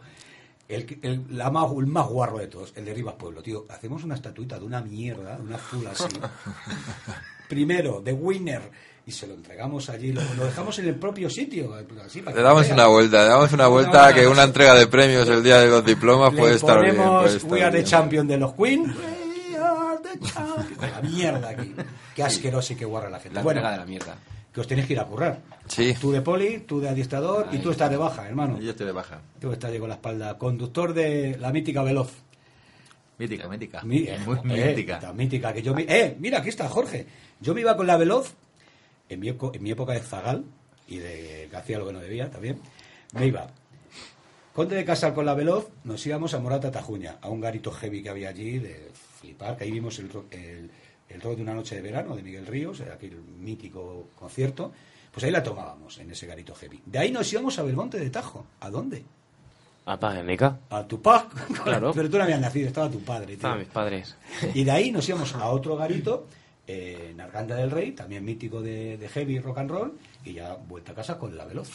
El, 0.68 1.00
el, 1.02 1.26
la 1.32 1.50
más, 1.50 1.66
el 1.76 1.88
más 1.88 2.08
guarro 2.08 2.38
de 2.38 2.46
todos, 2.48 2.72
el 2.76 2.86
de 2.86 2.94
Rivas 2.94 3.16
Pueblo, 3.16 3.42
tío. 3.42 3.66
Hacemos 3.70 4.04
una 4.04 4.14
estatuita 4.14 4.60
de 4.60 4.66
una 4.66 4.82
mierda, 4.82 5.36
de 5.38 5.42
una 5.42 5.56
azul 5.56 5.88
así. 5.88 6.06
Primero, 7.50 8.00
de 8.02 8.14
Winner, 8.14 8.62
y 9.08 9.12
se 9.12 9.26
lo 9.26 9.34
entregamos 9.34 9.90
allí, 9.90 10.12
lo, 10.12 10.22
lo 10.38 10.46
dejamos 10.46 10.78
en 10.78 10.88
el 10.90 10.96
propio 10.96 11.28
sitio. 11.32 11.74
Así, 12.06 12.22
para 12.22 12.36
Le 12.36 12.42
que 12.44 12.48
damos 12.48 12.62
vean. 12.62 12.74
una 12.76 12.86
vuelta, 12.88 13.24
le 13.24 13.30
damos 13.30 13.52
una 13.54 13.68
vuelta 13.68 14.10
no, 14.10 14.16
que 14.16 14.24
no, 14.26 14.30
una 14.32 14.44
sí. 14.44 14.48
entrega 14.50 14.76
de 14.76 14.86
premios 14.86 15.28
el 15.28 15.42
día 15.44 15.58
de 15.58 15.68
los 15.68 15.84
diplomas 15.84 16.32
puede 16.36 16.54
estar 16.56 16.80
bien. 16.84 16.96
ponemos 16.96 17.22
puede 17.24 17.38
estar 17.38 17.52
We 17.52 17.64
are 17.64 17.76
the 17.76 17.84
champion 17.84 18.28
de 18.28 18.38
los 18.38 18.54
Queen. 18.54 18.84
We 18.84 19.58
are 19.58 19.98
the 20.04 20.20
champion. 20.20 20.92
La 20.92 21.02
mierda 21.02 21.50
aquí. 21.50 21.74
Qué 22.16 22.22
asqueroso 22.24 22.74
y 22.74 22.76
qué 22.76 22.86
guarra 22.86 23.10
la 23.10 23.20
gente. 23.20 23.34
La 23.34 23.42
bueno, 23.42 23.62
entrega 23.62 23.72
de 23.72 23.78
la 23.80 23.86
mierda. 23.88 24.16
Que 24.54 24.62
os 24.62 24.68
tenéis 24.68 24.88
que 24.88 24.94
ir 24.94 25.00
a 25.00 25.06
currar. 25.06 25.40
Sí. 25.68 25.94
Tú 26.00 26.12
de 26.12 26.22
poli, 26.22 26.60
tú 26.68 26.80
de 26.80 26.90
adiestrador 26.90 27.48
y 27.52 27.60
tú 27.60 27.72
estás 27.72 27.90
de 27.90 27.98
baja, 27.98 28.28
hermano. 28.28 28.60
Yo 28.60 28.72
estoy 28.72 28.86
de 28.88 28.92
baja. 28.92 29.22
Tú 29.40 29.52
estás 29.52 29.72
ahí 29.72 29.80
con 29.80 29.90
la 29.90 29.96
espalda. 29.96 30.38
Conductor 30.38 30.94
de 30.94 31.38
la 31.40 31.52
mítica 31.52 31.84
Veloz. 31.84 32.12
Mítica, 33.18 33.48
mítica. 33.50 33.82
Mi- 33.84 34.08
Muy 34.26 34.38
eh, 34.60 34.68
mítica. 34.70 35.00
tan 35.00 35.16
mítica 35.16 35.54
que 35.54 35.62
yo 35.62 35.74
me- 35.76 35.84
eh 35.88 36.16
mira 36.20 36.40
aquí 36.40 36.48
está 36.50 36.70
Jorge 36.70 37.06
yo 37.42 37.54
me 37.54 37.60
iba 37.62 37.76
con 37.76 37.86
la 37.86 37.98
veloz 37.98 38.34
en 39.10 39.20
mi, 39.20 39.28
eco- 39.28 39.52
en 39.54 39.62
mi 39.62 39.72
época 39.72 39.92
de 39.92 40.00
zagal 40.00 40.46
y 40.88 41.00
de 41.00 41.48
que 41.52 41.56
hacía 41.58 41.80
lo 41.80 41.86
que 41.88 41.92
no 41.94 42.00
debía 42.00 42.30
también 42.32 42.60
me 43.14 43.28
iba 43.28 43.48
Conde 44.54 44.78
de 44.78 44.86
Casal 44.86 45.14
con 45.14 45.26
la 45.26 45.34
veloz 45.34 45.68
nos 45.84 46.06
íbamos 46.08 46.34
a 46.34 46.40
Morata 46.40 46.72
Tajuña 46.72 47.18
a 47.22 47.28
un 47.28 47.42
garito 47.42 47.72
heavy 47.74 48.02
que 48.02 48.10
había 48.10 48.30
allí 48.30 48.58
de 48.58 48.90
flipar 49.20 49.58
que 49.58 49.66
ahí 49.66 49.72
vimos 49.72 50.00
el, 50.00 50.10
el, 50.32 50.72
el 51.10 51.22
rock 51.22 51.36
de 51.38 51.42
una 51.42 51.54
noche 51.54 51.76
de 51.76 51.82
verano 51.82 52.16
de 52.16 52.24
Miguel 52.24 52.46
Ríos 52.46 52.82
aquel 52.82 53.18
mítico 53.40 54.10
concierto 54.16 54.72
pues 55.12 55.24
ahí 55.24 55.32
la 55.32 55.42
tomábamos 55.44 55.98
en 56.00 56.12
ese 56.12 56.28
garito 56.28 56.54
heavy 56.56 56.82
de 56.86 57.00
ahí 57.00 57.12
nos 57.12 57.32
íbamos 57.34 57.58
a 57.60 57.64
Belmonte 57.64 58.00
de 58.00 58.10
Tajo 58.10 58.46
¿a 58.60 58.70
dónde? 58.70 59.04
A 59.86 60.00
Pagenica. 60.00 60.60
a 60.70 60.84
Tupac 60.88 61.34
Claro. 61.64 61.92
pero 61.96 62.10
tú 62.10 62.18
no 62.18 62.24
habías 62.24 62.40
nacido 62.42 62.68
estaba 62.68 62.90
tu 62.92 63.00
padre 63.00 63.26
tío. 63.28 63.36
Estaban 63.38 63.60
mis 63.60 63.68
padres. 63.70 64.16
Y 64.54 64.64
de 64.64 64.72
ahí 64.72 64.92
nos 64.92 65.08
íbamos 65.10 65.34
a 65.34 65.48
otro 65.50 65.76
garito, 65.78 66.28
eh, 66.68 67.08
en 67.12 67.20
Arganda 67.22 67.56
del 67.56 67.72
Rey, 67.72 67.94
también 67.94 68.24
mítico 68.24 68.62
de, 68.62 68.98
de 68.98 69.10
heavy 69.10 69.40
rock 69.40 69.58
and 69.58 69.72
roll, 69.72 69.98
y 70.24 70.34
ya 70.34 70.54
vuelta 70.56 70.92
a 70.92 70.96
casa 70.96 71.18
con 71.18 71.36
la 71.36 71.46
veloz. 71.46 71.72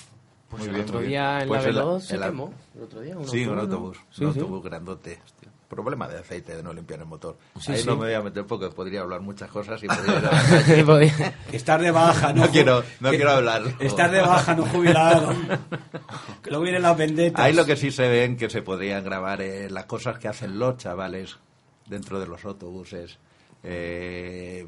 Pues 0.49 0.61
Muy 0.61 0.69
el 0.69 0.75
bien, 0.77 0.87
otro 0.89 1.01
día 1.01 1.41
en 1.43 1.49
Pues 1.49 1.63
la 1.65 1.69
el- 1.69 1.75
Veloz 1.75 2.05
se 2.05 2.15
el- 2.15 2.23
quemó. 2.23 2.53
El 2.77 2.83
otro 2.83 3.01
día. 3.01 3.19
Un 3.19 3.27
Sí, 3.29 3.45
un 3.47 3.57
¿no? 3.57 3.61
autobús. 3.63 3.99
Sí, 4.13 4.25
un 4.25 4.33
sí. 4.33 4.39
autobús 4.39 4.63
grandote. 4.63 5.19
hostia. 5.25 5.49
Problema 5.75 6.09
de 6.09 6.19
aceite, 6.19 6.57
de 6.57 6.63
no 6.63 6.73
limpiar 6.73 7.01
el 7.01 7.07
motor. 7.07 7.37
Sí, 7.61 7.73
Ahí 7.73 7.79
sí. 7.83 7.87
no 7.87 7.97
me 7.97 8.07
voy 8.07 8.15
a 8.15 8.23
meter 8.23 8.47
porque 8.47 8.69
podría 8.71 9.01
hablar 9.03 9.21
muchas 9.21 9.51
cosas 9.51 9.83
y 9.83 9.87
podría 9.89 10.21
la 10.21 11.33
Estar 11.53 11.81
de 11.81 11.91
baja, 11.91 12.33
no, 12.33 12.47
No 12.47 12.51
quiero- 12.53 12.83
no 13.01 13.11
que- 13.11 13.17
quiero 13.17 13.31
hablar. 13.33 13.63
Estar 13.81 14.11
de 14.11 14.21
baja, 14.21 14.55
no 14.55 14.65
jubilado. 14.67 15.33
que 16.43 16.51
luego 16.51 16.63
vienen 16.65 16.83
las 16.83 16.97
vendetas. 16.97 17.45
Ahí 17.45 17.53
lo 17.53 17.65
que 17.65 17.77
sí 17.77 17.91
se 17.91 18.09
ven 18.09 18.37
que 18.37 18.49
se 18.51 18.63
podrían 18.63 19.05
grabar 19.05 19.41
eh, 19.43 19.69
las 19.71 19.87
cosas 19.87 20.19
que 20.19 20.29
hacen 20.29 20.59
los 20.59 20.77
chavales 20.77 21.37
dentro 21.87 22.19
de 22.21 22.27
los 22.27 22.45
autobuses. 22.45 23.19
Eh, 23.63 24.67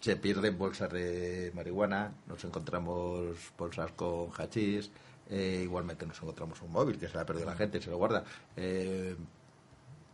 se 0.00 0.16
pierden 0.16 0.58
bolsas 0.58 0.92
de 0.92 1.50
marihuana, 1.54 2.12
nos 2.26 2.44
encontramos 2.44 3.36
bolsas 3.56 3.90
con 3.92 4.28
hachís, 4.36 4.90
eh, 5.30 5.60
igualmente 5.64 6.04
nos 6.04 6.18
encontramos 6.20 6.60
un 6.60 6.70
móvil 6.72 6.98
que 6.98 7.08
se 7.08 7.14
le 7.14 7.20
ha 7.20 7.24
perdido 7.26 7.46
la 7.46 7.56
gente, 7.56 7.80
se 7.80 7.88
lo 7.90 7.96
guarda. 7.96 8.22
Eh, 8.56 9.16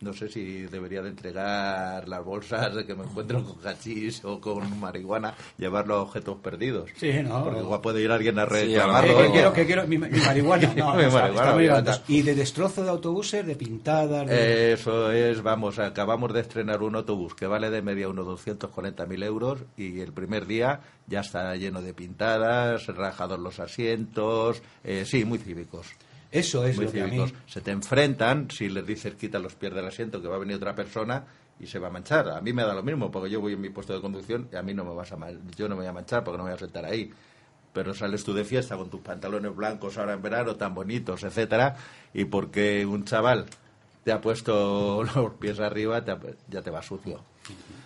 no 0.01 0.13
sé 0.13 0.29
si 0.29 0.63
debería 0.63 1.03
de 1.03 1.11
entregar 1.11 2.09
las 2.09 2.25
bolsas 2.25 2.75
de 2.75 2.87
que 2.87 2.95
me 2.95 3.05
encuentro 3.05 3.45
con 3.45 3.67
hachís 3.67 4.25
o 4.25 4.41
con 4.41 4.79
marihuana, 4.81 5.35
llevarlo 5.59 5.97
a 5.97 6.03
objetos 6.03 6.39
perdidos. 6.39 6.91
Sí, 6.97 7.13
no. 7.23 7.45
Porque 7.45 7.61
igual 7.61 7.81
puede 7.81 8.03
ir 8.03 8.11
alguien 8.11 8.39
a 8.39 8.47
Sí, 8.47 8.75
a 8.77 8.87
lo 8.87 8.93
reclamarlo. 9.01 9.17
que 9.19 9.31
quiero, 9.31 9.53
que 9.53 9.67
quiero 9.67 9.87
mi, 9.87 9.99
mi 9.99 10.09
marihuana. 10.21 10.73
No, 10.75 10.95
Mi 10.97 11.05
marihuana, 11.07 11.79
está. 11.93 12.03
Y 12.09 12.23
de 12.23 12.35
destrozo 12.35 12.83
de 12.83 12.91
autobuses, 12.91 13.47
de 13.47 13.55
pintadas. 13.57 14.27
de- 14.27 14.73
Eso 14.73 15.13
es, 15.13 15.43
vamos, 15.43 15.79
acabamos 15.79 16.33
de 16.33 16.41
estrenar 16.41 16.83
un 16.83 16.97
autobús 16.97 17.35
que 17.35 17.47
vale 17.47 17.71
de 17.71 17.83
media 17.83 18.09
unos 18.09 18.27
240.000 18.27 19.25
euros 19.25 19.61
y 19.77 20.01
el 20.01 20.13
primer 20.13 20.47
día 20.47 20.81
ya 21.07 21.21
está 21.21 21.55
lleno 21.57 21.83
de 21.83 21.93
pintadas, 21.95 22.87
rajados 22.87 23.39
los 23.39 23.61
asientos, 23.61 24.63
eh, 24.85 25.05
sí, 25.07 25.25
muy 25.25 25.39
cívicos. 25.39 25.87
Eso 26.33 26.65
es 26.65 26.77
muy 26.77 26.85
lo 26.87 26.93
que 26.93 27.01
a 27.03 27.07
mí. 27.07 27.17
Se 27.47 27.61
te 27.61 27.71
enfrentan, 27.73 28.51
si 28.51 28.69
les 28.69 28.87
dices 28.87 29.15
quita 29.15 29.39
los 29.39 29.55
pies 29.57 29.75
del 29.75 29.87
asiento 29.87 30.23
que 30.23 30.29
va 30.29 30.37
a 30.37 30.39
venir 30.39 30.57
otra 30.57 30.75
persona 30.75 31.25
y 31.59 31.67
se 31.67 31.79
va 31.79 31.89
a 31.89 31.91
manchar. 31.91 32.29
A 32.31 32.41
mí 32.41 32.53
me 32.53 32.63
da 32.63 32.73
lo 32.75 32.83
mismo 32.83 33.11
porque 33.11 33.31
yo 33.31 33.41
voy 33.41 33.55
en 33.55 33.61
mi 33.61 33.71
puesto 33.71 33.93
de 33.93 34.01
conducción 34.01 34.49
y 34.53 34.57
a 34.57 34.63
mí 34.63 34.73
no 34.73 34.85
me 34.85 34.95
vas 34.95 35.11
a 35.13 35.17
mal, 35.17 35.41
yo 35.57 35.69
no 35.69 35.75
me 35.75 35.81
voy 35.83 35.89
a 35.89 35.93
manchar 35.93 36.23
porque 36.25 36.39
no 36.39 36.45
me 36.45 36.51
voy 36.51 36.57
a 36.57 36.61
sentar 36.61 36.85
ahí. 36.85 37.11
Pero 37.73 37.95
sales 37.95 38.25
tú 38.25 38.33
de 38.35 38.45
fiesta 38.45 38.77
con 38.77 38.91
tus 38.91 39.01
pantalones 39.01 39.55
blancos 39.55 39.97
ahora 39.99 40.13
en 40.15 40.23
verano 40.23 40.57
tan 40.57 40.75
bonitos, 40.75 41.23
etcétera, 41.23 41.77
y 42.15 42.25
porque 42.25 42.85
un 42.87 43.05
chaval 43.05 43.47
te 44.05 44.13
ha 44.13 44.21
puesto 44.21 45.03
los 45.15 45.35
pies 45.35 45.61
arriba, 45.61 46.05
te 46.05 46.11
ha- 46.13 46.21
ya 46.49 46.63
te 46.63 46.71
va 46.71 46.83
sucio. 46.83 47.23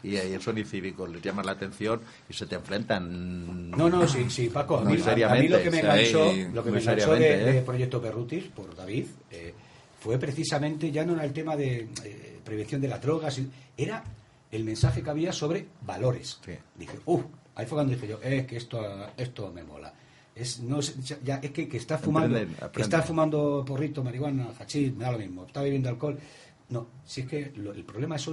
Y 0.03 0.17
ahí 0.17 0.39
son 0.41 0.59
incívicos, 0.59 1.09
les 1.11 1.23
llaman 1.23 1.47
la 1.47 1.53
atención 1.53 2.01
y 2.29 2.33
se 2.35 2.47
te 2.47 2.57
enfrentan. 2.57 3.71
No, 3.71 3.89
no, 3.89 4.07
sí, 4.07 4.29
sí, 4.29 4.49
Paco. 4.51 4.79
A 4.79 4.85
mí, 4.85 4.97
a- 5.01 5.31
a 5.31 5.35
mí 5.37 5.49
lo 5.49 5.63
que 5.63 5.71
me 5.71 5.79
enganchó, 5.81 6.33
lo 6.53 6.65
que 6.65 6.71
me 6.71 6.79
enganchó 6.81 7.15
de, 7.15 7.59
¿eh? 7.59 7.63
Proyecto 7.63 8.03
Perrutis, 8.03 8.45
por 8.45 8.77
David, 8.77 9.07
eh, 9.31 9.55
fue 10.01 10.19
precisamente, 10.19 10.91
ya 10.93 11.05
no 11.07 11.15
era 11.15 11.25
el 11.25 11.33
tema 11.33 11.57
de 11.57 11.89
eh, 12.05 12.41
prevención 12.45 12.81
de 12.83 12.89
las 12.89 13.01
drogas, 13.01 13.41
era 13.77 14.05
el 14.51 14.65
mensaje 14.65 15.03
que 15.03 15.09
había 15.11 15.33
sobre 15.33 15.67
valores. 15.81 16.39
Sí. 16.45 16.53
Dije, 16.77 16.99
uff, 17.07 17.25
ahí 17.55 17.65
fue 17.65 17.77
cuando 17.77 17.95
dije 17.95 18.07
yo, 18.07 18.21
es 18.23 18.47
que 18.47 18.57
esto, 18.59 18.85
esto 19.17 19.51
me 19.53 19.63
mola. 19.65 19.93
Es, 20.35 20.61
no, 20.61 20.81
ya, 21.25 21.37
es 21.37 21.51
que, 21.53 21.67
que 21.69 21.77
está 21.79 21.97
fumando, 21.97 22.37
que 22.73 22.83
está 22.83 23.03
fumando 23.03 23.65
porrito, 23.67 24.03
marihuana, 24.05 24.49
hachís, 24.59 24.95
me 24.95 25.05
da 25.05 25.13
lo 25.13 25.19
mismo, 25.19 25.47
está 25.47 25.63
bebiendo 25.63 25.89
alcohol. 25.89 26.19
No, 26.69 26.89
si 27.07 27.23
es 27.23 27.27
que 27.29 27.53
lo- 27.57 27.73
el 27.73 27.85
problema 27.85 28.17
es 28.17 28.29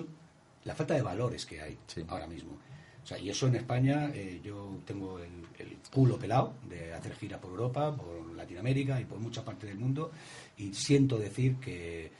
la 0.65 0.75
falta 0.75 0.93
de 0.93 1.01
valores 1.01 1.45
que 1.45 1.61
hay 1.61 1.77
Sí. 1.87 2.03
ahora 2.07 2.27
mismo. 2.27 2.57
O 3.03 3.07
sea, 3.07 3.17
y 3.17 3.29
eso 3.29 3.47
en 3.47 3.55
España, 3.55 4.11
eh, 4.13 4.39
yo 4.43 4.77
tengo 4.85 5.17
el, 5.19 5.31
el 5.57 5.77
culo 5.91 6.19
pelado 6.19 6.53
de 6.69 6.93
hacer 6.93 7.15
giras 7.15 7.39
por 7.39 7.49
Europa, 7.51 7.95
por 7.95 8.33
Latinoamérica 8.35 9.01
y 9.01 9.05
por 9.05 9.17
muchas 9.19 9.43
partes 9.43 9.67
del 9.69 9.79
mundo, 9.79 10.11
y 10.57 10.73
siento 10.73 11.17
decir 11.17 11.55
que 11.55 12.11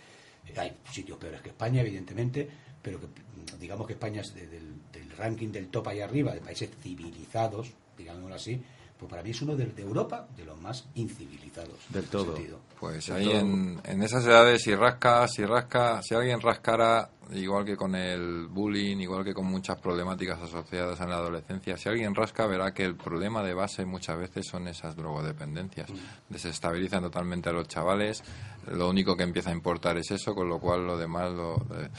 hay 0.57 0.75
sitios 0.91 1.17
peores 1.19 1.41
que 1.41 1.49
España, 1.49 1.81
evidentemente, 1.81 2.47
pero 2.81 2.99
que 2.99 3.05
mm, 3.05 3.59
digamos 3.59 3.85
que 3.85 3.93
España 3.93 4.21
es 4.21 4.33
de- 4.33 4.47
del, 4.47 4.73
del 4.91 5.11
ranking 5.11 5.49
del 5.49 5.67
top 5.67 5.89
ahí 5.89 5.99
arriba, 6.01 6.33
de 6.33 6.41
países 6.41 6.69
civilizados, 6.81 7.69
digámoslo 7.95 8.35
así, 8.35 8.59
pues 9.01 9.09
para 9.09 9.23
mí 9.23 9.31
es 9.31 9.41
uno 9.41 9.55
de, 9.55 9.65
de 9.65 9.81
Europa 9.81 10.27
de 10.37 10.45
los 10.45 10.61
más 10.61 10.87
incivilizados. 10.93 11.73
Del 11.89 12.05
todo. 12.05 12.35
sentido. 12.35 12.59
Pues 12.79 13.07
Del 13.07 13.17
ahí 13.17 13.25
todo. 13.25 13.39
en, 13.39 13.81
en 13.83 14.03
esas 14.03 14.23
edades, 14.25 14.61
si 14.61 14.75
rasca, 14.75 15.27
si 15.27 15.43
rasca, 15.43 16.03
si 16.03 16.13
alguien 16.13 16.39
rascara, 16.39 17.09
igual 17.33 17.65
que 17.65 17.75
con 17.75 17.95
el 17.95 18.45
bullying, 18.45 18.97
igual 18.97 19.23
que 19.23 19.33
con 19.33 19.47
muchas 19.47 19.79
problemáticas 19.81 20.39
asociadas 20.39 21.01
en 21.01 21.09
la 21.09 21.15
adolescencia, 21.15 21.77
si 21.77 21.89
alguien 21.89 22.13
rasca 22.13 22.45
verá 22.45 22.71
que 22.75 22.83
el 22.83 22.95
problema 22.95 23.41
de 23.41 23.55
base 23.55 23.85
muchas 23.85 24.19
veces 24.19 24.45
son 24.47 24.67
esas 24.67 24.95
drogodependencias. 24.95 25.89
Desestabilizan 26.29 27.01
totalmente 27.01 27.49
a 27.49 27.53
los 27.53 27.67
chavales, 27.67 28.23
lo 28.67 28.87
único 28.87 29.17
que 29.17 29.23
empieza 29.23 29.49
a 29.49 29.53
importar 29.53 29.97
es 29.97 30.11
eso, 30.11 30.35
con 30.35 30.47
lo 30.47 30.59
cual 30.59 30.85
lo 30.85 30.95
demás 30.95 31.31
lo... 31.31 31.55
eh, 31.55 31.89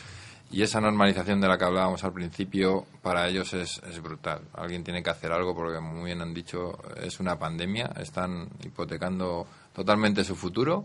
y 0.53 0.62
esa 0.62 0.81
normalización 0.83 1.41
de 1.41 1.49
la 1.49 1.57
que 1.57 1.65
hablábamos 1.65 2.05
al 2.05 2.12
principio, 2.12 2.85
para 3.01 3.27
ellos 3.27 3.55
es, 3.55 3.81
es 3.89 4.03
brutal. 4.03 4.43
Alguien 4.53 4.85
tiene 4.85 5.03
que 5.03 5.09
hacer 5.09 5.33
algo 5.33 5.55
porque, 5.55 5.81
muy 5.81 6.05
bien 6.05 6.20
han 6.20 6.35
dicho, 6.35 6.79
es 7.03 7.19
una 7.20 7.39
pandemia. 7.39 7.91
Están 7.99 8.49
hipotecando 8.62 9.47
totalmente 9.73 10.23
su 10.23 10.37
futuro, 10.37 10.85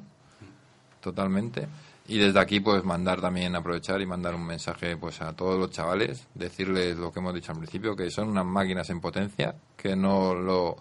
totalmente. 1.01 1.67
Y 2.07 2.17
desde 2.17 2.39
aquí, 2.39 2.61
pues, 2.61 2.85
mandar 2.85 3.19
también, 3.19 3.57
aprovechar 3.57 3.99
y 3.99 4.05
mandar 4.05 4.35
un 4.35 4.45
mensaje, 4.45 4.95
pues, 4.95 5.21
a 5.21 5.33
todos 5.33 5.59
los 5.59 5.69
chavales, 5.71 6.25
decirles 6.33 6.95
lo 6.97 7.11
que 7.11 7.19
hemos 7.19 7.33
dicho 7.33 7.51
al 7.51 7.57
principio, 7.57 7.93
que 7.93 8.09
son 8.09 8.29
unas 8.29 8.45
máquinas 8.45 8.89
en 8.89 9.01
potencia, 9.01 9.53
que 9.75 9.97
no 9.97 10.33
lo 10.33 10.77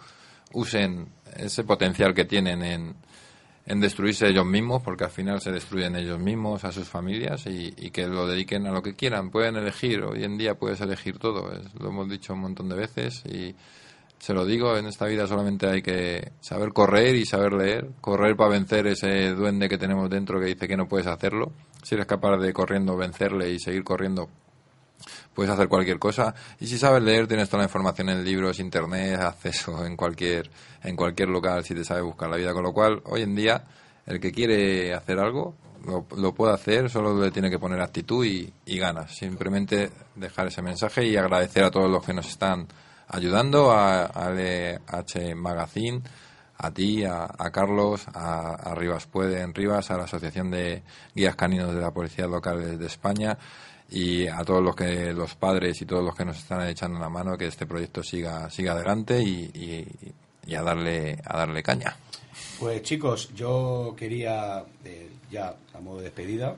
usen 0.53 1.09
ese 1.37 1.65
potencial 1.65 2.15
que 2.15 2.25
tienen 2.25 2.63
en, 2.63 2.95
en 3.66 3.80
destruirse 3.80 4.28
ellos 4.28 4.47
mismos, 4.47 4.82
porque 4.82 5.05
al 5.05 5.10
final 5.10 5.40
se 5.40 5.51
destruyen 5.51 5.97
ellos 5.97 6.20
mismos, 6.20 6.64
a 6.64 6.72
sus 6.72 6.88
familias, 6.88 7.47
y, 7.47 7.74
y 7.76 7.90
que 7.90 8.06
lo 8.06 8.26
dediquen 8.26 8.66
a 8.66 8.72
lo 8.72 8.82
que 8.82 8.94
quieran. 8.94 9.30
Pueden 9.30 9.56
elegir, 9.56 10.02
hoy 10.02 10.24
en 10.24 10.38
día 10.38 10.55
puedes 10.55 10.80
elegir 10.80 11.18
todo, 11.18 11.51
lo 11.78 11.88
hemos 11.88 12.09
dicho 12.09 12.32
un 12.32 12.40
montón 12.40 12.68
de 12.68 12.76
veces, 12.76 13.24
y 13.26 13.55
se 14.18 14.32
lo 14.32 14.44
digo, 14.44 14.76
en 14.76 14.86
esta 14.86 15.06
vida 15.06 15.26
solamente 15.26 15.66
hay 15.66 15.82
que 15.82 16.32
saber 16.40 16.72
correr 16.72 17.14
y 17.16 17.26
saber 17.26 17.52
leer, 17.52 17.90
correr 18.01 18.36
para 18.36 18.51
vencer 18.51 18.86
ese 18.86 19.30
duende 19.34 19.68
que 19.68 19.78
tenemos 19.78 20.09
dentro 20.09 20.40
que 20.40 20.47
dice 20.47 20.66
que 20.66 20.76
no 20.76 20.88
puedes 20.88 21.06
hacerlo. 21.06 21.52
Si 21.82 21.94
eres 21.94 22.06
capaz 22.06 22.38
de 22.38 22.52
corriendo 22.52 22.97
vencerle 22.97 23.51
y 23.51 23.59
seguir 23.59 23.84
corriendo, 23.84 24.28
puedes 25.35 25.52
hacer 25.52 25.68
cualquier 25.68 25.98
cosa. 25.98 26.35
Y 26.60 26.66
si 26.66 26.78
sabes 26.78 27.02
leer 27.02 27.27
tienes 27.27 27.48
toda 27.48 27.62
la 27.62 27.66
información 27.66 28.09
en 28.09 28.24
libros 28.24 28.59
internet 28.59 29.20
acceso 29.20 29.85
en 29.85 29.97
cualquier 29.97 30.51
en 30.82 30.97
cualquier 30.97 31.28
local 31.28 31.64
si 31.64 31.74
te 31.74 31.85
sabes 31.85 32.05
buscar 32.05 32.31
la 32.31 32.36
vida. 32.36 32.52
Con 32.52 32.62
lo 32.62 32.73
cual 32.73 33.02
hoy 33.05 33.23
en 33.23 33.35
día 33.35 33.64
el 34.06 34.20
que 34.20 34.32
quiere 34.32 34.94
hacer 34.94 35.18
algo 35.18 35.55
lo, 35.85 36.06
lo 36.16 36.35
puede 36.35 36.55
hacer 36.55 36.90
solo 36.90 37.20
le 37.20 37.31
tiene 37.31 37.51
que 37.51 37.59
poner 37.59 37.81
actitud 37.81 38.24
y, 38.24 38.52
ganas. 38.78 39.14
Simplemente 39.14 39.90
dejar 40.14 40.48
ese 40.48 40.62
mensaje 40.62 41.06
y 41.06 41.16
agradecer 41.16 41.64
a 41.64 41.70
todos 41.70 41.90
los 41.90 42.05
que 42.05 42.12
nos 42.12 42.27
están 42.28 42.66
ayudando 43.09 43.70
a, 43.70 44.06
a 44.06 44.31
LH 44.31 45.35
Magazine 45.36 46.02
a 46.59 46.70
ti, 46.70 47.05
a, 47.05 47.28
Carlos, 47.52 48.06
a, 48.14 48.74
Rivas 48.74 49.06
Puede 49.06 49.43
en 49.43 49.55
Rivas, 49.55 49.90
a 49.90 49.98
la 49.98 50.05
Asociación 50.05 50.51
de 50.51 50.82
Guías 51.14 51.36
Caninos 51.36 51.74
de 51.74 51.81
la 51.81 51.90
Policía 51.90 52.27
Local 52.27 52.78
de 52.78 52.86
España 52.86 53.36
y 53.91 54.27
a 54.27 54.43
todos 54.45 54.63
los 54.63 54.75
que 54.75 55.13
los 55.13 55.35
padres 55.35 55.81
y 55.81 55.87
todos 55.87 56.05
los 56.05 56.15
que 56.15 56.25
nos 56.25 56.39
están 56.39 56.67
echando 56.69 56.99
la 56.99 57.09
mano 57.09 57.39
que 57.39 57.47
este 57.47 57.67
proyecto 57.67 58.03
siga 58.03 58.51
siga 58.51 58.73
adelante 58.73 59.23
y, 59.23 59.51
y, 60.47 60.55
a 60.55 60.63
darle 60.63 61.19
a 61.25 61.39
darle 61.39 61.63
caña. 61.63 61.97
Pues 62.59 62.83
chicos, 62.83 63.33
yo 63.35 63.95
quería 63.97 64.65
eh, 64.85 65.11
ya 65.31 65.55
a 65.75 65.81
modo 65.81 65.99
de 65.99 66.05
despedida 66.05 66.57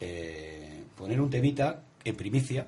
eh, 0.00 0.82
poner 0.96 1.20
un 1.20 1.30
temita 1.30 1.82
en 2.04 2.16
primicia. 2.16 2.66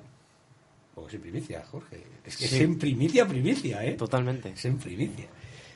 O 0.95 1.07
es 1.07 1.13
en 1.15 1.21
primicia, 1.21 1.63
Jorge. 1.69 2.03
Es 2.23 2.37
que 2.37 2.45
es 2.45 2.53
en 2.53 2.77
primicia, 2.77 3.27
primicia, 3.27 3.83
¿eh? 3.83 3.93
Totalmente. 3.93 4.49
Es 4.49 4.65
en 4.65 4.77
primicia. 4.77 5.25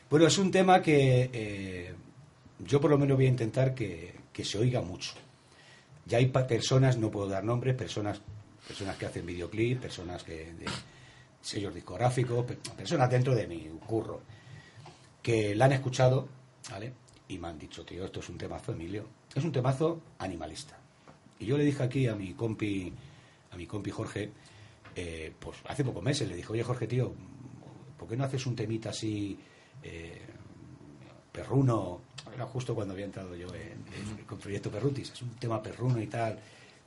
Bueno, 0.09 0.27
es 0.27 0.37
un 0.37 0.51
tema 0.51 0.81
que 0.81 1.29
eh, 1.33 1.93
yo 2.59 2.79
por 2.79 2.91
lo 2.91 2.97
menos 2.97 3.17
voy 3.17 3.25
a 3.25 3.29
intentar 3.29 3.73
que, 3.73 4.15
se 4.43 4.57
oiga 4.59 4.81
mucho. 4.81 5.13
Ya 6.07 6.19
hay 6.19 6.27
personas, 6.27 6.97
no 6.97 7.11
puedo 7.11 7.27
dar 7.27 7.43
nombres, 7.43 7.75
personas, 7.75 8.21
personas 8.65 8.95
que 8.95 9.05
hacen 9.05 9.25
videoclip, 9.25 9.81
personas 9.81 10.23
que 10.23 10.53
de 10.53 10.65
sellos 11.41 11.73
discográficos, 11.73 12.45
personas 12.75 13.09
dentro 13.09 13.35
de 13.35 13.47
mi 13.47 13.67
curro, 13.85 14.21
que 15.21 15.53
la 15.55 15.65
han 15.65 15.73
escuchado, 15.73 16.27
¿vale? 16.69 16.93
Y 17.27 17.37
me 17.37 17.49
han 17.49 17.59
dicho, 17.59 17.83
tío, 17.85 18.05
esto 18.05 18.21
es 18.21 18.29
un 18.29 18.37
temazo, 18.37 18.71
Emilio. 18.71 19.05
Es 19.35 19.43
un 19.43 19.51
temazo 19.51 20.01
animalista. 20.19 20.77
Y 21.39 21.45
yo 21.45 21.57
le 21.57 21.65
dije 21.65 21.83
aquí 21.83 22.07
a 22.07 22.15
mi 22.15 22.33
compi, 22.33 22.91
a 23.51 23.57
mi 23.57 23.65
compi 23.65 23.91
Jorge, 23.91 24.31
eh, 24.95 25.31
pues 25.39 25.57
hace 25.67 25.83
pocos 25.83 26.03
meses, 26.03 26.27
le 26.27 26.35
dije, 26.35 26.51
oye 26.51 26.63
Jorge, 26.63 26.87
tío, 26.87 27.13
¿por 27.97 28.07
qué 28.07 28.15
no 28.15 28.23
haces 28.23 28.45
un 28.45 28.55
temita 28.55 28.89
así 28.89 29.37
eh, 29.83 30.21
perruno, 31.37 32.01
era 32.33 32.47
justo 32.47 32.73
cuando 32.73 32.93
había 32.95 33.05
entrado 33.05 33.35
yo 33.35 33.47
en, 33.53 34.25
con 34.25 34.39
Proyecto 34.39 34.71
Perrutis, 34.71 35.11
es 35.11 35.21
un 35.21 35.35
tema 35.35 35.61
perruno 35.61 36.01
y 36.01 36.07
tal, 36.07 36.39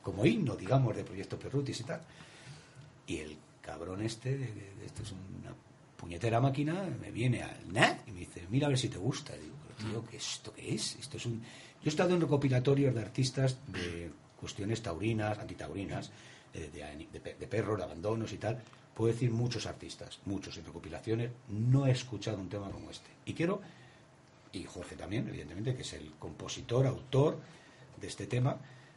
como 0.02 0.26
himno, 0.26 0.56
digamos, 0.56 0.96
de 0.96 1.04
Proyecto 1.04 1.38
Perrutis 1.38 1.80
y 1.80 1.84
tal. 1.84 2.00
Y 3.06 3.18
el 3.18 3.36
cabrón 3.62 4.02
este, 4.02 4.36
de, 4.36 4.48
esto 4.84 5.04
es 5.04 5.12
una 5.12 5.54
puñetera 5.96 6.40
máquina, 6.40 6.82
me 7.00 7.12
viene 7.12 7.44
al 7.44 7.72
NAC 7.72 8.08
y 8.08 8.10
me 8.10 8.20
dice, 8.20 8.44
mira 8.50 8.66
a 8.66 8.70
ver 8.70 8.78
si 8.78 8.88
te 8.88 8.98
gusta. 8.98 9.36
Y 9.36 9.40
digo, 9.40 9.56
tío, 9.78 10.04
¿qué 10.10 10.16
esto 10.16 10.52
qué 10.52 10.74
es? 10.74 10.96
Esto 10.96 11.16
es 11.16 11.26
un... 11.26 11.40
Yo 11.40 11.86
he 11.86 11.88
estado 11.88 12.14
en 12.14 12.20
recopilatorios 12.20 12.92
de 12.92 13.00
artistas 13.00 13.56
de 13.68 14.10
cuestiones 14.36 14.82
taurinas, 14.82 15.38
antitaurinas, 15.38 16.10
de, 16.52 16.68
de, 16.68 17.34
de 17.38 17.46
perros, 17.46 17.78
de 17.78 17.84
abandonos 17.84 18.32
y 18.32 18.38
tal, 18.38 18.60
puedo 18.94 19.12
decir 19.12 19.30
muchos 19.30 19.66
artistas, 19.66 20.18
muchos 20.24 20.58
en 20.58 20.64
recopilaciones, 20.64 21.30
no 21.48 21.86
he 21.86 21.92
escuchado 21.92 22.38
un 22.38 22.48
tema 22.48 22.68
como 22.70 22.90
este. 22.90 23.10
Y 23.24 23.34
quiero, 23.34 23.60
y 24.52 24.64
Jorge 24.64 24.96
también, 24.96 25.28
evidentemente, 25.28 25.74
que 25.74 25.82
es 25.82 25.92
el 25.92 26.12
compositor, 26.18 26.86
autor 26.86 27.38
de 28.00 28.06
este 28.06 28.26
tema, 28.26 28.56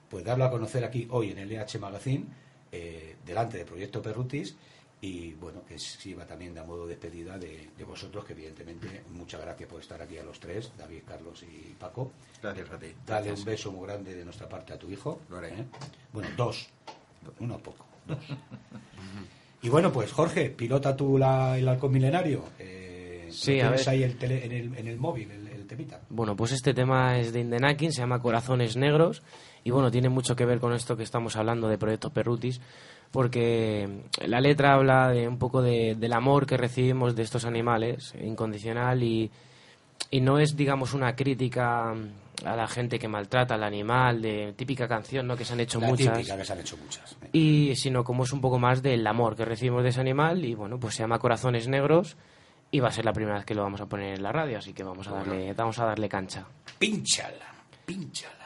pues 0.09 0.23
darlo 0.23 0.45
a 0.45 0.51
conocer 0.51 0.83
aquí 0.83 1.07
hoy 1.11 1.31
en 1.31 1.39
el 1.39 1.51
EH 1.51 1.79
Magazine, 1.79 2.25
eh, 2.71 3.15
delante 3.25 3.57
de 3.57 3.65
Proyecto 3.65 4.01
Perrutis, 4.01 4.55
y 5.03 5.33
bueno, 5.33 5.63
que 5.67 5.77
sirva 5.77 6.25
también 6.25 6.53
de 6.53 6.61
a 6.61 6.63
modo 6.63 6.87
de 6.87 6.95
despedida 6.95 7.37
de, 7.37 7.69
vosotros, 7.85 8.23
que 8.23 8.31
evidentemente 8.31 9.03
muchas 9.11 9.41
gracias 9.41 9.67
por 9.67 9.81
estar 9.81 10.01
aquí 10.01 10.17
a 10.17 10.23
los 10.23 10.39
tres, 10.39 10.71
David, 10.77 11.01
Carlos 11.05 11.43
y 11.43 11.73
Paco. 11.73 12.13
Gracias 12.41 12.71
a 12.71 12.79
ti. 12.79 12.87
Dale 13.05 13.33
un 13.33 13.43
beso 13.43 13.71
muy 13.73 13.85
grande 13.85 14.15
de 14.15 14.23
nuestra 14.23 14.47
parte 14.47 14.71
a 14.71 14.79
tu 14.79 14.89
hijo. 14.89 15.19
¿eh? 15.43 15.65
Bueno, 16.13 16.29
dos, 16.37 16.69
uno 17.41 17.57
poco, 17.57 17.85
dos. 18.07 18.17
Y 19.61 19.67
bueno, 19.67 19.91
pues 19.91 20.11
Jorge, 20.13 20.49
pilota 20.51 20.95
tú 20.95 21.17
la, 21.17 21.57
el 21.57 21.67
halcón 21.67 21.91
milenario. 21.91 22.45
Eh, 22.57 23.27
sí, 23.29 23.59
a 23.59 23.71
ver. 23.71 23.89
ahí 23.89 24.03
el 24.03 24.17
en, 24.21 24.51
el, 24.53 24.77
en 24.77 24.87
el 24.87 24.97
móvil, 24.97 25.31
el, 25.31 25.42
temita? 25.75 26.01
Bueno, 26.09 26.35
pues 26.35 26.51
este 26.51 26.73
tema 26.73 27.17
es 27.17 27.33
de 27.33 27.41
Indenakin, 27.41 27.91
se 27.91 28.01
llama 28.01 28.21
Corazones 28.21 28.77
Negros. 28.77 29.23
Y 29.63 29.71
bueno, 29.71 29.91
tiene 29.91 30.09
mucho 30.09 30.35
que 30.35 30.45
ver 30.45 30.59
con 30.59 30.73
esto 30.73 30.97
que 30.97 31.03
estamos 31.03 31.35
hablando 31.35 31.67
de 31.67 31.77
Proyecto 31.77 32.11
Perrutis, 32.11 32.59
porque 33.11 34.03
la 34.25 34.41
letra 34.41 34.73
habla 34.73 35.09
de 35.09 35.27
un 35.27 35.37
poco 35.37 35.61
de, 35.61 35.95
del 35.95 36.13
amor 36.13 36.45
que 36.45 36.57
recibimos 36.57 37.15
de 37.15 37.23
estos 37.23 37.45
animales, 37.45 38.13
incondicional, 38.21 39.03
y, 39.03 39.31
y 40.11 40.21
no 40.21 40.39
es, 40.39 40.57
digamos, 40.57 40.93
una 40.93 41.15
crítica 41.15 41.93
a 42.43 42.55
la 42.55 42.67
gente 42.67 42.99
que 42.99 43.07
maltrata 43.07 43.55
al 43.55 43.63
animal, 43.63 44.21
de 44.21 44.53
típica 44.53 44.87
canción, 44.87 45.27
¿no? 45.27 45.37
Que 45.37 45.45
se 45.45 45.53
han 45.53 45.59
hecho 45.61 45.79
muchas. 45.79 46.17
Típica 46.17 46.37
que 46.37 46.45
se 46.45 46.53
han 46.53 46.59
hecho 46.59 46.77
muchas. 46.77 47.15
Y 47.31 47.75
sino 47.75 48.03
como 48.03 48.23
es 48.23 48.33
un 48.33 48.41
poco 48.41 48.59
más 48.59 48.81
del 48.81 49.05
amor 49.07 49.35
que 49.35 49.45
recibimos 49.45 49.83
de 49.83 49.89
ese 49.89 50.01
animal 50.01 50.43
y 50.43 50.55
bueno, 50.55 50.79
pues 50.79 50.95
se 50.95 51.03
llama 51.03 51.19
Corazones 51.19 51.67
Negros 51.67 52.17
y 52.73 52.79
va 52.79 52.87
a 52.87 52.91
ser 52.91 53.05
la 53.05 53.13
primera 53.13 53.35
vez 53.35 53.45
que 53.45 53.53
lo 53.53 53.61
vamos 53.61 53.81
a 53.81 53.85
poner 53.85 54.15
en 54.15 54.23
la 54.23 54.31
radio, 54.31 54.57
así 54.57 54.73
que 54.73 54.83
vamos 54.83 55.07
a 55.07 55.11
darle, 55.11 55.53
vamos 55.53 55.77
a 55.77 55.85
darle 55.85 56.09
cancha. 56.09 56.43
Pínchala, 56.79 57.53
pínchala. 57.85 58.42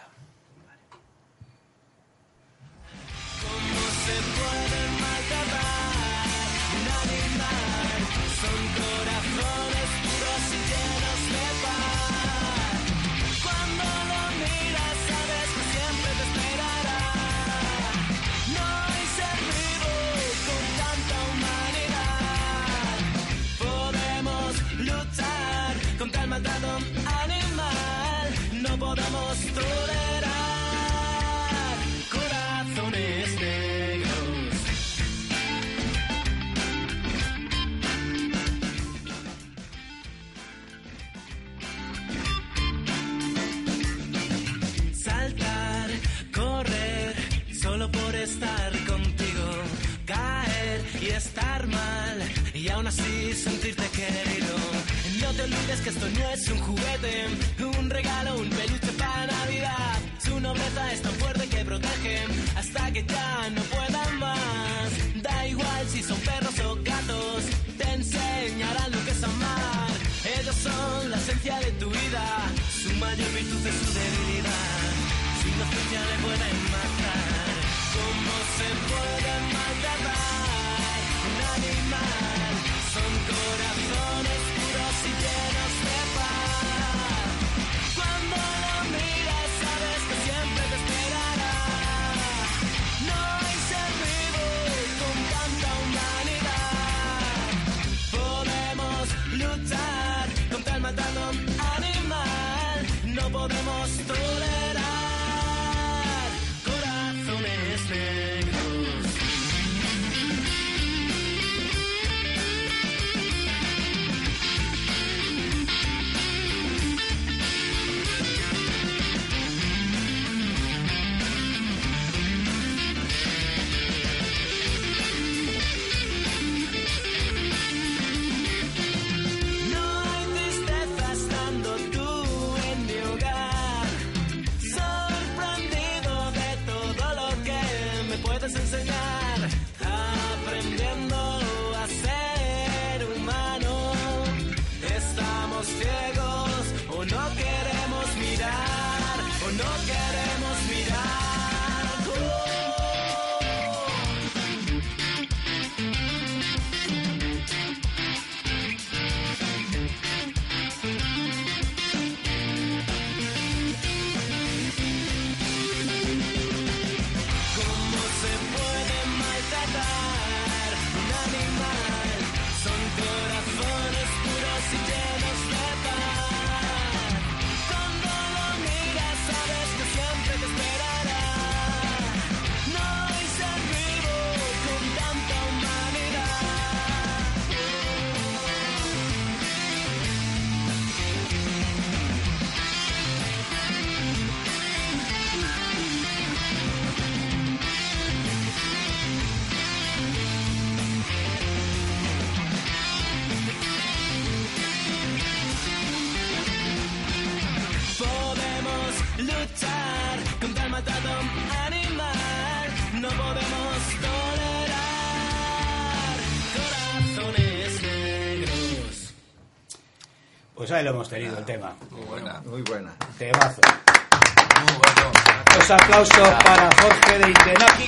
Ahí 220.78 220.84
lo 220.84 220.92
hemos 220.92 221.10
tenido 221.10 221.36
el 221.40 221.44
tema. 221.44 221.74
Muy 221.90 222.06
buena. 222.06 222.40
Muy 222.46 222.62
buena. 222.62 222.94
Temazo. 223.18 223.62
Muy 223.64 224.74
bueno. 224.78 225.12
Los 225.58 225.72
aplausos 225.72 226.30
para 226.44 226.70
Jorge 226.80 227.18
de 227.18 227.28
Indenaki. 227.30 227.86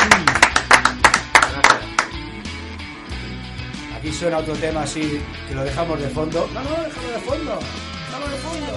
Aquí 3.96 4.12
suena 4.12 4.40
otro 4.40 4.56
tema 4.56 4.82
así 4.82 5.22
que 5.48 5.54
lo 5.54 5.64
dejamos 5.64 6.00
de 6.02 6.10
fondo. 6.10 6.50
No, 6.52 6.64
no, 6.64 6.70
déjalo 6.70 7.10
de 7.12 7.20
fondo. 7.20 7.60
Déjalo 8.08 8.28
de 8.28 8.38
fondo. 8.38 8.74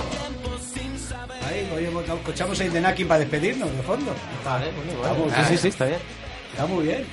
Ahí, 1.46 1.70
oye, 1.74 1.90
escuchamos 2.14 2.60
a 2.60 2.64
Indenaki 2.66 3.06
para 3.06 3.20
despedirnos 3.20 3.74
de 3.74 3.82
fondo. 3.82 4.12
Vale, 4.44 4.72
muy 4.72 4.88
Está 4.94 5.08
muy 5.14 5.18
bueno. 5.22 5.34
bien. 5.36 5.46
Sí, 5.46 5.54
sí, 5.54 5.62
sí, 5.62 5.68
está 5.68 5.86
bien. 5.86 6.00
Está 6.50 6.66
muy 6.66 6.84
bien. 6.84 7.06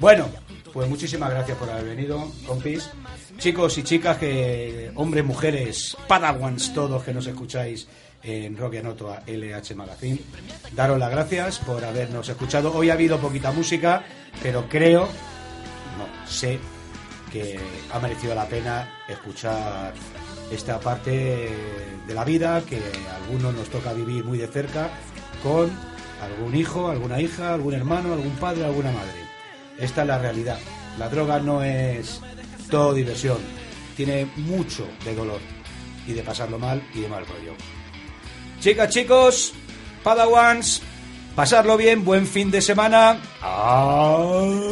Bueno, 0.00 0.28
pues 0.72 0.88
muchísimas 0.88 1.30
gracias 1.30 1.56
por 1.56 1.70
haber 1.70 1.84
venido, 1.84 2.32
compis. 2.44 2.90
Chicos 3.42 3.76
y 3.76 3.82
chicas, 3.82 4.18
que 4.18 4.92
hombres, 4.94 5.24
mujeres, 5.24 5.96
padawans, 6.06 6.72
todos 6.72 7.02
que 7.02 7.12
nos 7.12 7.26
escucháis 7.26 7.88
en 8.22 8.56
Rock 8.56 8.76
and 8.76 9.02
LH 9.26 9.74
Magazine, 9.74 10.20
daros 10.76 10.96
las 10.96 11.10
gracias 11.10 11.58
por 11.58 11.84
habernos 11.84 12.28
escuchado. 12.28 12.72
Hoy 12.72 12.90
ha 12.90 12.92
habido 12.92 13.18
poquita 13.18 13.50
música, 13.50 14.04
pero 14.44 14.68
creo, 14.68 15.08
no, 15.98 16.30
sé 16.30 16.60
que 17.32 17.58
ha 17.92 17.98
merecido 17.98 18.32
la 18.36 18.46
pena 18.46 18.88
escuchar 19.08 19.92
esta 20.52 20.78
parte 20.78 21.48
de 22.06 22.14
la 22.14 22.24
vida 22.24 22.62
que 22.64 22.76
a 23.10 23.16
algunos 23.24 23.54
nos 23.54 23.68
toca 23.70 23.92
vivir 23.92 24.22
muy 24.22 24.38
de 24.38 24.46
cerca 24.46 24.88
con 25.42 25.68
algún 26.22 26.54
hijo, 26.54 26.88
alguna 26.88 27.20
hija, 27.20 27.54
algún 27.54 27.74
hermano, 27.74 28.12
algún 28.12 28.36
padre, 28.36 28.66
alguna 28.66 28.92
madre. 28.92 29.18
Esta 29.80 30.02
es 30.02 30.06
la 30.06 30.18
realidad. 30.18 30.60
La 30.96 31.08
droga 31.08 31.40
no 31.40 31.64
es 31.64 32.20
todo 32.72 32.92
diversión, 32.94 33.36
tiene 33.96 34.26
mucho 34.36 34.88
de 35.04 35.14
dolor 35.14 35.40
y 36.06 36.14
de 36.14 36.22
pasarlo 36.22 36.58
mal 36.58 36.82
y 36.94 37.00
de 37.00 37.08
mal 37.08 37.26
rollo. 37.26 37.52
Chicas, 38.60 38.88
chicos, 38.88 39.52
Padawans, 40.02 40.80
pasarlo 41.36 41.76
bien, 41.76 42.02
buen 42.02 42.26
fin 42.26 42.50
de 42.50 42.62
semana. 42.62 43.20
Adiós. 43.42 44.62